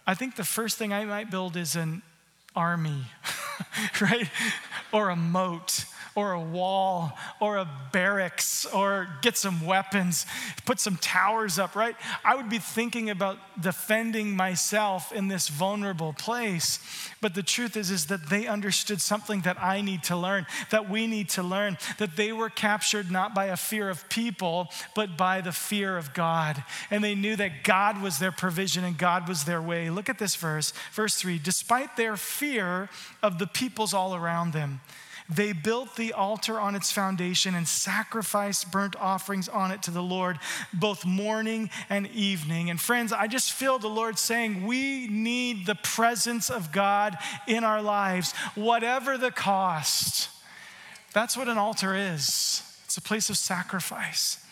I 0.07 0.15
think 0.15 0.37
the 0.37 0.45
first 0.45 0.79
thing 0.79 0.93
I 0.93 1.05
might 1.05 1.31
build 1.31 1.57
is 1.57 1.77
an 1.77 2.03
army, 2.57 3.05
right? 4.01 4.29
Or 4.93 5.11
a 5.11 5.17
moat 5.17 5.85
or 6.15 6.33
a 6.33 6.41
wall 6.41 7.17
or 7.41 7.57
a 7.57 7.69
barracks 7.93 8.67
or 8.67 9.09
get 9.23 9.37
some 9.37 9.65
weapons, 9.65 10.27
put 10.65 10.79
some 10.81 10.97
towers 10.97 11.59
up, 11.59 11.75
right? 11.75 11.97
I 12.25 12.35
would 12.35 12.49
be 12.49 12.59
thinking 12.59 13.11
about 13.11 13.39
defending 13.61 14.37
myself 14.37 15.13
in 15.13 15.29
this 15.29 15.49
vulnerable 15.49 16.13
place. 16.13 16.79
But 17.21 17.35
the 17.35 17.43
truth 17.43 17.77
is, 17.77 17.91
is 17.91 18.07
that 18.07 18.29
they 18.29 18.47
understood 18.47 19.01
something 19.01 19.43
that 19.43 19.63
I 19.63 19.81
need 19.81 20.03
to 20.05 20.17
learn, 20.17 20.47
that 20.71 20.89
we 20.89 21.07
need 21.07 21.29
to 21.31 21.43
learn, 21.43 21.79
that 21.99 22.17
they 22.17 22.33
were 22.33 22.51
captured 22.51 23.11
not 23.11 23.35
by 23.35 23.47
a 23.47 23.57
fear 23.57 23.89
of 23.89 24.09
people, 24.09 24.69
but 24.95 25.17
by 25.17 25.41
the 25.41 25.53
fear 25.53 25.97
of 25.97 26.15
God. 26.15 26.63
And 26.91 27.03
they 27.03 27.15
knew 27.15 27.37
that 27.37 27.65
God 27.65 28.03
was 28.03 28.19
their 28.19 28.33
provision 28.33 28.85
and 28.85 28.99
God 28.99 29.29
was 29.29 29.45
their 29.45 29.63
way. 29.63 29.91
Look 29.91 30.09
at 30.09 30.19
this 30.19 30.37
verse, 30.37 30.73
verse 30.93 31.17
three. 31.17 31.39
Despite 31.39 31.97
their 31.97 32.17
fear 32.17 32.89
of 33.23 33.39
the 33.39 33.47
peoples 33.47 33.95
all 33.95 34.15
around 34.15 34.53
them, 34.53 34.81
they 35.35 35.53
built 35.53 35.97
the 35.97 36.13
altar 36.13 36.59
on 36.59 36.75
its 36.75 36.91
foundation 36.91 37.55
and 37.55 37.67
sacrificed 37.67 38.71
burnt 38.71 38.97
offerings 38.97 39.49
on 39.49 39.71
it 39.71 39.83
to 39.85 39.91
the 39.91 40.03
Lord, 40.03 40.39
both 40.73 41.05
morning 41.05 41.71
and 41.89 42.07
evening. 42.09 42.71
And 42.71 42.81
friends, 42.81 43.13
I 43.13 43.27
just 43.27 43.53
feel 43.53 43.79
the 43.79 43.89
Lord 43.89 44.19
saying, 44.19 44.67
we 44.67 45.07
need 45.09 45.67
the 45.67 45.75
presence 45.75 46.51
of 46.51 46.73
God 46.73 47.17
in 47.47 47.65
our 47.65 47.83
lives, 47.83 48.33
whatever 48.55 49.17
the 49.17 49.31
cost. 49.31 50.29
That's 51.13 51.37
what 51.37 51.49
an 51.49 51.59
altar 51.59 51.95
is 51.95 52.63
it's 52.93 52.99
a 52.99 53.01
place 53.01 53.31
of 53.31 53.39
sacrifice. 53.39 54.45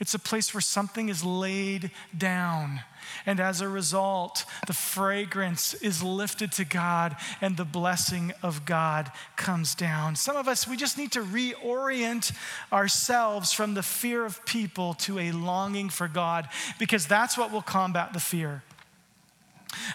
It's 0.00 0.12
a 0.12 0.18
place 0.18 0.52
where 0.52 0.60
something 0.60 1.08
is 1.08 1.24
laid 1.24 1.92
down. 2.16 2.80
And 3.24 3.40
as 3.40 3.60
a 3.60 3.68
result, 3.68 4.44
the 4.66 4.72
fragrance 4.72 5.74
is 5.74 6.02
lifted 6.02 6.52
to 6.52 6.64
God 6.64 7.16
and 7.40 7.56
the 7.56 7.64
blessing 7.64 8.32
of 8.42 8.64
God 8.64 9.10
comes 9.36 9.74
down. 9.74 10.16
Some 10.16 10.36
of 10.36 10.48
us, 10.48 10.66
we 10.66 10.76
just 10.76 10.98
need 10.98 11.12
to 11.12 11.22
reorient 11.22 12.32
ourselves 12.72 13.52
from 13.52 13.74
the 13.74 13.82
fear 13.82 14.24
of 14.24 14.44
people 14.46 14.94
to 14.94 15.18
a 15.18 15.32
longing 15.32 15.88
for 15.88 16.08
God 16.08 16.48
because 16.78 17.06
that's 17.06 17.36
what 17.36 17.52
will 17.52 17.62
combat 17.62 18.12
the 18.12 18.20
fear. 18.20 18.62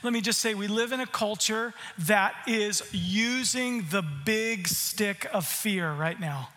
Let 0.04 0.14
me 0.14 0.22
just 0.22 0.40
say, 0.40 0.54
we 0.54 0.68
live 0.68 0.92
in 0.92 1.00
a 1.00 1.08
culture 1.08 1.74
that 1.98 2.36
is 2.48 2.84
using 2.92 3.86
the 3.90 4.02
big 4.02 4.68
stick 4.68 5.28
of 5.34 5.46
fear 5.46 5.92
right 5.92 6.20
now. 6.20 6.50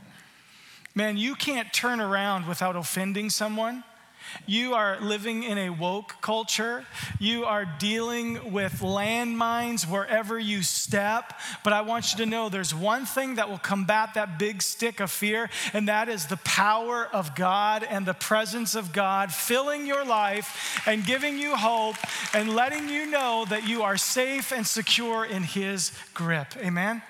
Man, 0.95 1.17
you 1.17 1.35
can't 1.35 1.73
turn 1.73 2.01
around 2.01 2.47
without 2.47 2.77
offending 2.77 3.31
someone. 3.31 3.83
You 4.47 4.75
are 4.75 5.01
living 5.01 5.43
in 5.43 5.59
a 5.59 5.71
woke 5.71 6.21
culture. 6.21 6.85
You 7.19 7.45
are 7.45 7.65
dealing 7.65 8.53
with 8.53 8.81
landmines 8.81 9.89
wherever 9.89 10.39
you 10.39 10.63
step. 10.63 11.39
But 11.63 11.73
I 11.73 11.81
want 11.83 12.13
you 12.13 12.19
to 12.19 12.27
know 12.27 12.49
there's 12.49 12.75
one 12.75 13.07
thing 13.07 13.37
that 13.37 13.49
will 13.49 13.59
combat 13.59 14.15
that 14.15 14.39
big 14.39 14.63
stick 14.63 15.01
of 15.01 15.11
fear, 15.11 15.51
and 15.73 15.89
that 15.89 16.09
is 16.09 16.27
the 16.27 16.37
power 16.39 17.09
of 17.13 17.35
God 17.35 17.85
and 17.85 18.07
the 18.07 18.15
presence 18.15 18.75
of 18.75 18.93
God 18.93 19.33
filling 19.33 19.87
your 19.87 20.05
life 20.05 20.83
and 20.87 21.05
giving 21.05 21.39
you 21.39 21.57
hope 21.57 21.97
and 22.33 22.55
letting 22.55 22.89
you 22.89 23.07
know 23.07 23.45
that 23.49 23.67
you 23.67 23.83
are 23.83 23.97
safe 23.97 24.53
and 24.53 24.67
secure 24.67 25.25
in 25.25 25.43
His 25.43 25.93
grip. 26.15 26.57
Amen? 26.59 27.03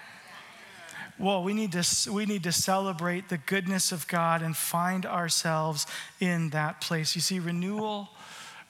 Well, 1.18 1.44
we 1.44 1.54
need, 1.54 1.72
to, 1.72 2.12
we 2.12 2.26
need 2.26 2.42
to 2.42 2.52
celebrate 2.52 3.28
the 3.28 3.38
goodness 3.38 3.92
of 3.92 4.08
God 4.08 4.42
and 4.42 4.56
find 4.56 5.06
ourselves 5.06 5.86
in 6.18 6.50
that 6.50 6.80
place. 6.80 7.14
You 7.14 7.20
see, 7.20 7.38
renewal 7.38 8.08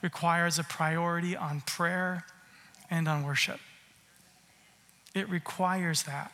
requires 0.01 0.59
a 0.59 0.63
priority 0.63 1.35
on 1.35 1.61
prayer 1.61 2.25
and 2.91 3.07
on 3.07 3.23
worship. 3.23 3.59
It 5.15 5.27
requires 5.29 6.03
that. 6.03 6.31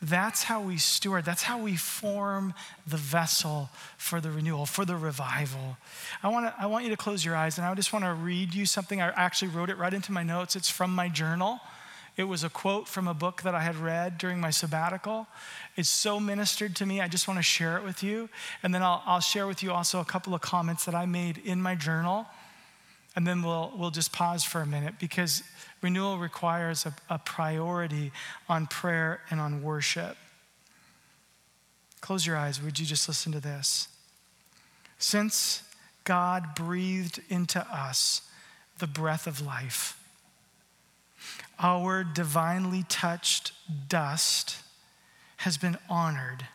That's 0.00 0.44
how 0.44 0.60
we 0.62 0.78
steward, 0.78 1.24
that's 1.24 1.42
how 1.42 1.58
we 1.58 1.76
form 1.76 2.54
the 2.86 2.96
vessel 2.96 3.68
for 3.96 4.20
the 4.20 4.30
renewal, 4.30 4.64
for 4.64 4.84
the 4.84 4.96
revival. 4.96 5.76
I, 6.22 6.28
wanna, 6.28 6.54
I 6.56 6.66
want 6.66 6.84
you 6.84 6.90
to 6.90 6.96
close 6.96 7.24
your 7.24 7.34
eyes 7.34 7.58
and 7.58 7.66
I 7.66 7.74
just 7.74 7.92
want 7.92 8.04
to 8.04 8.14
read 8.14 8.54
you 8.54 8.64
something. 8.64 9.00
I 9.00 9.08
actually 9.08 9.48
wrote 9.48 9.70
it 9.70 9.76
right 9.76 9.92
into 9.92 10.12
my 10.12 10.22
notes. 10.22 10.54
It's 10.54 10.70
from 10.70 10.94
my 10.94 11.08
journal. 11.08 11.60
It 12.18 12.24
was 12.24 12.42
a 12.42 12.50
quote 12.50 12.88
from 12.88 13.06
a 13.06 13.14
book 13.14 13.42
that 13.42 13.54
I 13.54 13.60
had 13.60 13.76
read 13.76 14.18
during 14.18 14.40
my 14.40 14.50
sabbatical. 14.50 15.28
It's 15.76 15.88
so 15.88 16.18
ministered 16.18 16.74
to 16.76 16.84
me. 16.84 17.00
I 17.00 17.06
just 17.06 17.28
want 17.28 17.38
to 17.38 17.44
share 17.44 17.78
it 17.78 17.84
with 17.84 18.02
you. 18.02 18.28
And 18.64 18.74
then 18.74 18.82
I'll, 18.82 19.04
I'll 19.06 19.20
share 19.20 19.46
with 19.46 19.62
you 19.62 19.70
also 19.70 20.00
a 20.00 20.04
couple 20.04 20.34
of 20.34 20.40
comments 20.40 20.84
that 20.86 20.96
I 20.96 21.06
made 21.06 21.38
in 21.38 21.62
my 21.62 21.76
journal. 21.76 22.26
And 23.14 23.24
then 23.24 23.40
we'll, 23.40 23.72
we'll 23.76 23.92
just 23.92 24.12
pause 24.12 24.42
for 24.42 24.60
a 24.60 24.66
minute 24.66 24.94
because 24.98 25.44
renewal 25.80 26.18
requires 26.18 26.86
a, 26.86 26.94
a 27.08 27.20
priority 27.20 28.10
on 28.48 28.66
prayer 28.66 29.20
and 29.30 29.40
on 29.40 29.62
worship. 29.62 30.16
Close 32.00 32.26
your 32.26 32.36
eyes. 32.36 32.60
Would 32.60 32.80
you 32.80 32.86
just 32.86 33.06
listen 33.06 33.30
to 33.30 33.40
this? 33.40 33.86
Since 34.98 35.62
God 36.02 36.56
breathed 36.56 37.20
into 37.28 37.60
us 37.60 38.22
the 38.80 38.88
breath 38.88 39.28
of 39.28 39.40
life, 39.40 39.97
our 41.58 42.04
divinely 42.04 42.84
touched 42.88 43.52
dust 43.88 44.56
has 45.38 45.56
been 45.56 45.76
honored 45.88 46.46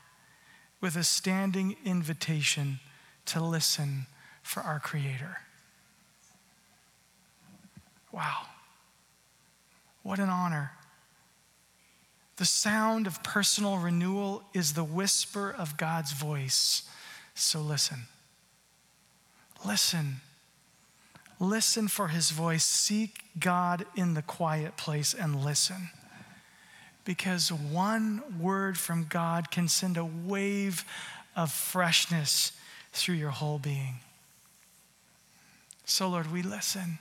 with 0.81 0.95
a 0.95 1.03
standing 1.03 1.75
invitation 1.85 2.79
to 3.25 3.41
listen 3.41 4.05
for 4.41 4.61
our 4.61 4.79
Creator. 4.79 5.37
Wow. 8.11 8.41
What 10.03 10.19
an 10.19 10.29
honor. 10.29 10.71
The 12.35 12.45
sound 12.45 13.07
of 13.07 13.23
personal 13.23 13.77
renewal 13.77 14.43
is 14.53 14.73
the 14.73 14.83
whisper 14.83 15.53
of 15.57 15.77
God's 15.77 16.11
voice. 16.11 16.83
So 17.35 17.61
listen. 17.61 18.03
Listen 19.65 20.17
Listen 21.43 21.89
for 21.89 22.07
his 22.07 22.31
voice. 22.31 22.63
Seek 22.63 23.25
God 23.37 23.85
in 23.97 24.13
the 24.13 24.21
quiet 24.21 24.77
place 24.77 25.13
and 25.13 25.43
listen. 25.43 25.89
Because 27.03 27.51
one 27.51 28.23
word 28.39 28.77
from 28.77 29.07
God 29.09 29.51
can 29.51 29.67
send 29.67 29.97
a 29.97 30.05
wave 30.05 30.85
of 31.35 31.51
freshness 31.51 32.53
through 32.93 33.15
your 33.15 33.31
whole 33.31 33.59
being. 33.59 33.95
So, 35.83 36.07
Lord, 36.07 36.31
we 36.31 36.43
listen. 36.43 36.99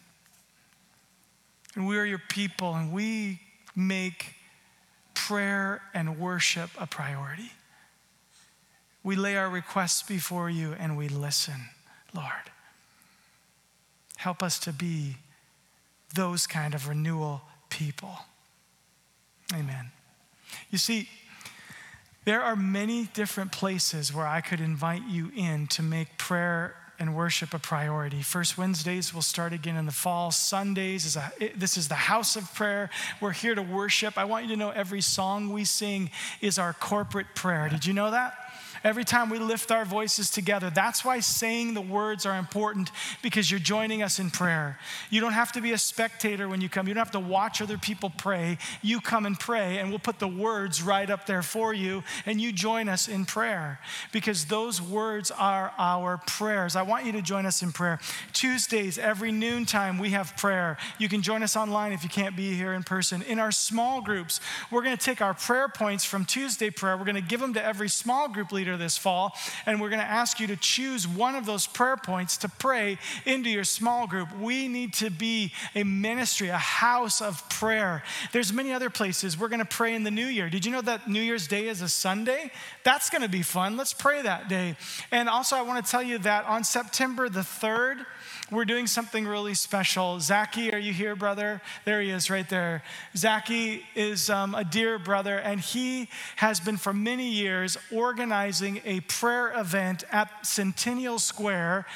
And 1.77 1.87
we 1.87 1.97
are 1.97 2.05
your 2.05 2.23
people, 2.29 2.75
and 2.75 2.93
we 2.93 3.39
make 3.77 4.35
prayer 5.15 5.83
and 5.95 6.19
worship 6.19 6.71
a 6.77 6.89
priority. 6.89 7.53
We 9.05 9.15
lay 9.15 9.37
our 9.37 9.49
requests 9.49 10.03
before 10.03 10.51
you 10.51 10.75
and 10.81 10.97
we 10.97 11.09
listen, 11.09 11.69
Lord. 12.13 12.52
Help 14.23 14.41
us 14.41 14.61
to 14.61 14.73
be 14.73 15.17
those 16.15 16.47
kind 16.47 16.75
of 16.75 16.89
renewal 16.89 17.43
people. 17.71 18.21
Amen. 19.53 19.91
You 20.71 20.79
see, 20.79 21.09
there 22.25 22.41
are 22.41 22.55
many 22.55 23.09
different 23.15 23.51
places 23.51 24.15
where 24.15 24.29
I 24.29 24.41
could 24.41 24.61
invite 24.61 25.03
you 25.09 25.33
in 25.37 25.67
to 25.69 25.83
make 25.83 26.19
prayer 26.19 26.77
and 27.01 27.17
worship 27.17 27.53
a 27.53 27.59
priority. 27.59 28.23
First 28.23 28.57
Wednesdays 28.57 29.13
will 29.13 29.23
start 29.23 29.53
again 29.53 29.75
in 29.75 29.87
the 29.87 29.91
fall. 29.93 30.31
Sundays 30.31 31.05
is 31.05 31.17
a 31.17 31.33
this 31.57 31.77
is 31.77 31.89
the 31.89 31.97
house 31.97 32.37
of 32.37 32.55
prayer. 32.55 32.91
We're 33.21 33.33
here 33.33 33.57
to 33.57 33.63
worship. 33.63 34.17
I 34.17 34.25
want 34.25 34.45
you 34.45 34.51
to 34.51 34.57
know 34.57 34.71
every 34.71 35.01
song 35.01 35.53
we 35.53 35.65
sing 35.65 36.13
is 36.41 36.61
our 36.61 36.75
corporate 36.75 37.35
prayer. 37.35 37.69
Did 37.69 37.85
you 37.85 37.93
know 37.93 38.13
that? 38.13 38.35
Every 38.85 39.05
time 39.05 39.31
we 39.31 39.39
lift 39.39 39.71
our 39.71 39.85
voices 39.85 40.31
together, 40.31 40.71
that's 40.71 41.05
why 41.05 41.21
saying 41.21 41.75
the 41.75 41.81
words 41.81 42.27
are 42.27 42.37
important 42.37 42.91
because 43.23 43.51
you're 43.51 43.61
joining 43.61 44.03
us 44.03 44.19
in 44.19 44.31
prayer. 44.31 44.79
You 45.11 45.21
don't 45.21 45.33
have 45.33 45.53
to 45.53 45.61
be 45.61 45.73
a 45.73 45.79
spectator 45.79 46.49
when 46.49 46.61
you 46.61 46.69
come, 46.69 46.89
you 46.89 46.95
don't 46.95 47.05
have 47.05 47.13
to 47.13 47.21
watch 47.21 47.63
other 47.63 47.79
people 47.79 48.11
pray. 48.11 48.59
You 48.83 49.01
come 49.01 49.27
and 49.27 49.39
pray, 49.39 49.79
and 49.79 49.91
we'll 49.91 49.99
put 49.99 50.19
the 50.19 50.29
words 50.29 50.83
right 50.83 51.09
up 51.09 51.27
there 51.27 51.43
for 51.43 51.73
you, 51.73 52.03
and 52.27 52.41
you 52.41 52.53
join 52.53 52.89
us 52.89 53.09
in 53.09 53.25
prayer 53.25 53.79
because 54.11 54.47
those 54.47 54.83
words 54.83 55.31
are 55.31 55.73
our 55.79 56.19
prayers. 56.27 56.75
I 56.75 56.83
want 56.83 57.07
you 57.07 57.13
to 57.13 57.23
join 57.23 57.47
us 57.47 57.63
in 57.63 57.73
prayer. 57.73 58.01
Tuesdays, 58.33 58.99
every 58.99 59.31
noontime, 59.31 59.99
we 59.99 60.11
have 60.11 60.37
prayer. 60.37 60.77
You 60.99 61.09
can 61.09 61.23
join 61.23 61.43
us 61.43 61.57
online 61.57 61.93
if 61.93 62.03
you 62.03 62.11
can't 62.11 62.37
be 62.37 62.55
here 62.55 62.73
in 62.73 62.83
person. 62.83 63.23
In 63.23 63.39
our 63.39 63.53
small 63.53 64.01
groups, 64.01 64.41
we're 64.71 64.83
going 64.83 64.97
to 64.97 65.05
take 65.05 65.21
our 65.21 65.35
prayer 65.35 65.69
points 65.69 66.05
from 66.05 66.25
Tuesday 66.25 66.71
prayer, 66.71 66.97
we're 66.97 67.05
going 67.05 67.15
to 67.15 67.21
give 67.21 67.41
them 67.41 67.55
to 67.55 67.65
every 67.65 67.89
small 67.89 68.29
group 68.29 68.53
leader 68.53 68.72
later 68.73 68.83
this 68.83 68.97
fall, 68.97 69.37
and 69.67 69.81
we're 69.81 69.89
going 69.89 70.01
to 70.01 70.07
ask 70.07 70.41
you 70.41 70.47
to 70.49 70.57
choose 70.57 71.07
one 71.07 71.35
of 71.35 71.47
those 71.47 71.67
prayer 71.67 71.97
points 71.97 72.37
to 72.39 72.49
pray 72.49 72.99
into 73.27 73.51
your 73.51 73.65
small 73.65 74.07
group. 74.07 74.29
We 74.39 74.69
need 74.69 74.95
to 74.95 75.11
be 75.11 75.53
a 75.75 75.85
ministry, 75.85 76.49
a 76.49 76.59
house 76.59 77.21
of 77.21 77.49
prayer. 77.49 78.03
There's 78.33 78.53
many 78.53 78.73
other 78.73 78.91
places 78.91 79.39
we're 79.39 79.49
going 79.49 79.61
to 79.61 79.65
pray 79.65 79.95
in 79.95 80.05
the 80.05 80.11
new 80.11 80.27
year. 80.27 80.49
Did 80.49 80.65
you 80.65 80.73
know 80.73 80.81
that 80.83 81.09
New 81.09 81.21
Year's 81.21 81.47
Day 81.47 81.69
is 81.69 81.83
a 81.83 81.89
Sunday? 81.89 82.51
That's 82.85 83.11
going 83.11 83.23
to 83.23 83.29
be 83.29 83.43
fun. 83.43 83.77
Let's 83.77 83.93
pray 83.93 84.23
that 84.23 84.49
day. 84.49 84.77
And 85.11 85.29
also, 85.29 85.57
I 85.57 85.63
want 85.63 85.85
to 85.85 85.91
tell 85.91 86.03
you 86.03 86.19
that 86.19 86.45
on 86.47 86.65
September 86.65 87.29
the 87.29 87.41
3rd, 87.41 88.07
we're 88.51 88.65
doing 88.65 88.87
something 88.87 89.27
really 89.27 89.55
special. 89.55 90.21
Zaki, 90.21 90.73
are 90.73 90.79
you 90.79 90.93
here, 90.93 91.17
brother? 91.17 91.63
There 91.85 92.01
he 92.03 92.11
is, 92.11 92.29
right 92.29 92.49
there. 92.49 92.83
Zaki 93.17 93.85
is 93.95 94.29
um, 94.29 94.55
a 94.55 94.65
dear 94.65 94.99
brother, 94.99 95.39
and 95.39 95.61
he 95.61 96.09
has 96.37 96.61
been 96.61 96.77
for 96.77 96.93
many 96.93 97.31
years 97.31 97.79
organizing 97.91 98.81
a 98.85 99.01
prayer 99.01 99.53
event 99.59 100.05
at 100.11 100.47
Centennial 100.47 101.19
Square 101.19 101.87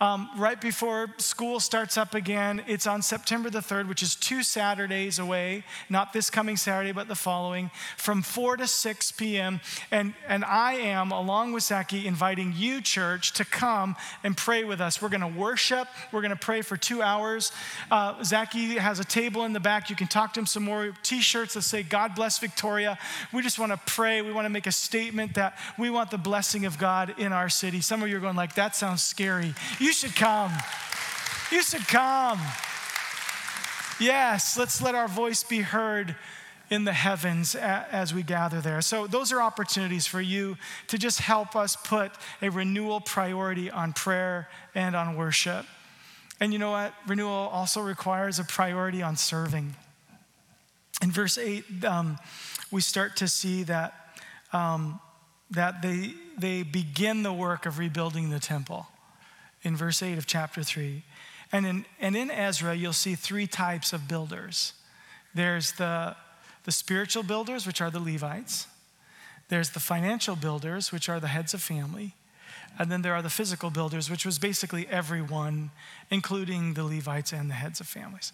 um, 0.00 0.30
right 0.36 0.58
before 0.58 1.08
school 1.18 1.60
starts 1.60 1.98
up 1.98 2.14
again. 2.14 2.62
It's 2.66 2.86
on 2.86 3.02
September 3.02 3.50
the 3.50 3.58
3rd, 3.58 3.86
which 3.86 4.02
is 4.02 4.16
two 4.16 4.42
Saturdays 4.42 5.18
away, 5.18 5.62
not 5.90 6.14
this 6.14 6.30
coming 6.30 6.56
Saturday, 6.56 6.92
but 6.92 7.06
the 7.06 7.14
following, 7.14 7.70
from 7.98 8.22
4 8.22 8.56
to 8.58 8.66
6 8.66 9.12
p.m. 9.12 9.60
And, 9.90 10.14
and 10.26 10.42
I 10.44 10.74
am, 10.74 11.12
along 11.12 11.52
with 11.52 11.64
Zaki, 11.64 12.06
inviting 12.06 12.54
you, 12.56 12.80
church, 12.80 13.32
to 13.34 13.44
come 13.44 13.94
and 14.24 14.34
pray 14.34 14.64
with 14.64 14.80
us. 14.80 15.02
We're 15.02 15.10
going 15.10 15.20
to 15.20 15.38
worship, 15.38 15.86
we're 16.12 16.22
going 16.22 16.30
to 16.30 16.36
pray 16.36 16.62
for 16.62 16.78
two 16.78 17.02
hours. 17.02 17.52
Uh, 17.90 18.22
Zaki 18.24 18.76
has 18.76 19.00
a 19.00 19.04
table 19.04 19.44
in 19.44 19.52
the 19.52 19.60
back. 19.60 19.90
You 19.90 19.96
can 19.96 20.08
talk 20.08 20.32
to 20.34 20.40
him 20.40 20.46
some 20.46 20.62
more. 20.62 20.94
T 21.02 21.20
shirts 21.20 21.54
that 21.54 21.62
say, 21.62 21.82
God 21.82 22.14
bless 22.14 22.38
Victoria. 22.38 22.98
We 23.34 23.42
just 23.42 23.58
want 23.58 23.72
to 23.72 23.80
pray. 23.84 24.22
We 24.22 24.32
want 24.32 24.46
to 24.46 24.50
make 24.50 24.66
a 24.66 24.72
statement 24.72 25.34
that 25.34 25.58
we 25.78 25.90
want 25.90 26.10
the 26.10 26.18
blessing 26.18 26.64
of 26.64 26.78
God 26.78 27.14
in 27.18 27.32
our 27.34 27.50
city. 27.50 27.82
Some 27.82 28.02
of 28.02 28.08
you 28.08 28.16
are 28.16 28.20
going, 28.20 28.36
like, 28.36 28.54
that 28.54 28.74
sounds 28.74 29.02
scary. 29.02 29.54
You 29.78 29.89
you 29.90 29.94
should 29.94 30.14
come. 30.14 30.52
You 31.50 31.64
should 31.64 31.88
come. 31.88 32.38
Yes, 33.98 34.56
let's 34.56 34.80
let 34.80 34.94
our 34.94 35.08
voice 35.08 35.42
be 35.42 35.62
heard 35.62 36.14
in 36.70 36.84
the 36.84 36.92
heavens 36.92 37.56
as 37.56 38.14
we 38.14 38.22
gather 38.22 38.60
there. 38.60 38.82
So, 38.82 39.08
those 39.08 39.32
are 39.32 39.42
opportunities 39.42 40.06
for 40.06 40.20
you 40.20 40.56
to 40.86 40.96
just 40.96 41.18
help 41.18 41.56
us 41.56 41.74
put 41.74 42.12
a 42.40 42.50
renewal 42.50 43.00
priority 43.00 43.68
on 43.68 43.92
prayer 43.92 44.48
and 44.76 44.94
on 44.94 45.16
worship. 45.16 45.66
And 46.38 46.52
you 46.52 46.60
know 46.60 46.70
what? 46.70 46.94
Renewal 47.08 47.50
also 47.52 47.80
requires 47.80 48.38
a 48.38 48.44
priority 48.44 49.02
on 49.02 49.16
serving. 49.16 49.74
In 51.02 51.10
verse 51.10 51.36
8, 51.36 51.84
um, 51.84 52.16
we 52.70 52.80
start 52.80 53.16
to 53.16 53.26
see 53.26 53.64
that, 53.64 53.92
um, 54.52 55.00
that 55.50 55.82
they, 55.82 56.14
they 56.38 56.62
begin 56.62 57.24
the 57.24 57.32
work 57.32 57.66
of 57.66 57.80
rebuilding 57.80 58.30
the 58.30 58.38
temple 58.38 58.86
in 59.62 59.76
verse 59.76 60.02
8 60.02 60.18
of 60.18 60.26
chapter 60.26 60.62
3. 60.62 61.02
And 61.52 61.66
in, 61.66 61.84
and 62.00 62.16
in 62.16 62.30
Ezra, 62.30 62.74
you'll 62.74 62.92
see 62.92 63.14
three 63.14 63.46
types 63.46 63.92
of 63.92 64.08
builders 64.08 64.74
there's 65.32 65.72
the, 65.72 66.16
the 66.64 66.72
spiritual 66.72 67.22
builders, 67.22 67.64
which 67.64 67.80
are 67.80 67.90
the 67.90 68.00
Levites, 68.00 68.66
there's 69.48 69.70
the 69.70 69.80
financial 69.80 70.34
builders, 70.34 70.90
which 70.90 71.08
are 71.08 71.20
the 71.20 71.28
heads 71.28 71.54
of 71.54 71.62
family, 71.62 72.14
And 72.78 72.90
then 72.90 73.02
there 73.02 73.14
are 73.14 73.22
the 73.22 73.30
physical 73.30 73.70
builders, 73.70 74.10
which 74.10 74.24
was 74.24 74.38
basically 74.38 74.86
everyone, 74.88 75.70
including 76.10 76.74
the 76.74 76.84
Levites 76.84 77.32
and 77.32 77.50
the 77.50 77.54
heads 77.54 77.80
of 77.80 77.86
families. 77.86 78.32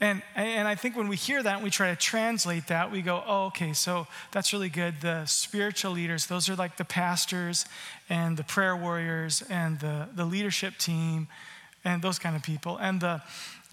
And, 0.00 0.22
and 0.34 0.66
I 0.66 0.74
think 0.74 0.96
when 0.96 1.08
we 1.08 1.16
hear 1.16 1.42
that 1.42 1.54
and 1.54 1.64
we 1.64 1.70
try 1.70 1.90
to 1.90 1.96
translate 1.96 2.66
that, 2.66 2.90
we 2.90 3.00
go, 3.00 3.22
oh, 3.26 3.46
okay, 3.46 3.72
so 3.72 4.06
that's 4.32 4.52
really 4.52 4.68
good. 4.68 5.00
The 5.00 5.24
spiritual 5.24 5.92
leaders, 5.92 6.26
those 6.26 6.48
are 6.48 6.56
like 6.56 6.76
the 6.76 6.84
pastors 6.84 7.64
and 8.08 8.36
the 8.36 8.44
prayer 8.44 8.76
warriors 8.76 9.42
and 9.48 9.78
the, 9.78 10.08
the 10.14 10.24
leadership 10.24 10.78
team 10.78 11.28
and 11.84 12.02
those 12.02 12.18
kind 12.18 12.34
of 12.34 12.42
people. 12.42 12.76
And 12.78 13.00
the, 13.00 13.22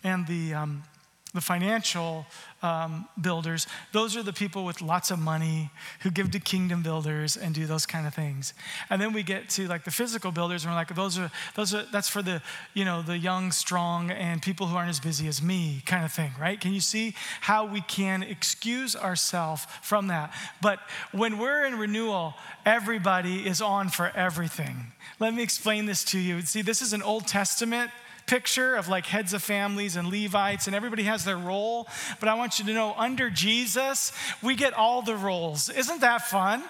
and 0.03 0.27
the, 0.27 0.53
um, 0.53 0.83
the 1.33 1.41
financial 1.41 2.25
um, 2.61 3.07
builders, 3.19 3.65
those 3.91 4.17
are 4.17 4.23
the 4.23 4.33
people 4.33 4.65
with 4.65 4.81
lots 4.81 5.11
of 5.11 5.19
money 5.19 5.71
who 6.01 6.11
give 6.11 6.29
to 6.31 6.39
kingdom 6.39 6.83
builders 6.83 7.37
and 7.37 7.55
do 7.55 7.65
those 7.65 7.85
kind 7.85 8.05
of 8.05 8.13
things. 8.13 8.53
And 8.89 9.01
then 9.01 9.13
we 9.13 9.23
get 9.23 9.49
to 9.51 9.67
like 9.67 9.83
the 9.83 9.91
physical 9.91 10.31
builders, 10.31 10.63
and 10.63 10.71
we're 10.71 10.77
like, 10.77 10.93
those 10.93 11.17
are 11.17 11.31
those 11.55 11.73
are 11.73 11.85
that's 11.91 12.09
for 12.09 12.21
the 12.21 12.41
you 12.73 12.85
know 12.85 13.01
the 13.01 13.17
young, 13.17 13.51
strong, 13.51 14.11
and 14.11 14.41
people 14.41 14.67
who 14.67 14.75
aren't 14.75 14.89
as 14.89 14.99
busy 14.99 15.27
as 15.27 15.41
me, 15.41 15.81
kind 15.85 16.03
of 16.03 16.11
thing, 16.11 16.31
right? 16.39 16.59
Can 16.59 16.73
you 16.73 16.81
see 16.81 17.15
how 17.41 17.65
we 17.65 17.81
can 17.81 18.23
excuse 18.23 18.95
ourselves 18.95 19.65
from 19.81 20.07
that? 20.07 20.33
But 20.61 20.79
when 21.11 21.37
we're 21.37 21.65
in 21.65 21.77
renewal, 21.77 22.35
everybody 22.65 23.47
is 23.47 23.61
on 23.61 23.89
for 23.89 24.11
everything. 24.15 24.91
Let 25.19 25.33
me 25.33 25.43
explain 25.43 25.85
this 25.85 26.03
to 26.05 26.19
you. 26.19 26.41
See, 26.41 26.61
this 26.61 26.81
is 26.81 26.93
an 26.93 27.01
Old 27.01 27.27
Testament 27.27 27.91
picture 28.25 28.75
of 28.75 28.87
like 28.87 29.05
heads 29.05 29.33
of 29.33 29.43
families 29.43 29.95
and 29.95 30.07
Levites, 30.09 30.67
and 30.67 30.75
everybody 30.75 31.03
has 31.03 31.25
their 31.25 31.37
role. 31.37 31.87
But 32.19 32.29
I 32.29 32.35
want 32.35 32.59
you 32.59 32.65
to 32.65 32.73
know 32.73 32.93
under 32.97 33.29
Jesus, 33.29 34.11
we 34.41 34.55
get 34.55 34.73
all 34.73 35.01
the 35.01 35.15
roles. 35.15 35.69
Isn't 35.69 36.01
that 36.01 36.23
fun? 36.23 36.63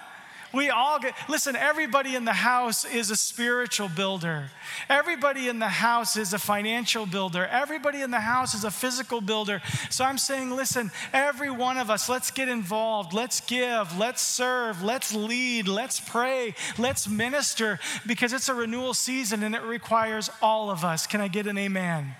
We 0.52 0.68
all 0.68 0.98
get, 0.98 1.14
listen, 1.28 1.56
everybody 1.56 2.14
in 2.14 2.24
the 2.24 2.32
house 2.32 2.84
is 2.84 3.10
a 3.10 3.16
spiritual 3.16 3.88
builder. 3.88 4.50
Everybody 4.88 5.48
in 5.48 5.58
the 5.58 5.68
house 5.68 6.16
is 6.16 6.32
a 6.32 6.38
financial 6.38 7.06
builder. 7.06 7.46
Everybody 7.46 8.02
in 8.02 8.10
the 8.10 8.20
house 8.20 8.54
is 8.54 8.64
a 8.64 8.70
physical 8.70 9.20
builder. 9.20 9.62
So 9.90 10.04
I'm 10.04 10.18
saying, 10.18 10.50
listen, 10.50 10.90
every 11.12 11.50
one 11.50 11.78
of 11.78 11.90
us, 11.90 12.08
let's 12.08 12.30
get 12.30 12.48
involved. 12.48 13.12
Let's 13.12 13.40
give. 13.40 13.96
Let's 13.98 14.20
serve. 14.20 14.82
Let's 14.82 15.14
lead. 15.14 15.68
Let's 15.68 16.00
pray. 16.00 16.54
Let's 16.78 17.08
minister 17.08 17.78
because 18.06 18.32
it's 18.32 18.48
a 18.48 18.54
renewal 18.54 18.94
season 18.94 19.42
and 19.42 19.54
it 19.54 19.62
requires 19.62 20.28
all 20.42 20.70
of 20.70 20.84
us. 20.84 21.06
Can 21.06 21.20
I 21.20 21.28
get 21.28 21.46
an 21.46 21.56
amen? 21.56 22.14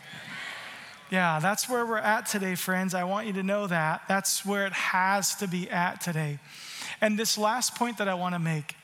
Yeah, 1.10 1.40
that's 1.40 1.68
where 1.68 1.84
we're 1.84 1.98
at 1.98 2.24
today, 2.24 2.54
friends. 2.54 2.94
I 2.94 3.04
want 3.04 3.26
you 3.26 3.34
to 3.34 3.42
know 3.42 3.66
that. 3.66 4.04
That's 4.08 4.46
where 4.46 4.66
it 4.66 4.72
has 4.72 5.34
to 5.36 5.46
be 5.46 5.68
at 5.68 6.00
today. 6.00 6.38
And 7.02 7.18
this 7.18 7.36
last 7.36 7.74
point 7.74 7.98
that 7.98 8.08
I 8.08 8.14
want 8.14 8.36
to 8.36 8.38
make, 8.38 8.76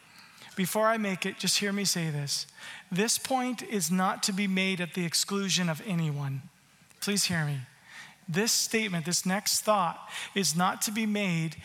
before 0.56 0.88
I 0.88 0.98
make 0.98 1.24
it, 1.24 1.38
just 1.38 1.58
hear 1.58 1.72
me 1.72 1.84
say 1.84 2.10
this. 2.10 2.48
This 2.90 3.16
point 3.16 3.62
is 3.62 3.92
not 3.92 4.24
to 4.24 4.32
be 4.32 4.48
made 4.48 4.80
at 4.80 4.94
the 4.94 5.04
exclusion 5.04 5.68
of 5.68 5.80
anyone. 5.86 6.42
Please 7.00 7.24
hear 7.24 7.44
me. 7.44 7.58
This 8.28 8.50
statement, 8.50 9.06
this 9.06 9.24
next 9.24 9.60
thought, 9.60 10.08
is 10.34 10.56
not 10.56 10.82
to 10.82 10.90
be 10.90 11.06
made 11.06 11.56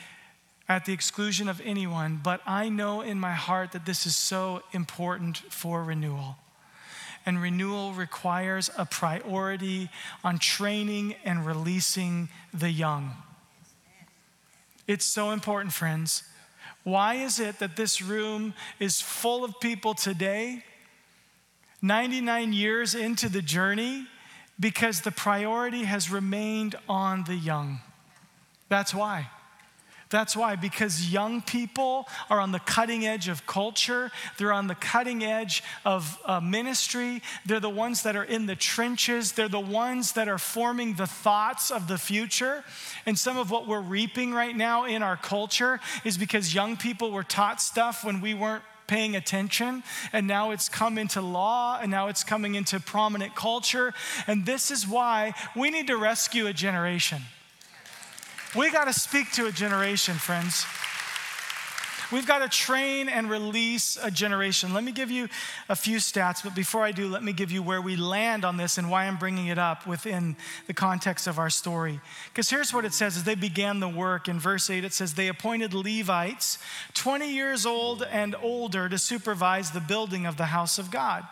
at 0.69 0.85
the 0.85 0.93
exclusion 0.93 1.49
of 1.49 1.59
anyone, 1.65 2.21
but 2.23 2.39
I 2.45 2.69
know 2.69 3.01
in 3.01 3.19
my 3.19 3.33
heart 3.33 3.71
that 3.71 3.87
this 3.87 4.05
is 4.05 4.15
so 4.15 4.61
important 4.73 5.37
for 5.37 5.83
renewal. 5.83 6.37
And 7.25 7.41
renewal 7.41 7.93
requires 7.93 8.69
a 8.77 8.85
priority 8.85 9.89
on 10.23 10.37
training 10.37 11.15
and 11.25 11.45
releasing 11.45 12.29
the 12.53 12.69
young. 12.69 13.13
It's 14.87 15.05
so 15.05 15.31
important, 15.31 15.73
friends. 15.73 16.23
Why 16.83 17.15
is 17.15 17.39
it 17.39 17.59
that 17.59 17.75
this 17.75 18.01
room 18.01 18.53
is 18.79 19.01
full 19.01 19.43
of 19.43 19.59
people 19.59 19.93
today, 19.93 20.63
99 21.81 22.53
years 22.53 22.93
into 22.95 23.29
the 23.29 23.41
journey? 23.41 24.07
Because 24.59 25.01
the 25.01 25.11
priority 25.11 25.83
has 25.85 26.11
remained 26.11 26.75
on 26.87 27.23
the 27.23 27.35
young. 27.35 27.79
That's 28.69 28.93
why. 28.93 29.29
That's 30.13 30.37
why, 30.37 30.55
because 30.55 31.11
young 31.11 31.41
people 31.41 32.07
are 32.29 32.39
on 32.39 32.51
the 32.51 32.59
cutting 32.59 33.03
edge 33.03 33.29
of 33.29 33.47
culture, 33.47 34.11
they're 34.37 34.53
on 34.53 34.67
the 34.67 34.75
cutting 34.75 35.23
edge 35.23 35.63
of 35.85 36.19
uh, 36.25 36.39
ministry, 36.39 37.23
they're 37.47 37.59
the 37.59 37.67
ones 37.67 38.03
that 38.03 38.15
are 38.15 38.23
in 38.23 38.45
the 38.45 38.55
trenches, 38.55 39.31
they're 39.31 39.49
the 39.49 39.59
ones 39.59 40.11
that 40.11 40.27
are 40.27 40.37
forming 40.37 40.93
the 40.93 41.07
thoughts 41.07 41.71
of 41.71 41.87
the 41.87 41.97
future. 41.97 42.63
And 43.07 43.17
some 43.17 43.39
of 43.39 43.49
what 43.49 43.67
we're 43.67 43.81
reaping 43.81 44.35
right 44.35 44.55
now 44.55 44.85
in 44.85 45.01
our 45.01 45.17
culture 45.17 45.79
is 46.05 46.15
because 46.15 46.53
young 46.53 46.77
people 46.77 47.09
were 47.09 47.23
taught 47.23 47.59
stuff 47.59 48.05
when 48.05 48.21
we 48.21 48.35
weren't 48.35 48.63
paying 48.85 49.15
attention, 49.15 49.81
and 50.11 50.27
now 50.27 50.51
it's 50.51 50.69
come 50.69 50.99
into 50.99 51.21
law, 51.21 51.79
and 51.81 51.89
now 51.89 52.07
it's 52.07 52.23
coming 52.23 52.53
into 52.53 52.79
prominent 52.79 53.33
culture. 53.33 53.95
And 54.27 54.45
this 54.45 54.69
is 54.69 54.87
why 54.87 55.33
we 55.55 55.71
need 55.71 55.87
to 55.87 55.97
rescue 55.97 56.45
a 56.45 56.53
generation. 56.53 57.23
We 58.55 58.69
got 58.69 58.85
to 58.85 58.93
speak 58.93 59.31
to 59.31 59.47
a 59.47 59.51
generation, 59.51 60.13
friends. 60.13 60.63
We've 62.11 62.27
got 62.27 62.39
to 62.39 62.49
train 62.49 63.09
and 63.09 63.27
release 63.27 63.97
a 63.99 64.11
generation. 64.11 64.75
Let 64.75 64.83
me 64.83 64.91
give 64.91 65.09
you 65.09 65.27
a 65.69 65.75
few 65.75 65.97
stats, 65.97 66.43
but 66.43 66.53
before 66.53 66.83
I 66.83 66.91
do, 66.91 67.07
let 67.07 67.23
me 67.23 67.33
give 67.33 67.51
you 67.51 67.63
where 67.63 67.81
we 67.81 67.95
land 67.95 68.45
on 68.45 68.55
this 68.55 68.77
and 68.77 68.91
why 68.91 69.05
I'm 69.05 69.17
bringing 69.17 69.47
it 69.47 69.57
up 69.57 69.87
within 69.87 70.35
the 70.67 70.73
context 70.75 71.25
of 71.25 71.39
our 71.39 71.49
story. 71.49 71.99
Because 72.27 72.51
here's 72.51 72.71
what 72.71 72.85
it 72.85 72.93
says 72.93 73.17
as 73.17 73.23
they 73.23 73.33
began 73.33 73.79
the 73.79 73.89
work 73.89 74.27
in 74.27 74.39
verse 74.39 74.69
8 74.69 74.83
it 74.83 74.93
says, 74.93 75.15
They 75.15 75.29
appointed 75.29 75.73
Levites, 75.73 76.59
20 76.93 77.33
years 77.33 77.65
old 77.65 78.03
and 78.03 78.35
older, 78.39 78.87
to 78.87 78.99
supervise 78.99 79.71
the 79.71 79.81
building 79.81 80.27
of 80.27 80.37
the 80.37 80.45
house 80.45 80.77
of 80.77 80.91
God. 80.91 81.23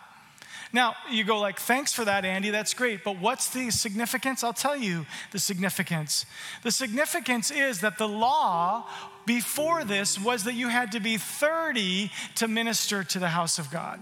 Now, 0.72 0.94
you 1.10 1.24
go 1.24 1.38
like, 1.38 1.58
thanks 1.58 1.92
for 1.92 2.04
that, 2.04 2.24
Andy, 2.24 2.50
that's 2.50 2.72
great. 2.72 3.04
But 3.04 3.18
what's 3.18 3.50
the 3.50 3.70
significance? 3.70 4.42
I'll 4.42 4.54
tell 4.54 4.76
you 4.76 5.04
the 5.30 5.38
significance. 5.38 6.24
The 6.62 6.70
significance 6.70 7.50
is 7.50 7.80
that 7.80 7.98
the 7.98 8.08
law 8.08 8.86
before 9.26 9.84
this 9.84 10.18
was 10.18 10.44
that 10.44 10.54
you 10.54 10.68
had 10.68 10.92
to 10.92 11.00
be 11.00 11.18
30 11.18 12.10
to 12.36 12.48
minister 12.48 13.04
to 13.04 13.18
the 13.18 13.28
house 13.28 13.58
of 13.58 13.70
God. 13.70 14.00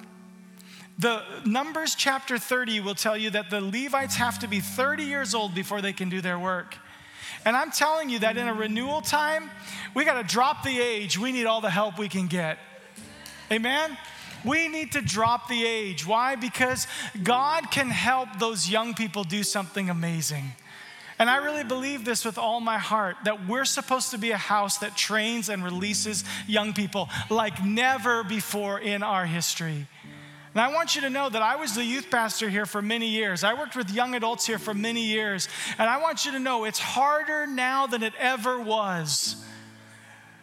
The 0.99 1.23
Numbers 1.45 1.95
chapter 1.95 2.39
30 2.39 2.81
will 2.81 2.95
tell 2.95 3.17
you 3.17 3.31
that 3.31 3.51
the 3.51 3.61
Levites 3.61 4.17
have 4.17 4.39
to 4.41 4.47
be 4.47 4.61
30 4.61 5.05
years 5.05 5.35
old 5.35 5.55
before 5.55 5.81
they 5.81 5.93
can 5.93 6.09
do 6.09 6.21
their 6.21 6.39
work. 6.39 6.77
And 7.45 7.57
I'm 7.57 7.71
telling 7.71 8.11
you 8.11 8.19
that 8.21 8.37
in 8.37 8.47
a 8.47 8.55
renewal 8.55 9.01
time, 9.01 9.51
we 9.95 10.05
got 10.05 10.21
to 10.21 10.35
drop 10.35 10.63
the 10.63 10.79
age. 10.79 11.19
We 11.19 11.33
need 11.33 11.47
all 11.47 11.61
the 11.61 11.71
help 11.71 11.99
we 11.99 12.09
can 12.09 12.27
get. 12.27 12.59
Amen? 13.51 13.97
We 14.45 14.69
need 14.69 14.93
to 14.93 15.01
drop 15.01 15.49
the 15.49 15.67
age. 15.67 16.07
Why? 16.07 16.37
Because 16.37 16.87
God 17.23 17.71
can 17.71 17.89
help 17.89 18.39
those 18.39 18.69
young 18.69 18.95
people 18.95 19.25
do 19.25 19.43
something 19.43 19.91
amazing. 19.91 20.53
And 21.19 21.29
I 21.29 21.37
really 21.37 21.65
believe 21.65 22.07
this 22.07 22.25
with 22.25 22.39
all 22.39 22.61
my 22.61 22.79
heart 22.79 23.17
that 23.25 23.47
we're 23.47 23.67
supposed 23.67 24.11
to 24.13 24.19
be 24.19 24.31
a 24.31 24.39
house 24.39 24.79
that 24.79 24.97
trains 24.97 25.51
and 25.51 25.63
releases 25.63 26.25
young 26.47 26.73
people 26.73 27.11
like 27.29 27.63
never 27.63 28.25
before 28.25 28.81
in 28.81 29.03
our 29.03 29.27
history. 29.27 29.87
And 30.55 30.61
I 30.61 30.73
want 30.73 30.97
you 30.97 31.03
to 31.03 31.11
know 31.11 31.29
that 31.29 31.43
I 31.43 31.57
was 31.57 31.75
the 31.75 31.85
youth 31.85 32.11
pastor 32.11 32.49
here 32.49 32.67
for 32.67 32.83
many 32.83 33.09
years. 33.09 33.45
I 33.45 33.55
worked 33.55 33.77
with 33.77 33.91
young 33.91 34.15
adults 34.15 34.47
here 34.47 34.59
for 34.59 34.75
many 34.75 35.05
years. 35.05 35.49
And 35.79 35.89
I 35.89 36.01
want 36.01 36.25
you 36.25 36.33
to 36.33 36.41
know 36.41 36.65
it's 36.65 36.79
harder 36.79 37.47
now 37.47 37.87
than 37.87 38.03
it 38.03 38.15
ever 38.19 38.59
was. 38.59 39.37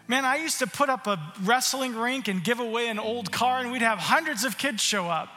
Man, 0.07 0.23
I 0.23 0.37
used 0.37 0.59
to 0.59 0.67
put 0.67 0.89
up 0.89 1.05
a 1.05 1.19
wrestling 1.43 1.95
rink 1.95 2.29
and 2.29 2.41
give 2.41 2.59
away 2.59 2.87
an 2.87 2.97
old 2.97 3.31
car, 3.31 3.59
and 3.59 3.71
we'd 3.71 3.81
have 3.81 3.99
hundreds 3.99 4.45
of 4.45 4.57
kids 4.57 4.81
show 4.81 5.07
up. 5.07 5.29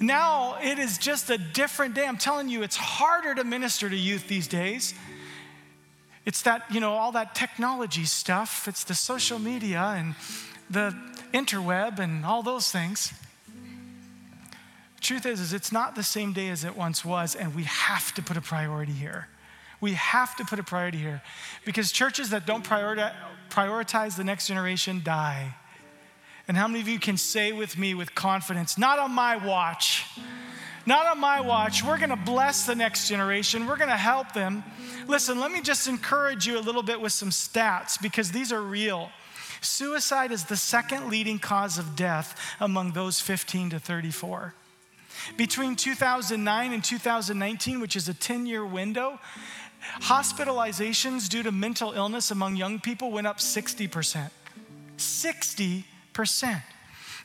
Now 0.00 0.56
it 0.62 0.78
is 0.78 0.98
just 0.98 1.30
a 1.30 1.38
different 1.38 1.94
day. 1.94 2.06
I'm 2.06 2.16
telling 2.16 2.48
you, 2.48 2.62
it's 2.62 2.76
harder 2.76 3.34
to 3.34 3.44
minister 3.44 3.90
to 3.90 3.96
youth 3.96 4.28
these 4.28 4.46
days. 4.46 4.94
It's 6.24 6.42
that, 6.42 6.64
you 6.70 6.78
know, 6.78 6.92
all 6.92 7.12
that 7.12 7.34
technology 7.34 8.04
stuff, 8.04 8.68
it's 8.68 8.84
the 8.84 8.94
social 8.94 9.40
media 9.40 9.80
and 9.80 10.14
the 10.70 10.94
interweb 11.34 11.98
and 11.98 12.24
all 12.24 12.42
those 12.42 12.70
things. 12.70 13.12
truth 15.00 15.26
is, 15.26 15.40
is 15.40 15.52
it's 15.52 15.72
not 15.72 15.96
the 15.96 16.02
same 16.04 16.32
day 16.32 16.48
as 16.50 16.62
it 16.62 16.76
once 16.76 17.04
was, 17.04 17.34
and 17.34 17.54
we 17.56 17.64
have 17.64 18.14
to 18.14 18.22
put 18.22 18.36
a 18.36 18.40
priority 18.40 18.92
here. 18.92 19.26
We 19.82 19.94
have 19.94 20.36
to 20.36 20.44
put 20.44 20.60
a 20.60 20.62
priority 20.62 20.98
here 20.98 21.22
because 21.64 21.90
churches 21.90 22.30
that 22.30 22.46
don't 22.46 22.64
prioritize, 22.64 24.16
the 24.16 24.22
next 24.22 24.46
generation 24.46 25.02
die. 25.04 25.56
And 26.46 26.56
how 26.56 26.68
many 26.68 26.80
of 26.80 26.88
you 26.88 27.00
can 27.00 27.16
say 27.16 27.50
with 27.50 27.76
me 27.76 27.92
with 27.92 28.14
confidence, 28.14 28.78
not 28.78 29.00
on 29.00 29.10
my 29.10 29.44
watch? 29.44 30.06
Not 30.86 31.06
on 31.06 31.20
my 31.20 31.40
watch. 31.40 31.84
We're 31.84 31.98
going 31.98 32.10
to 32.10 32.16
bless 32.16 32.64
the 32.64 32.76
next 32.76 33.08
generation. 33.08 33.66
We're 33.66 33.76
going 33.76 33.90
to 33.90 33.96
help 33.96 34.32
them. 34.32 34.62
Listen, 35.08 35.40
let 35.40 35.50
me 35.50 35.60
just 35.60 35.88
encourage 35.88 36.46
you 36.46 36.58
a 36.58 36.60
little 36.60 36.82
bit 36.82 37.00
with 37.00 37.12
some 37.12 37.30
stats 37.30 38.00
because 38.00 38.30
these 38.30 38.52
are 38.52 38.62
real. 38.62 39.10
Suicide 39.60 40.30
is 40.30 40.44
the 40.44 40.56
second 40.56 41.08
leading 41.08 41.40
cause 41.40 41.76
of 41.76 41.96
death 41.96 42.40
among 42.60 42.92
those 42.92 43.20
15 43.20 43.70
to 43.70 43.80
34. 43.80 44.54
Between 45.36 45.76
2009 45.76 46.72
and 46.72 46.82
2019, 46.82 47.80
which 47.80 47.96
is 47.96 48.08
a 48.08 48.14
10 48.14 48.46
year 48.46 48.64
window, 48.64 49.18
Hospitalizations 50.02 51.28
due 51.28 51.42
to 51.42 51.52
mental 51.52 51.92
illness 51.92 52.30
among 52.30 52.56
young 52.56 52.80
people 52.80 53.10
went 53.10 53.26
up 53.26 53.38
60%. 53.38 54.30
60%. 54.96 56.62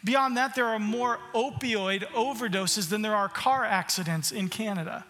Beyond 0.04 0.38
that, 0.38 0.56
there 0.56 0.66
are 0.66 0.80
more 0.80 1.20
opioid 1.34 2.04
overdoses 2.12 2.90
than 2.90 3.02
there 3.02 3.16
are 3.16 3.30
car 3.30 3.66
accidents 3.66 4.32
in 4.32 4.50
Canada. 4.50 5.06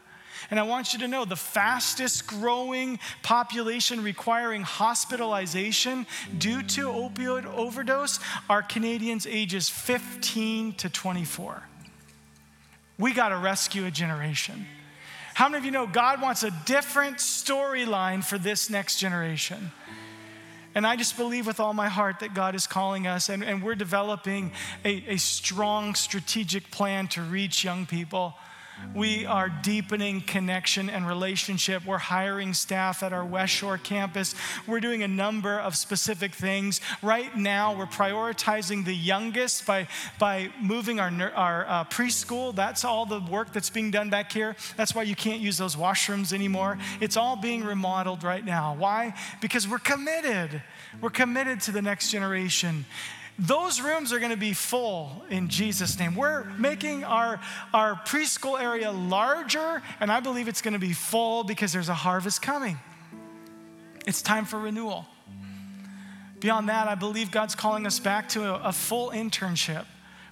And 0.49 0.59
I 0.59 0.63
want 0.63 0.93
you 0.93 0.99
to 0.99 1.07
know 1.07 1.25
the 1.25 1.35
fastest 1.35 2.27
growing 2.27 2.99
population 3.21 4.01
requiring 4.01 4.61
hospitalization 4.61 6.05
due 6.37 6.63
to 6.63 6.87
opioid 6.87 7.45
overdose 7.45 8.19
are 8.49 8.61
Canadians 8.61 9.27
ages 9.27 9.67
15 9.67 10.73
to 10.73 10.89
24. 10.89 11.63
We 12.97 13.13
got 13.13 13.29
to 13.29 13.37
rescue 13.37 13.85
a 13.85 13.91
generation. 13.91 14.65
How 15.37 15.47
many 15.47 15.59
of 15.59 15.65
you 15.65 15.71
know 15.71 15.85
God 15.85 16.19
wants 16.19 16.41
a 16.41 16.49
different 16.65 17.17
storyline 17.17 18.23
for 18.23 18.39
this 18.39 18.71
next 18.71 18.97
generation? 18.97 19.71
And 20.73 20.87
I 20.87 20.95
just 20.95 21.15
believe 21.15 21.45
with 21.45 21.59
all 21.59 21.75
my 21.75 21.89
heart 21.89 22.21
that 22.21 22.33
God 22.33 22.55
is 22.55 22.65
calling 22.65 23.05
us, 23.05 23.29
and, 23.29 23.43
and 23.43 23.61
we're 23.61 23.75
developing 23.75 24.51
a, 24.83 25.03
a 25.09 25.17
strong 25.17 25.93
strategic 25.93 26.71
plan 26.71 27.07
to 27.09 27.21
reach 27.21 27.63
young 27.63 27.85
people. 27.85 28.33
We 28.95 29.25
are 29.25 29.49
deepening 29.49 30.21
connection 30.21 30.89
and 30.89 31.07
relationship. 31.07 31.85
We're 31.85 31.97
hiring 31.97 32.53
staff 32.53 33.03
at 33.03 33.13
our 33.13 33.25
West 33.25 33.53
Shore 33.53 33.77
campus. 33.77 34.33
We're 34.65 34.79
doing 34.79 35.03
a 35.03 35.07
number 35.07 35.59
of 35.59 35.75
specific 35.75 36.33
things. 36.33 36.81
Right 37.01 37.35
now, 37.35 37.77
we're 37.77 37.85
prioritizing 37.85 38.85
the 38.85 38.95
youngest 38.95 39.65
by, 39.65 39.87
by 40.19 40.49
moving 40.61 40.99
our, 40.99 41.11
our 41.35 41.65
uh, 41.67 41.83
preschool. 41.85 42.55
That's 42.55 42.83
all 42.85 43.05
the 43.05 43.19
work 43.19 43.53
that's 43.53 43.69
being 43.69 43.91
done 43.91 44.09
back 44.09 44.31
here. 44.31 44.55
That's 44.77 44.95
why 44.95 45.03
you 45.03 45.15
can't 45.15 45.41
use 45.41 45.57
those 45.57 45.75
washrooms 45.75 46.33
anymore. 46.33 46.77
It's 46.99 47.17
all 47.17 47.35
being 47.35 47.63
remodeled 47.63 48.23
right 48.23 48.43
now. 48.43 48.75
Why? 48.77 49.13
Because 49.41 49.67
we're 49.67 49.79
committed. 49.79 50.61
We're 51.01 51.09
committed 51.09 51.61
to 51.61 51.71
the 51.71 51.81
next 51.81 52.09
generation. 52.09 52.85
Those 53.39 53.79
rooms 53.79 54.11
are 54.11 54.19
going 54.19 54.31
to 54.31 54.37
be 54.37 54.53
full 54.53 55.23
in 55.29 55.47
Jesus' 55.47 55.99
name. 55.99 56.15
We're 56.15 56.45
making 56.57 57.03
our, 57.03 57.39
our 57.71 57.93
preschool 57.95 58.59
area 58.59 58.91
larger, 58.91 59.83
and 59.99 60.11
I 60.11 60.19
believe 60.21 60.47
it's 60.47 60.61
going 60.61 60.73
to 60.73 60.79
be 60.79 60.93
full 60.93 61.43
because 61.43 61.71
there's 61.71 61.89
a 61.89 61.93
harvest 61.93 62.41
coming. 62.41 62.79
It's 64.07 64.23
time 64.23 64.45
for 64.45 64.57
renewal. 64.57 65.05
Beyond 66.39 66.69
that, 66.69 66.87
I 66.87 66.95
believe 66.95 67.29
God's 67.29 67.53
calling 67.53 67.85
us 67.85 67.99
back 67.99 68.29
to 68.29 68.55
a, 68.55 68.69
a 68.69 68.73
full 68.73 69.11
internship 69.11 69.85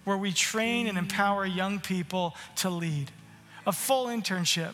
where 0.03 0.17
we 0.17 0.31
train 0.31 0.87
and 0.87 0.97
empower 0.97 1.45
young 1.45 1.79
people 1.79 2.35
to 2.57 2.69
lead. 2.69 3.11
A 3.67 3.71
full 3.71 4.07
internship. 4.07 4.73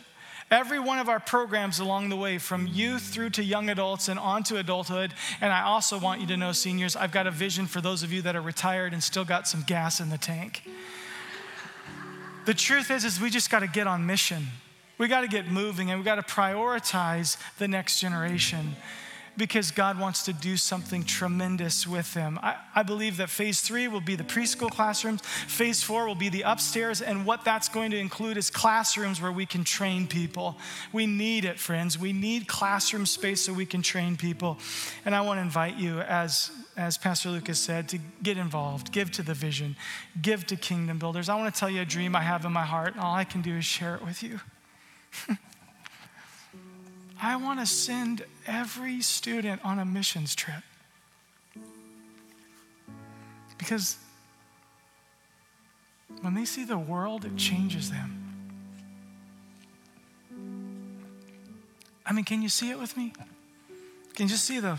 Every 0.52 0.78
one 0.78 0.98
of 0.98 1.08
our 1.08 1.18
programs 1.18 1.80
along 1.80 2.10
the 2.10 2.16
way, 2.16 2.36
from 2.36 2.66
youth 2.66 3.04
through 3.04 3.30
to 3.30 3.42
young 3.42 3.70
adults 3.70 4.08
and 4.08 4.20
on 4.20 4.42
to 4.44 4.58
adulthood. 4.58 5.14
And 5.40 5.50
I 5.50 5.62
also 5.62 5.98
want 5.98 6.20
you 6.20 6.26
to 6.26 6.36
know, 6.36 6.52
seniors, 6.52 6.94
I've 6.94 7.10
got 7.10 7.26
a 7.26 7.30
vision 7.30 7.66
for 7.66 7.80
those 7.80 8.02
of 8.02 8.12
you 8.12 8.20
that 8.20 8.36
are 8.36 8.42
retired 8.42 8.92
and 8.92 9.02
still 9.02 9.24
got 9.24 9.48
some 9.48 9.64
gas 9.66 9.98
in 9.98 10.10
the 10.10 10.18
tank. 10.18 10.68
The 12.44 12.52
truth 12.52 12.90
is, 12.90 13.06
is 13.06 13.18
we 13.18 13.30
just 13.30 13.48
got 13.48 13.60
to 13.60 13.66
get 13.66 13.86
on 13.86 14.04
mission. 14.04 14.48
We 14.98 15.08
got 15.08 15.22
to 15.22 15.28
get 15.28 15.50
moving 15.50 15.90
and 15.90 15.98
we 15.98 16.04
got 16.04 16.16
to 16.16 16.34
prioritize 16.34 17.38
the 17.56 17.66
next 17.66 17.98
generation 17.98 18.76
because 19.36 19.70
God 19.70 19.98
wants 19.98 20.24
to 20.24 20.32
do 20.32 20.56
something 20.56 21.04
tremendous 21.04 21.86
with 21.86 22.12
them. 22.14 22.38
I, 22.42 22.56
I, 22.74 22.82
believe 22.82 23.16
that 23.16 23.30
phase 23.30 23.60
three 23.60 23.88
will 23.88 24.00
be 24.00 24.14
the 24.14 24.24
preschool 24.24 24.70
classrooms, 24.70 25.22
phase 25.22 25.82
four 25.82 26.06
will 26.06 26.14
be 26.14 26.28
the 26.28 26.42
upstairs, 26.42 27.00
and 27.00 27.24
what 27.24 27.44
that's 27.44 27.68
going 27.68 27.90
to 27.92 27.98
include 27.98 28.36
is 28.36 28.50
classrooms 28.50 29.20
where 29.20 29.32
we 29.32 29.46
can 29.46 29.64
train 29.64 30.06
people. 30.06 30.56
We 30.92 31.06
need 31.06 31.44
it, 31.44 31.58
friends. 31.58 31.98
We 31.98 32.12
need 32.12 32.46
classroom 32.46 33.06
space 33.06 33.42
so 33.42 33.52
we 33.52 33.66
can 33.66 33.82
train 33.82 34.16
people. 34.16 34.58
And 35.04 35.14
I 35.14 35.22
want 35.22 35.38
to 35.38 35.42
invite 35.42 35.76
you, 35.76 36.00
as, 36.00 36.50
as 36.76 36.98
Pastor 36.98 37.30
Lucas 37.30 37.58
said, 37.58 37.88
to 37.90 37.98
get 38.22 38.36
involved, 38.36 38.92
give 38.92 39.10
to 39.12 39.22
the 39.22 39.34
vision, 39.34 39.76
give 40.20 40.46
to 40.46 40.56
kingdom 40.56 40.98
builders. 40.98 41.28
I 41.28 41.36
want 41.36 41.52
to 41.52 41.58
tell 41.58 41.70
you 41.70 41.82
a 41.82 41.86
dream 41.86 42.14
I 42.14 42.22
have 42.22 42.44
in 42.44 42.52
my 42.52 42.64
heart, 42.64 42.92
and 42.92 43.00
all 43.00 43.14
I 43.14 43.24
can 43.24 43.42
do 43.42 43.56
is 43.56 43.64
share 43.64 43.94
it 43.94 44.04
with 44.04 44.22
you. 44.22 44.40
I 47.24 47.36
want 47.36 47.60
to 47.60 47.66
send 47.66 48.24
every 48.48 49.00
student 49.00 49.64
on 49.64 49.78
a 49.78 49.84
missions 49.84 50.34
trip. 50.34 50.64
Because 53.56 53.96
when 56.20 56.34
they 56.34 56.44
see 56.44 56.64
the 56.64 56.76
world, 56.76 57.24
it 57.24 57.36
changes 57.36 57.92
them. 57.92 58.18
I 62.04 62.12
mean, 62.12 62.24
can 62.24 62.42
you 62.42 62.48
see 62.48 62.70
it 62.70 62.78
with 62.78 62.96
me? 62.96 63.12
Can 64.14 64.26
you 64.26 64.28
just 64.28 64.44
see 64.44 64.58
the 64.58 64.76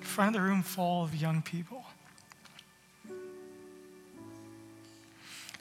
front 0.00 0.36
of 0.36 0.40
the 0.40 0.48
room 0.48 0.62
full 0.62 1.02
of 1.02 1.16
young 1.16 1.42
people 1.42 1.84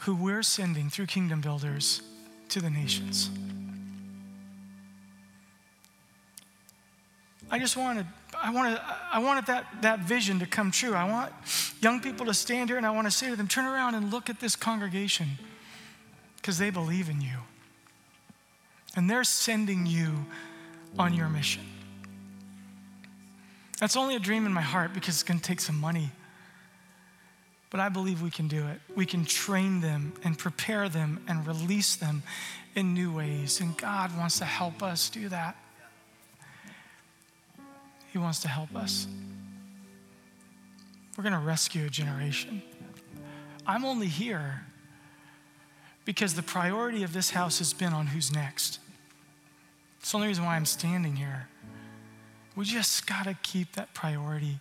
who 0.02 0.16
we're 0.16 0.44
sending 0.44 0.92
through 0.92 1.08
Kingdom 1.08 1.42
Builders 1.42 2.04
to 2.50 2.62
the 2.62 2.70
nations? 2.70 3.32
I 7.54 7.60
just 7.60 7.78
wanted, 7.78 8.08
I 8.36 8.50
wanted, 8.50 8.82
I 9.12 9.20
wanted 9.20 9.46
that, 9.46 9.68
that 9.84 10.00
vision 10.00 10.40
to 10.40 10.48
come 10.48 10.72
true. 10.72 10.96
I 10.96 11.08
want 11.08 11.32
young 11.82 12.02
people 12.02 12.26
to 12.26 12.34
stand 12.34 12.72
here 12.72 12.78
and 12.78 12.86
I 12.86 12.90
want 12.90 13.06
to 13.06 13.12
say 13.12 13.30
to 13.30 13.36
them, 13.36 13.48
turn 13.48 13.66
around 13.66 13.94
and 13.94 14.12
look 14.12 14.28
at 14.28 14.40
this 14.40 14.56
congregation 14.56 15.28
because 16.38 16.58
they 16.58 16.72
believe 16.72 17.10
in 17.10 17.22
you. 17.22 17.38
And 18.96 19.08
they're 19.08 19.24
sending 19.24 19.86
you 19.86 20.26
on 20.98 21.14
your 21.14 21.30
mission. 21.30 21.62
That's 23.80 23.96
only 23.96 24.16
a 24.16 24.20
dream 24.20 24.48
in 24.48 24.52
my 24.52 24.62
heart 24.62 24.96
because 24.96 25.14
it's 25.14 25.24
going 25.24 25.40
to 25.40 25.46
take 25.46 25.60
some 25.60 25.80
money. 25.80 26.10
But 27.70 27.82
I 27.82 27.90
believe 27.90 28.24
we 28.24 28.32
can 28.32 28.48
do 28.48 28.66
it. 28.66 28.82
We 28.96 29.06
can 29.06 29.26
train 29.26 29.80
them 29.80 30.14
and 30.24 30.40
prepare 30.40 30.90
them 30.90 31.24
and 31.28 31.46
release 31.46 31.98
them 31.98 32.24
in 32.74 32.96
new 32.96 33.16
ways. 33.16 33.62
And 33.62 33.78
God 33.78 34.18
wants 34.18 34.40
to 34.40 34.46
help 34.46 34.82
us 34.82 35.12
do 35.12 35.30
that. 35.30 35.56
He 38.14 38.20
wants 38.20 38.42
to 38.42 38.48
help 38.48 38.76
us. 38.76 39.08
We're 41.18 41.24
going 41.24 41.34
to 41.34 41.40
rescue 41.40 41.88
a 41.88 41.90
generation. 41.90 42.62
I'm 43.66 43.84
only 43.84 44.06
here 44.06 44.62
because 46.06 46.36
the 46.36 46.44
priority 46.44 47.02
of 47.02 47.12
this 47.12 47.32
house 47.32 47.58
has 47.58 47.74
been 47.74 47.92
on 47.92 48.06
who's 48.06 48.32
next. 48.32 48.78
It's 50.00 50.12
the 50.12 50.18
only 50.18 50.28
reason 50.28 50.46
why 50.46 50.56
I'm 50.56 50.68
standing 50.68 51.16
here. 51.16 51.48
We 52.56 52.66
just 52.66 53.08
got 53.08 53.24
to 53.24 53.36
keep 53.42 53.74
that 53.74 53.96
priority. 53.96 54.60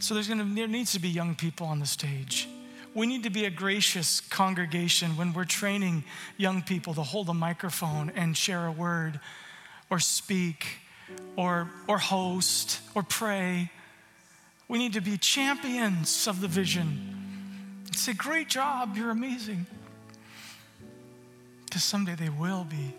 So 0.00 0.12
there's 0.12 0.28
gonna, 0.28 0.44
there 0.44 0.68
needs 0.68 0.92
to 0.92 1.00
be 1.00 1.08
young 1.08 1.34
people 1.36 1.66
on 1.68 1.80
the 1.80 1.86
stage. 1.86 2.50
We 2.94 3.06
need 3.06 3.22
to 3.22 3.30
be 3.30 3.46
a 3.46 3.50
gracious 3.50 4.20
congregation 4.20 5.16
when 5.16 5.32
we're 5.32 5.46
training 5.46 6.04
young 6.36 6.60
people 6.60 6.92
to 6.94 7.02
hold 7.02 7.30
a 7.30 7.34
microphone 7.34 8.10
and 8.10 8.36
share 8.36 8.66
a 8.66 8.72
word 8.72 9.20
or 9.88 10.00
speak 10.00 10.80
or, 11.36 11.70
or 11.86 11.98
host 11.98 12.80
or 12.94 13.02
pray. 13.02 13.70
We 14.68 14.78
need 14.78 14.92
to 14.94 15.00
be 15.00 15.16
champions 15.16 16.26
of 16.26 16.40
the 16.40 16.48
vision. 16.48 17.84
Say, 17.94 18.12
great 18.12 18.48
job, 18.48 18.96
you're 18.96 19.10
amazing. 19.10 19.66
Because 21.64 21.84
someday 21.84 22.14
they 22.14 22.28
will 22.28 22.64
be. 22.64 22.94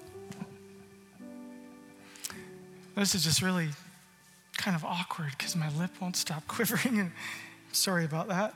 This 2.95 3.15
is 3.15 3.23
just 3.23 3.41
really 3.41 3.69
kind 4.57 4.75
of 4.75 4.83
awkward 4.83 5.31
because 5.37 5.55
my 5.55 5.69
lip 5.77 5.91
won't 6.01 6.17
stop 6.17 6.47
quivering. 6.47 7.11
Sorry 7.71 8.03
about 8.03 8.27
that. 8.27 8.55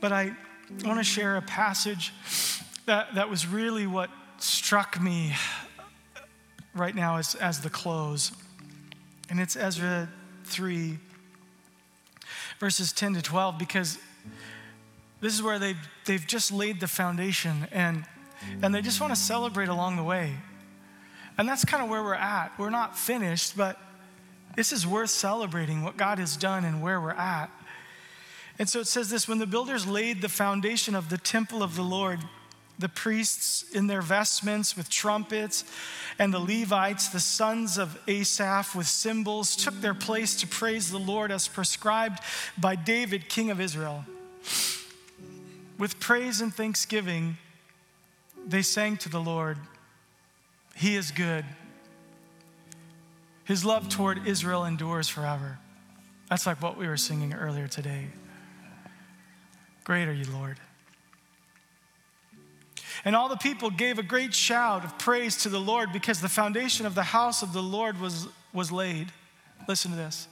But 0.00 0.12
I 0.12 0.32
want 0.84 0.98
to 0.98 1.04
share 1.04 1.36
a 1.36 1.42
passage 1.42 2.12
that, 2.86 3.14
that 3.16 3.28
was 3.28 3.46
really 3.46 3.86
what 3.86 4.08
struck 4.38 5.00
me 5.00 5.34
right 6.74 6.94
now 6.94 7.16
as, 7.16 7.34
as 7.34 7.60
the 7.60 7.70
close. 7.70 8.32
And 9.28 9.40
it's 9.40 9.56
Ezra 9.56 10.08
3, 10.44 10.98
verses 12.58 12.92
10 12.92 13.14
to 13.14 13.22
12, 13.22 13.58
because 13.58 13.98
this 15.20 15.34
is 15.34 15.42
where 15.42 15.58
they've, 15.58 15.78
they've 16.06 16.26
just 16.26 16.50
laid 16.52 16.80
the 16.80 16.88
foundation 16.88 17.66
and, 17.72 18.04
and 18.62 18.74
they 18.74 18.82
just 18.82 19.00
want 19.00 19.14
to 19.14 19.20
celebrate 19.20 19.68
along 19.68 19.96
the 19.96 20.02
way. 20.02 20.34
And 21.38 21.48
that's 21.48 21.64
kind 21.64 21.82
of 21.82 21.88
where 21.88 22.02
we're 22.02 22.14
at. 22.14 22.52
We're 22.58 22.70
not 22.70 22.98
finished, 22.98 23.56
but 23.56 23.78
this 24.56 24.72
is 24.72 24.86
worth 24.86 25.10
celebrating 25.10 25.82
what 25.82 25.96
God 25.96 26.18
has 26.18 26.36
done 26.36 26.64
and 26.64 26.82
where 26.82 27.00
we're 27.00 27.10
at. 27.12 27.50
And 28.58 28.68
so 28.68 28.80
it 28.80 28.86
says 28.86 29.08
this 29.08 29.26
when 29.26 29.38
the 29.38 29.46
builders 29.46 29.86
laid 29.86 30.20
the 30.20 30.28
foundation 30.28 30.94
of 30.94 31.08
the 31.08 31.16
temple 31.16 31.62
of 31.62 31.76
the 31.76 31.82
Lord, 31.82 32.20
the 32.80 32.88
priests 32.88 33.64
in 33.72 33.86
their 33.86 34.02
vestments 34.02 34.76
with 34.76 34.88
trumpets, 34.88 35.64
and 36.18 36.32
the 36.32 36.38
Levites, 36.38 37.08
the 37.08 37.20
sons 37.20 37.78
of 37.78 37.98
Asaph, 38.08 38.74
with 38.74 38.86
cymbals, 38.86 39.54
took 39.54 39.80
their 39.80 39.94
place 39.94 40.34
to 40.36 40.46
praise 40.46 40.90
the 40.90 40.98
Lord 40.98 41.30
as 41.30 41.46
prescribed 41.48 42.20
by 42.58 42.76
David, 42.76 43.28
king 43.28 43.50
of 43.50 43.60
Israel. 43.60 44.04
With 45.78 46.00
praise 46.00 46.40
and 46.40 46.52
thanksgiving, 46.52 47.38
they 48.46 48.62
sang 48.62 48.96
to 48.98 49.08
the 49.08 49.20
Lord, 49.20 49.58
He 50.74 50.96
is 50.96 51.10
good. 51.10 51.44
His 53.44 53.64
love 53.64 53.88
toward 53.88 54.26
Israel 54.26 54.64
endures 54.64 55.08
forever. 55.08 55.58
That's 56.28 56.46
like 56.46 56.62
what 56.62 56.76
we 56.76 56.86
were 56.86 56.96
singing 56.96 57.34
earlier 57.34 57.66
today. 57.66 58.06
Great 59.84 60.06
are 60.06 60.12
you, 60.12 60.24
Lord. 60.32 60.58
And 63.04 63.16
all 63.16 63.28
the 63.28 63.36
people 63.36 63.70
gave 63.70 63.98
a 63.98 64.02
great 64.02 64.34
shout 64.34 64.84
of 64.84 64.98
praise 64.98 65.36
to 65.38 65.48
the 65.48 65.60
Lord 65.60 65.92
because 65.92 66.20
the 66.20 66.28
foundation 66.28 66.86
of 66.86 66.94
the 66.94 67.02
house 67.02 67.42
of 67.42 67.52
the 67.52 67.62
Lord 67.62 68.00
was, 68.00 68.28
was 68.52 68.70
laid. 68.70 69.08
Listen 69.66 69.90
to 69.92 69.96
this. 69.96 70.28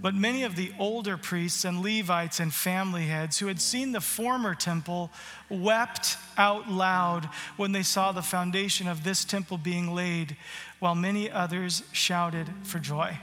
But 0.00 0.14
many 0.14 0.44
of 0.44 0.54
the 0.54 0.72
older 0.78 1.16
priests 1.16 1.64
and 1.64 1.82
Levites 1.82 2.38
and 2.38 2.54
family 2.54 3.06
heads 3.06 3.38
who 3.38 3.48
had 3.48 3.60
seen 3.60 3.90
the 3.90 4.00
former 4.00 4.54
temple 4.54 5.10
wept 5.48 6.16
out 6.36 6.70
loud 6.70 7.28
when 7.56 7.72
they 7.72 7.82
saw 7.82 8.12
the 8.12 8.22
foundation 8.22 8.86
of 8.86 9.02
this 9.02 9.24
temple 9.24 9.58
being 9.58 9.92
laid, 9.92 10.36
while 10.78 10.94
many 10.94 11.28
others 11.28 11.82
shouted 11.90 12.48
for 12.62 12.78
joy. 12.78 13.18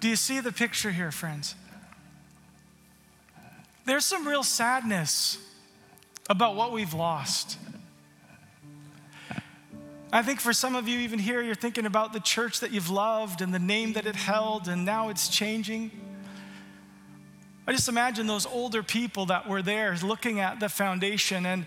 Do 0.00 0.08
you 0.08 0.16
see 0.16 0.40
the 0.40 0.52
picture 0.52 0.90
here, 0.90 1.12
friends? 1.12 1.54
There's 3.84 4.04
some 4.04 4.26
real 4.26 4.42
sadness 4.42 5.38
about 6.30 6.54
what 6.54 6.72
we've 6.72 6.94
lost. 6.94 7.58
I 10.12 10.22
think 10.22 10.40
for 10.40 10.52
some 10.52 10.76
of 10.76 10.86
you, 10.86 11.00
even 11.00 11.18
here, 11.18 11.42
you're 11.42 11.54
thinking 11.54 11.86
about 11.86 12.12
the 12.12 12.20
church 12.20 12.60
that 12.60 12.70
you've 12.70 12.90
loved 12.90 13.40
and 13.40 13.52
the 13.52 13.58
name 13.58 13.94
that 13.94 14.06
it 14.06 14.14
held, 14.14 14.68
and 14.68 14.84
now 14.84 15.08
it's 15.08 15.28
changing. 15.28 15.90
I 17.66 17.72
just 17.72 17.88
imagine 17.88 18.26
those 18.26 18.44
older 18.44 18.82
people 18.82 19.26
that 19.26 19.48
were 19.48 19.62
there 19.62 19.96
looking 20.02 20.38
at 20.38 20.60
the 20.60 20.68
foundation, 20.68 21.46
and 21.46 21.64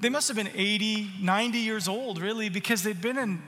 they 0.00 0.08
must 0.08 0.28
have 0.28 0.36
been 0.36 0.50
80, 0.54 1.10
90 1.20 1.58
years 1.58 1.88
old, 1.88 2.20
really, 2.20 2.48
because 2.48 2.82
they'd 2.82 3.00
been 3.00 3.18
in. 3.18 3.42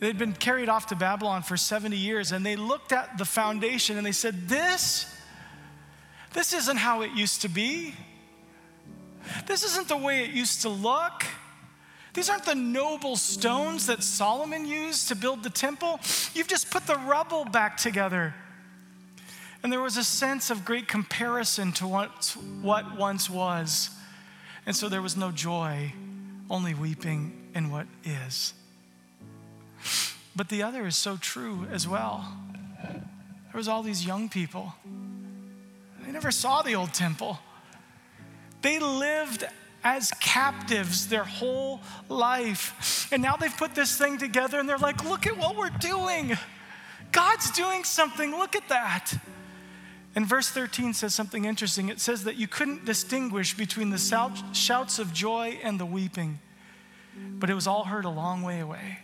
They'd 0.00 0.18
been 0.18 0.32
carried 0.32 0.68
off 0.68 0.86
to 0.86 0.96
Babylon 0.96 1.42
for 1.42 1.56
70 1.56 1.96
years, 1.96 2.32
and 2.32 2.44
they 2.44 2.56
looked 2.56 2.92
at 2.92 3.18
the 3.18 3.24
foundation 3.24 3.96
and 3.98 4.06
they 4.06 4.12
said, 4.12 4.48
This 4.48 5.06
this 6.32 6.52
isn't 6.52 6.76
how 6.76 7.02
it 7.02 7.12
used 7.12 7.42
to 7.42 7.48
be. 7.48 7.94
This 9.46 9.62
isn't 9.64 9.88
the 9.88 9.96
way 9.96 10.24
it 10.24 10.30
used 10.30 10.62
to 10.62 10.68
look. 10.68 11.24
These 12.12 12.28
aren't 12.28 12.44
the 12.44 12.54
noble 12.54 13.16
stones 13.16 13.86
that 13.86 14.02
Solomon 14.02 14.66
used 14.66 15.08
to 15.08 15.14
build 15.14 15.42
the 15.42 15.50
temple. 15.50 16.00
You've 16.34 16.48
just 16.48 16.70
put 16.70 16.86
the 16.86 16.96
rubble 16.96 17.44
back 17.44 17.76
together. 17.76 18.34
And 19.62 19.72
there 19.72 19.80
was 19.80 19.96
a 19.96 20.04
sense 20.04 20.50
of 20.50 20.64
great 20.64 20.88
comparison 20.88 21.72
to 21.72 21.86
what, 21.86 22.36
what 22.62 22.96
once 22.96 23.28
was. 23.28 23.90
And 24.66 24.74
so 24.74 24.88
there 24.88 25.02
was 25.02 25.16
no 25.16 25.30
joy, 25.30 25.92
only 26.48 26.74
weeping 26.74 27.50
in 27.54 27.70
what 27.70 27.86
is. 28.04 28.54
But 30.34 30.48
the 30.48 30.62
other 30.62 30.86
is 30.86 30.96
so 30.96 31.16
true 31.16 31.66
as 31.70 31.86
well. 31.86 32.32
There 32.82 33.58
was 33.58 33.68
all 33.68 33.82
these 33.82 34.06
young 34.06 34.28
people 34.28 34.74
they 36.10 36.14
never 36.14 36.32
saw 36.32 36.60
the 36.60 36.74
old 36.74 36.92
temple. 36.92 37.38
They 38.62 38.80
lived 38.80 39.44
as 39.84 40.10
captives 40.18 41.06
their 41.06 41.22
whole 41.22 41.80
life. 42.08 43.08
And 43.12 43.22
now 43.22 43.36
they've 43.36 43.56
put 43.56 43.76
this 43.76 43.96
thing 43.96 44.18
together 44.18 44.58
and 44.58 44.68
they're 44.68 44.76
like, 44.76 45.04
look 45.04 45.28
at 45.28 45.38
what 45.38 45.56
we're 45.56 45.70
doing. 45.70 46.36
God's 47.12 47.52
doing 47.52 47.84
something. 47.84 48.32
Look 48.32 48.56
at 48.56 48.68
that. 48.70 49.12
And 50.16 50.26
verse 50.26 50.50
13 50.50 50.94
says 50.94 51.14
something 51.14 51.44
interesting. 51.44 51.88
It 51.90 52.00
says 52.00 52.24
that 52.24 52.34
you 52.34 52.48
couldn't 52.48 52.84
distinguish 52.84 53.56
between 53.56 53.90
the 53.90 54.42
shouts 54.52 54.98
of 54.98 55.12
joy 55.12 55.60
and 55.62 55.78
the 55.78 55.86
weeping, 55.86 56.40
but 57.16 57.50
it 57.50 57.54
was 57.54 57.68
all 57.68 57.84
heard 57.84 58.04
a 58.04 58.10
long 58.10 58.42
way 58.42 58.58
away. 58.58 58.98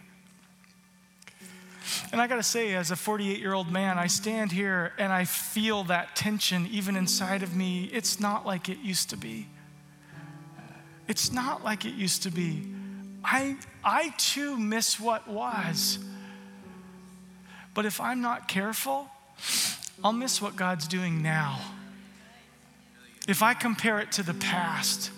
And 2.12 2.20
I 2.20 2.26
got 2.26 2.36
to 2.36 2.42
say, 2.42 2.74
as 2.74 2.90
a 2.90 2.96
48 2.96 3.38
year 3.38 3.52
old 3.52 3.70
man, 3.70 3.98
I 3.98 4.06
stand 4.06 4.52
here 4.52 4.92
and 4.98 5.12
I 5.12 5.24
feel 5.24 5.84
that 5.84 6.16
tension 6.16 6.68
even 6.70 6.96
inside 6.96 7.42
of 7.42 7.54
me. 7.54 7.84
It's 7.92 8.20
not 8.20 8.46
like 8.46 8.68
it 8.68 8.78
used 8.78 9.10
to 9.10 9.16
be. 9.16 9.46
It's 11.08 11.32
not 11.32 11.64
like 11.64 11.84
it 11.84 11.94
used 11.94 12.22
to 12.24 12.30
be. 12.30 12.66
I, 13.24 13.56
I 13.84 14.14
too 14.18 14.56
miss 14.56 14.98
what 14.98 15.28
was. 15.28 15.98
But 17.74 17.84
if 17.86 18.00
I'm 18.00 18.20
not 18.20 18.48
careful, 18.48 19.08
I'll 20.02 20.12
miss 20.12 20.40
what 20.40 20.56
God's 20.56 20.88
doing 20.88 21.22
now. 21.22 21.60
If 23.28 23.42
I 23.42 23.54
compare 23.54 23.98
it 23.98 24.12
to 24.12 24.22
the 24.22 24.34
past, 24.34 25.10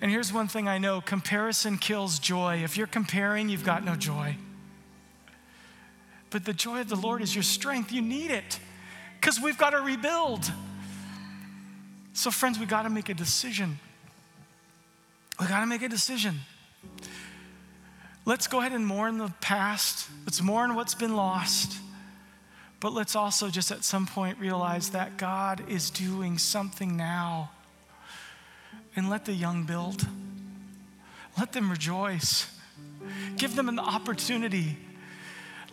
and 0.00 0.10
here's 0.10 0.32
one 0.32 0.48
thing 0.48 0.68
I 0.68 0.78
know 0.78 1.00
comparison 1.00 1.78
kills 1.78 2.18
joy. 2.18 2.62
If 2.62 2.76
you're 2.76 2.86
comparing, 2.86 3.48
you've 3.48 3.64
got 3.64 3.84
no 3.84 3.94
joy. 3.94 4.36
But 6.34 6.44
the 6.44 6.52
joy 6.52 6.80
of 6.80 6.88
the 6.88 6.96
Lord 6.96 7.22
is 7.22 7.32
your 7.32 7.44
strength. 7.44 7.92
You 7.92 8.02
need 8.02 8.32
it 8.32 8.58
because 9.20 9.40
we've 9.40 9.56
got 9.56 9.70
to 9.70 9.78
rebuild. 9.78 10.50
So, 12.12 12.32
friends, 12.32 12.58
we 12.58 12.66
got 12.66 12.82
to 12.82 12.90
make 12.90 13.08
a 13.08 13.14
decision. 13.14 13.78
We 15.38 15.46
got 15.46 15.60
to 15.60 15.66
make 15.66 15.82
a 15.82 15.88
decision. 15.88 16.40
Let's 18.24 18.48
go 18.48 18.58
ahead 18.58 18.72
and 18.72 18.84
mourn 18.84 19.18
the 19.18 19.32
past. 19.40 20.08
Let's 20.26 20.42
mourn 20.42 20.74
what's 20.74 20.96
been 20.96 21.14
lost. 21.14 21.78
But 22.80 22.92
let's 22.92 23.14
also 23.14 23.48
just 23.48 23.70
at 23.70 23.84
some 23.84 24.04
point 24.04 24.36
realize 24.40 24.90
that 24.90 25.16
God 25.16 25.62
is 25.70 25.88
doing 25.88 26.38
something 26.38 26.96
now. 26.96 27.52
And 28.96 29.08
let 29.08 29.24
the 29.24 29.34
young 29.34 29.66
build. 29.66 30.04
Let 31.38 31.52
them 31.52 31.70
rejoice. 31.70 32.50
Give 33.36 33.54
them 33.54 33.68
an 33.68 33.78
opportunity 33.78 34.78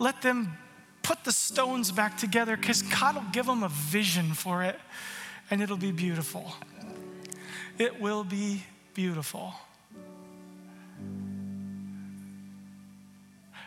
let 0.02 0.20
them 0.20 0.58
put 1.02 1.22
the 1.22 1.30
stones 1.30 1.92
back 1.92 2.18
together 2.18 2.56
because 2.56 2.82
God 2.82 3.14
will 3.14 3.30
give 3.32 3.46
them 3.46 3.62
a 3.62 3.68
vision 3.68 4.34
for 4.34 4.64
it 4.64 4.78
and 5.48 5.62
it'll 5.62 5.76
be 5.76 5.92
beautiful. 5.92 6.54
It 7.78 8.00
will 8.00 8.24
be 8.24 8.64
beautiful. 8.94 9.54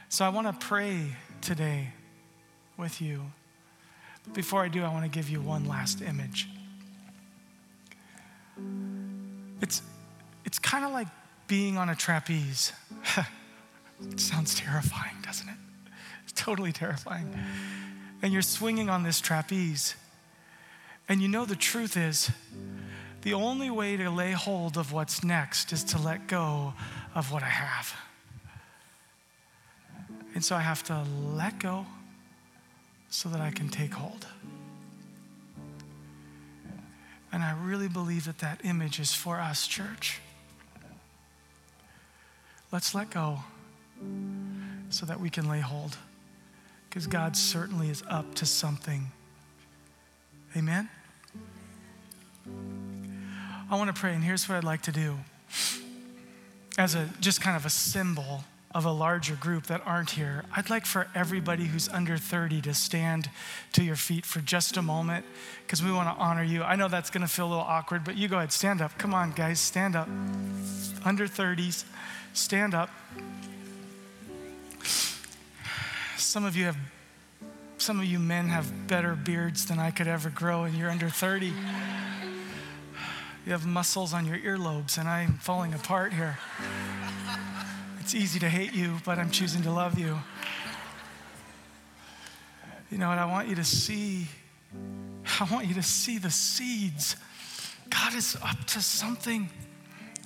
So 0.09 0.25
I 0.25 0.29
want 0.29 0.47
to 0.47 0.65
pray 0.65 1.15
today 1.39 1.93
with 2.77 3.01
you. 3.01 3.21
But 4.25 4.33
before 4.33 4.61
I 4.61 4.67
do, 4.67 4.83
I 4.83 4.89
want 4.89 5.03
to 5.05 5.09
give 5.09 5.29
you 5.29 5.39
one 5.39 5.65
last 5.65 6.01
image. 6.01 6.49
It's, 9.61 9.81
it's 10.43 10.59
kind 10.59 10.83
of 10.83 10.91
like 10.91 11.07
being 11.47 11.77
on 11.77 11.87
a 11.87 11.95
trapeze. 11.95 12.73
it 14.11 14.19
sounds 14.19 14.53
terrifying, 14.55 15.15
doesn't 15.23 15.47
it? 15.47 15.55
totally 16.35 16.71
terrifying. 16.71 17.33
And 18.21 18.33
you're 18.33 18.41
swinging 18.41 18.89
on 18.89 19.03
this 19.03 19.19
trapeze. 19.19 19.95
And 21.07 21.21
you 21.21 21.27
know 21.27 21.45
the 21.45 21.55
truth 21.55 21.97
is, 21.97 22.31
the 23.21 23.33
only 23.33 23.69
way 23.69 23.97
to 23.97 24.09
lay 24.09 24.31
hold 24.31 24.77
of 24.77 24.91
what's 24.91 25.23
next 25.23 25.73
is 25.73 25.83
to 25.85 25.97
let 25.99 26.27
go 26.27 26.73
of 27.15 27.31
what 27.31 27.41
I 27.41 27.49
have. 27.49 27.95
And 30.35 30.43
so 30.43 30.55
I 30.55 30.61
have 30.61 30.83
to 30.83 31.03
let 31.33 31.59
go 31.59 31.85
so 33.09 33.29
that 33.29 33.41
I 33.41 33.49
can 33.51 33.69
take 33.69 33.93
hold. 33.93 34.27
And 37.31 37.41
I 37.41 37.57
really 37.63 37.87
believe 37.87 38.25
that 38.25 38.39
that 38.39 38.61
image 38.63 38.99
is 38.99 39.13
for 39.13 39.39
us, 39.39 39.65
church. 39.65 40.19
Let's 42.71 42.93
let 42.93 43.09
go 43.09 43.39
so 44.89 45.05
that 45.05 45.19
we 45.19 45.29
can 45.29 45.49
lay 45.49 45.61
hold 45.61 45.97
because 46.95 47.07
God 47.07 47.35
certainly 47.35 47.89
is 47.89 48.03
up 48.09 48.35
to 48.35 48.45
something. 48.45 49.11
Amen? 50.55 50.87
I 53.69 53.75
want 53.75 53.93
to 53.93 53.99
pray, 53.99 54.13
and 54.13 54.23
here's 54.23 54.47
what 54.47 54.55
I'd 54.55 54.63
like 54.63 54.83
to 54.83 54.93
do. 54.93 55.17
As 56.77 56.95
a 56.95 57.09
just 57.19 57.41
kind 57.41 57.57
of 57.57 57.65
a 57.65 57.69
symbol 57.69 58.45
of 58.73 58.85
a 58.85 58.91
larger 58.91 59.35
group 59.35 59.65
that 59.65 59.81
aren't 59.85 60.11
here, 60.11 60.45
I'd 60.55 60.69
like 60.69 60.85
for 60.85 61.09
everybody 61.13 61.65
who's 61.65 61.89
under 61.89 62.15
30 62.15 62.61
to 62.61 62.73
stand 62.73 63.29
to 63.73 63.83
your 63.83 63.97
feet 63.97 64.25
for 64.25 64.39
just 64.39 64.77
a 64.77 64.81
moment 64.81 65.25
because 65.65 65.83
we 65.83 65.91
want 65.91 66.07
to 66.07 66.23
honor 66.23 66.43
you. 66.43 66.63
I 66.63 66.77
know 66.77 66.87
that's 66.87 67.09
going 67.09 67.27
to 67.27 67.27
feel 67.27 67.47
a 67.47 67.49
little 67.49 67.63
awkward, 67.63 68.05
but 68.05 68.15
you 68.15 68.29
go 68.29 68.37
ahead, 68.37 68.53
stand 68.53 68.81
up. 68.81 68.97
Come 68.97 69.13
on, 69.13 69.33
guys, 69.33 69.59
stand 69.59 69.97
up. 69.97 70.07
Under 71.03 71.27
30s, 71.27 71.83
stand 72.31 72.73
up. 72.73 72.89
Some 76.17 76.45
of 76.45 76.55
you 76.55 76.65
have, 76.65 76.77
some 77.77 77.99
of 77.99 78.05
you 78.05 78.19
men 78.19 78.47
have 78.47 78.87
better 78.87 79.15
beards 79.15 79.65
than 79.65 79.79
I 79.79 79.91
could 79.91 80.07
ever 80.07 80.29
grow, 80.29 80.63
and 80.63 80.75
you're 80.75 80.89
under 80.89 81.09
30. 81.09 81.53
You 83.45 83.51
have 83.51 83.65
muscles 83.65 84.13
on 84.13 84.25
your 84.25 84.37
earlobes, 84.37 84.97
and 84.97 85.07
I'm 85.07 85.33
falling 85.33 85.73
apart 85.73 86.13
here. 86.13 86.37
It's 87.99 88.15
easy 88.15 88.39
to 88.39 88.49
hate 88.49 88.73
you, 88.73 88.97
but 89.05 89.19
I'm 89.19 89.29
choosing 89.29 89.63
to 89.63 89.71
love 89.71 89.99
you. 89.99 90.17
You 92.89 92.97
know 92.97 93.09
what? 93.09 93.17
I 93.17 93.25
want 93.25 93.47
you 93.47 93.55
to 93.55 93.63
see, 93.63 94.27
I 95.39 95.47
want 95.51 95.67
you 95.67 95.73
to 95.75 95.83
see 95.83 96.17
the 96.17 96.31
seeds. 96.31 97.15
God 97.89 98.13
is 98.13 98.37
up 98.41 98.65
to 98.67 98.81
something. 98.81 99.49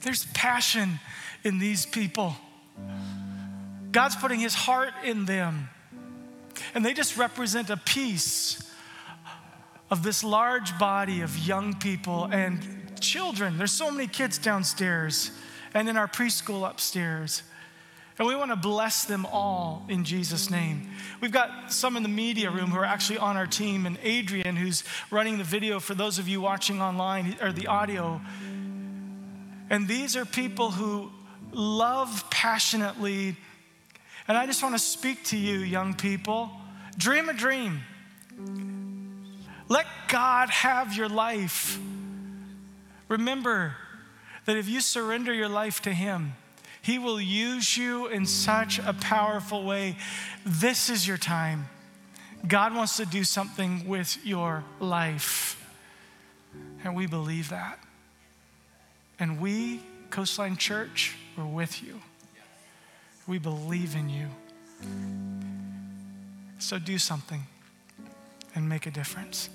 There's 0.02 0.26
passion 0.34 1.00
in 1.44 1.60
these 1.60 1.86
people. 1.86 2.36
God's 3.92 4.16
putting 4.16 4.40
his 4.40 4.54
heart 4.54 4.94
in 5.04 5.26
them. 5.26 5.70
And 6.74 6.86
they 6.86 6.94
just 6.94 7.18
represent 7.18 7.70
a 7.70 7.78
piece 7.78 8.62
of 9.90 10.04
this 10.04 10.24
large 10.24 10.78
body 10.78 11.22
of 11.22 11.38
young 11.38 11.74
people 11.76 12.26
and 12.26 12.60
children. 13.00 13.58
There's 13.58 13.72
so 13.72 13.90
many 13.90 14.08
kids 14.08 14.38
downstairs 14.38 15.32
and 15.74 15.90
in 15.90 15.98
our 15.98 16.08
preschool 16.08 16.70
upstairs. 16.70 17.44
And 18.18 18.28
we 18.28 18.36
want 18.36 18.52
to 18.52 18.58
bless 18.58 19.06
them 19.06 19.26
all 19.26 19.86
in 19.88 20.04
Jesus' 20.04 20.50
name. 20.52 20.90
We've 21.22 21.32
got 21.32 21.72
some 21.72 21.96
in 21.96 22.04
the 22.04 22.10
media 22.10 22.52
room 22.52 22.72
who 22.72 22.78
are 22.78 22.86
actually 22.86 23.18
on 23.18 23.38
our 23.38 23.48
team, 23.48 23.86
and 23.86 23.98
Adrian, 24.04 24.58
who's 24.58 24.84
running 25.10 25.38
the 25.38 25.46
video 25.46 25.80
for 25.80 25.94
those 25.94 26.20
of 26.20 26.28
you 26.28 26.42
watching 26.42 26.82
online, 26.82 27.38
or 27.42 27.54
the 27.54 27.68
audio. 27.68 28.20
And 29.70 29.88
these 29.88 30.18
are 30.18 30.26
people 30.26 30.72
who 30.72 31.12
love 31.54 32.26
passionately. 32.30 33.38
And 34.28 34.38
I 34.38 34.46
just 34.46 34.62
want 34.62 34.76
to 34.76 34.80
speak 34.80 35.24
to 35.26 35.38
you, 35.38 35.60
young 35.60 35.94
people. 35.94 36.52
Dream 37.00 37.30
a 37.30 37.34
dream. 37.34 37.80
Let 39.70 39.88
God 40.10 40.50
have 40.50 40.94
your 40.96 41.08
life. 41.08 41.80
Remember 43.08 43.76
that 44.44 44.58
if 44.58 44.68
you 44.68 44.82
surrender 44.82 45.34
your 45.34 45.48
life 45.48 45.82
to 45.84 45.94
Him, 45.94 46.34
He 46.82 47.00
will 47.00 47.22
use 47.22 47.78
you 47.78 48.08
in 48.08 48.26
such 48.26 48.80
a 48.80 48.94
powerful 48.94 49.64
way. 49.64 49.96
This 50.46 50.90
is 50.90 51.08
your 51.08 51.18
time. 51.18 51.70
God 52.46 52.76
wants 52.76 52.98
to 52.98 53.06
do 53.06 53.24
something 53.24 53.88
with 53.88 54.18
your 54.26 54.66
life. 54.82 55.56
And 56.84 56.96
we 56.96 57.08
believe 57.08 57.50
that. 57.50 57.80
And 59.20 59.40
we, 59.40 59.80
Coastline 60.10 60.58
Church, 60.58 61.16
we're 61.38 61.46
with 61.46 61.82
you. 61.82 62.02
We 63.26 63.38
believe 63.38 63.96
in 63.96 64.10
you. 64.10 64.28
So 66.60 66.78
do 66.78 66.98
something 66.98 67.44
and 68.54 68.68
make 68.68 68.86
a 68.86 68.92
difference. 68.92 69.50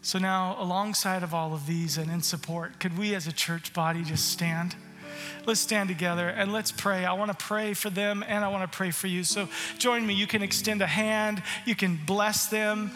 So 0.00 0.18
now, 0.18 0.56
alongside 0.58 1.22
of 1.22 1.32
all 1.32 1.54
of 1.54 1.66
these 1.66 1.96
and 1.96 2.10
in 2.10 2.22
support, 2.22 2.80
could 2.80 2.98
we 2.98 3.14
as 3.14 3.26
a 3.26 3.32
church 3.32 3.72
body 3.72 4.02
just 4.02 4.30
stand? 4.30 4.74
Let's 5.46 5.60
stand 5.60 5.88
together 5.88 6.28
and 6.28 6.52
let's 6.52 6.72
pray. 6.72 7.04
I 7.04 7.12
want 7.12 7.30
to 7.30 7.36
pray 7.36 7.74
for 7.74 7.90
them 7.90 8.24
and 8.26 8.44
I 8.44 8.48
want 8.48 8.70
to 8.70 8.76
pray 8.76 8.90
for 8.90 9.06
you. 9.06 9.22
So 9.24 9.48
join 9.78 10.06
me. 10.06 10.14
You 10.14 10.26
can 10.26 10.42
extend 10.42 10.82
a 10.82 10.86
hand, 10.86 11.42
you 11.66 11.74
can 11.74 12.00
bless 12.06 12.46
them. 12.46 12.92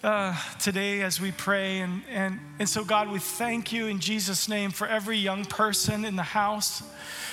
Uh, 0.00 0.32
today 0.60 1.00
as 1.00 1.20
we 1.20 1.32
pray. 1.32 1.80
And, 1.80 2.02
and, 2.08 2.38
and 2.60 2.68
so, 2.68 2.84
God, 2.84 3.10
we 3.10 3.18
thank 3.18 3.72
you 3.72 3.86
in 3.86 3.98
Jesus' 3.98 4.48
name 4.48 4.70
for 4.70 4.86
every 4.86 5.18
young 5.18 5.44
person 5.44 6.04
in 6.04 6.14
the 6.14 6.22
house 6.22 6.84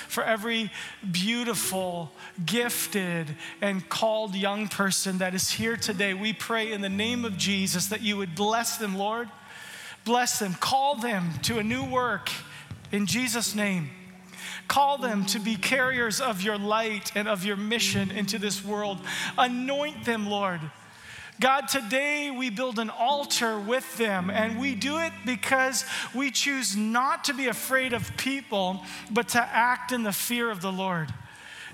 for 0.08 0.24
every 0.24 0.70
beautiful, 1.10 2.10
gifted, 2.44 3.36
and 3.60 3.88
called 3.88 4.34
young 4.34 4.68
person 4.68 5.18
that 5.18 5.34
is 5.34 5.50
here 5.50 5.76
today. 5.76 6.14
We 6.14 6.32
pray 6.32 6.72
in 6.72 6.80
the 6.80 6.88
name 6.88 7.24
of 7.24 7.36
Jesus 7.36 7.86
that 7.86 8.02
you 8.02 8.16
would 8.16 8.34
bless 8.34 8.76
them, 8.76 8.96
Lord. 8.96 9.28
Bless 10.04 10.38
them. 10.38 10.54
Call 10.54 10.96
them 10.96 11.32
to 11.42 11.58
a 11.58 11.62
new 11.62 11.84
work 11.84 12.30
in 12.92 13.06
Jesus' 13.06 13.54
name. 13.54 13.90
Call 14.68 14.98
them 14.98 15.26
to 15.26 15.38
be 15.38 15.56
carriers 15.56 16.20
of 16.20 16.42
your 16.42 16.58
light 16.58 17.12
and 17.14 17.28
of 17.28 17.44
your 17.44 17.56
mission 17.56 18.10
into 18.10 18.38
this 18.38 18.64
world. 18.64 18.98
Anoint 19.36 20.04
them, 20.04 20.28
Lord 20.28 20.60
God, 21.38 21.68
today 21.68 22.30
we 22.30 22.48
build 22.48 22.78
an 22.78 22.88
altar 22.88 23.58
with 23.60 23.96
them, 23.98 24.30
and 24.30 24.58
we 24.58 24.74
do 24.74 24.98
it 24.98 25.12
because 25.26 25.84
we 26.14 26.30
choose 26.30 26.74
not 26.74 27.24
to 27.24 27.34
be 27.34 27.48
afraid 27.48 27.92
of 27.92 28.16
people, 28.16 28.82
but 29.10 29.28
to 29.30 29.40
act 29.40 29.92
in 29.92 30.02
the 30.02 30.12
fear 30.12 30.50
of 30.50 30.62
the 30.62 30.72
Lord. 30.72 31.12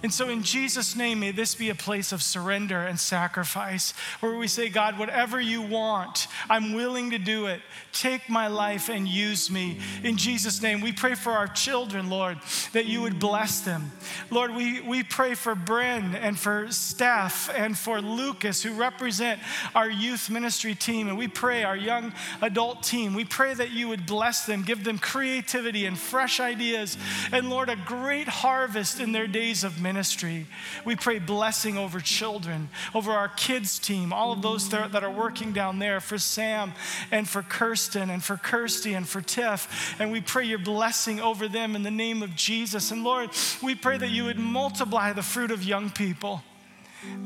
And 0.03 0.12
so, 0.12 0.28
in 0.28 0.42
Jesus' 0.42 0.96
name, 0.96 1.20
may 1.20 1.30
this 1.30 1.55
be 1.55 1.70
a 1.70 1.76
place 1.76 2.11
of 2.11 2.22
surrender 2.22 2.80
and 2.80 2.98
sacrifice 2.98 3.94
where 4.18 4.34
we 4.34 4.48
say, 4.48 4.68
God, 4.68 4.98
whatever 4.98 5.40
you 5.40 5.62
want, 5.62 6.26
I'm 6.50 6.72
willing 6.72 7.12
to 7.12 7.18
do 7.18 7.46
it. 7.46 7.61
Take 7.92 8.28
my 8.28 8.48
life 8.48 8.88
and 8.88 9.07
use 9.07 9.48
me. 9.48 9.78
In 10.03 10.16
Jesus' 10.16 10.61
name, 10.61 10.80
we 10.80 10.90
pray 10.90 11.14
for 11.14 11.30
our 11.30 11.46
children, 11.46 12.11
Lord, 12.11 12.38
that 12.72 12.86
you 12.86 13.00
would 13.03 13.20
bless 13.20 13.61
them. 13.61 13.92
Lord, 14.28 14.53
we, 14.53 14.80
we 14.80 15.05
pray 15.05 15.34
for 15.34 15.55
Bryn 15.55 16.16
and 16.16 16.36
for 16.36 16.66
Steph 16.70 17.48
and 17.55 17.78
for 17.78 18.00
Lucas, 18.00 18.61
who 18.61 18.74
represent 18.74 19.40
our 19.72 19.88
youth 19.88 20.30
ministry 20.30 20.74
team. 20.74 21.07
And 21.07 21.16
we 21.16 21.28
pray, 21.28 21.62
our 21.62 21.76
young 21.76 22.12
adult 22.40 22.82
team, 22.82 23.14
we 23.14 23.24
pray 23.24 23.55
that 23.55 23.70
you 23.70 23.86
would 23.86 24.05
bless 24.07 24.46
them, 24.46 24.62
give 24.62 24.82
them 24.82 24.98
creativity 24.98 25.86
and 25.86 25.96
fresh 25.96 26.40
ideas. 26.40 26.96
And 27.30 27.48
Lord, 27.48 27.68
a 27.68 27.76
great 27.76 28.26
harvest 28.26 28.98
in 28.98 29.12
their 29.12 29.28
days 29.28 29.62
of 29.62 29.80
ministry 29.80 29.91
ministry. 29.93 30.47
We 30.86 30.97
pray 30.97 31.18
blessing 31.18 31.76
over 31.76 32.01
children, 32.01 32.70
over 32.95 33.12
our 33.12 33.28
kids' 33.28 33.78
team, 33.78 34.11
all 34.11 34.32
of 34.32 34.40
those 34.40 34.70
that 34.70 35.05
are 35.05 35.11
working 35.11 35.53
down 35.53 35.78
there 35.78 36.01
for 36.01 36.16
Sam 36.16 36.72
and 37.11 37.28
for 37.28 37.43
Kirsten 37.43 38.09
and 38.09 38.24
for 38.24 38.38
Kirsty 38.38 38.95
and 38.95 39.07
for 39.07 39.20
Tiff. 39.20 39.95
And 40.01 40.11
we 40.11 40.22
pray 40.22 40.47
your 40.47 40.59
blessing 40.59 41.20
over 41.20 41.47
them 41.47 41.76
in 41.76 41.82
the 41.82 41.90
name 41.90 42.22
of 42.22 42.34
Jesus. 42.34 42.90
And 42.90 43.05
Lord, 43.05 43.28
we 43.62 43.74
pray 43.74 43.99
that 43.99 44.09
you 44.09 44.24
would 44.24 44.38
multiply 44.38 45.12
the 45.12 45.22
fruit 45.22 45.51
of 45.51 45.62
young 45.62 45.90
people. 45.90 46.43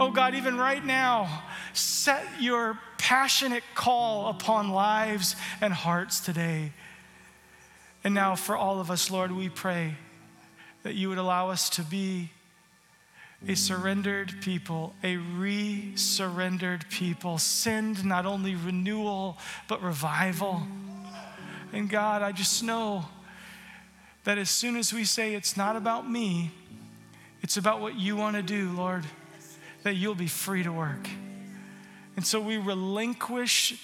Oh 0.00 0.10
God, 0.10 0.34
even 0.34 0.56
right 0.56 0.84
now, 0.84 1.44
set 1.72 2.24
your 2.40 2.80
passionate 2.98 3.62
call 3.76 4.28
upon 4.28 4.70
lives 4.70 5.36
and 5.60 5.72
hearts 5.72 6.18
today. 6.18 6.72
And 8.02 8.12
now, 8.12 8.34
for 8.34 8.56
all 8.56 8.80
of 8.80 8.90
us, 8.90 9.08
Lord, 9.08 9.30
we 9.30 9.48
pray 9.48 9.94
that 10.82 10.94
you 10.94 11.08
would 11.08 11.18
allow 11.18 11.50
us 11.50 11.70
to 11.70 11.82
be 11.82 12.30
a 13.46 13.54
surrendered 13.54 14.34
people, 14.40 14.94
a 15.02 15.16
re 15.16 15.92
surrendered 15.94 16.88
people. 16.88 17.38
Send 17.38 18.04
not 18.04 18.26
only 18.26 18.54
renewal, 18.54 19.38
but 19.68 19.82
revival. 19.82 20.62
And 21.72 21.90
God, 21.90 22.22
I 22.22 22.32
just 22.32 22.62
know 22.62 23.04
that 24.24 24.38
as 24.38 24.50
soon 24.50 24.76
as 24.76 24.92
we 24.92 25.04
say 25.04 25.34
it's 25.34 25.56
not 25.56 25.76
about 25.76 26.10
me, 26.10 26.50
it's 27.42 27.56
about 27.56 27.80
what 27.80 27.96
you 27.96 28.16
want 28.16 28.36
to 28.36 28.42
do, 28.42 28.70
Lord, 28.72 29.04
that 29.82 29.94
you'll 29.94 30.14
be 30.14 30.26
free 30.26 30.62
to 30.62 30.72
work. 30.72 31.08
And 32.16 32.26
so 32.26 32.40
we 32.40 32.56
relinquish 32.56 33.80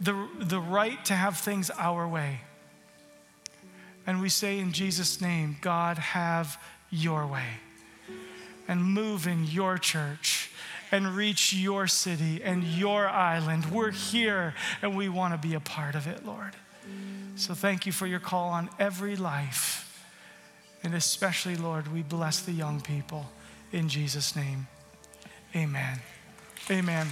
the, 0.00 0.28
the 0.38 0.60
right 0.60 1.02
to 1.06 1.14
have 1.14 1.38
things 1.38 1.70
our 1.70 2.06
way. 2.06 2.40
And 4.06 4.20
we 4.20 4.28
say 4.28 4.58
in 4.58 4.72
Jesus' 4.72 5.20
name, 5.20 5.56
God, 5.60 5.98
have 5.98 6.60
your 6.90 7.26
way 7.26 7.46
and 8.68 8.84
move 8.84 9.26
in 9.26 9.44
your 9.44 9.78
church 9.78 10.50
and 10.92 11.16
reach 11.16 11.52
your 11.52 11.86
city 11.86 12.40
and 12.42 12.62
your 12.62 13.08
island. 13.08 13.66
We're 13.66 13.90
here 13.90 14.54
and 14.82 14.96
we 14.96 15.08
want 15.08 15.40
to 15.40 15.48
be 15.48 15.54
a 15.54 15.60
part 15.60 15.94
of 15.94 16.06
it, 16.06 16.24
Lord. 16.24 16.52
So 17.36 17.54
thank 17.54 17.86
you 17.86 17.92
for 17.92 18.06
your 18.06 18.20
call 18.20 18.50
on 18.50 18.70
every 18.78 19.16
life. 19.16 19.82
And 20.82 20.94
especially, 20.94 21.56
Lord, 21.56 21.92
we 21.92 22.02
bless 22.02 22.40
the 22.40 22.52
young 22.52 22.80
people 22.80 23.26
in 23.72 23.88
Jesus' 23.88 24.36
name. 24.36 24.68
Amen. 25.54 26.00
Amen. 26.70 27.08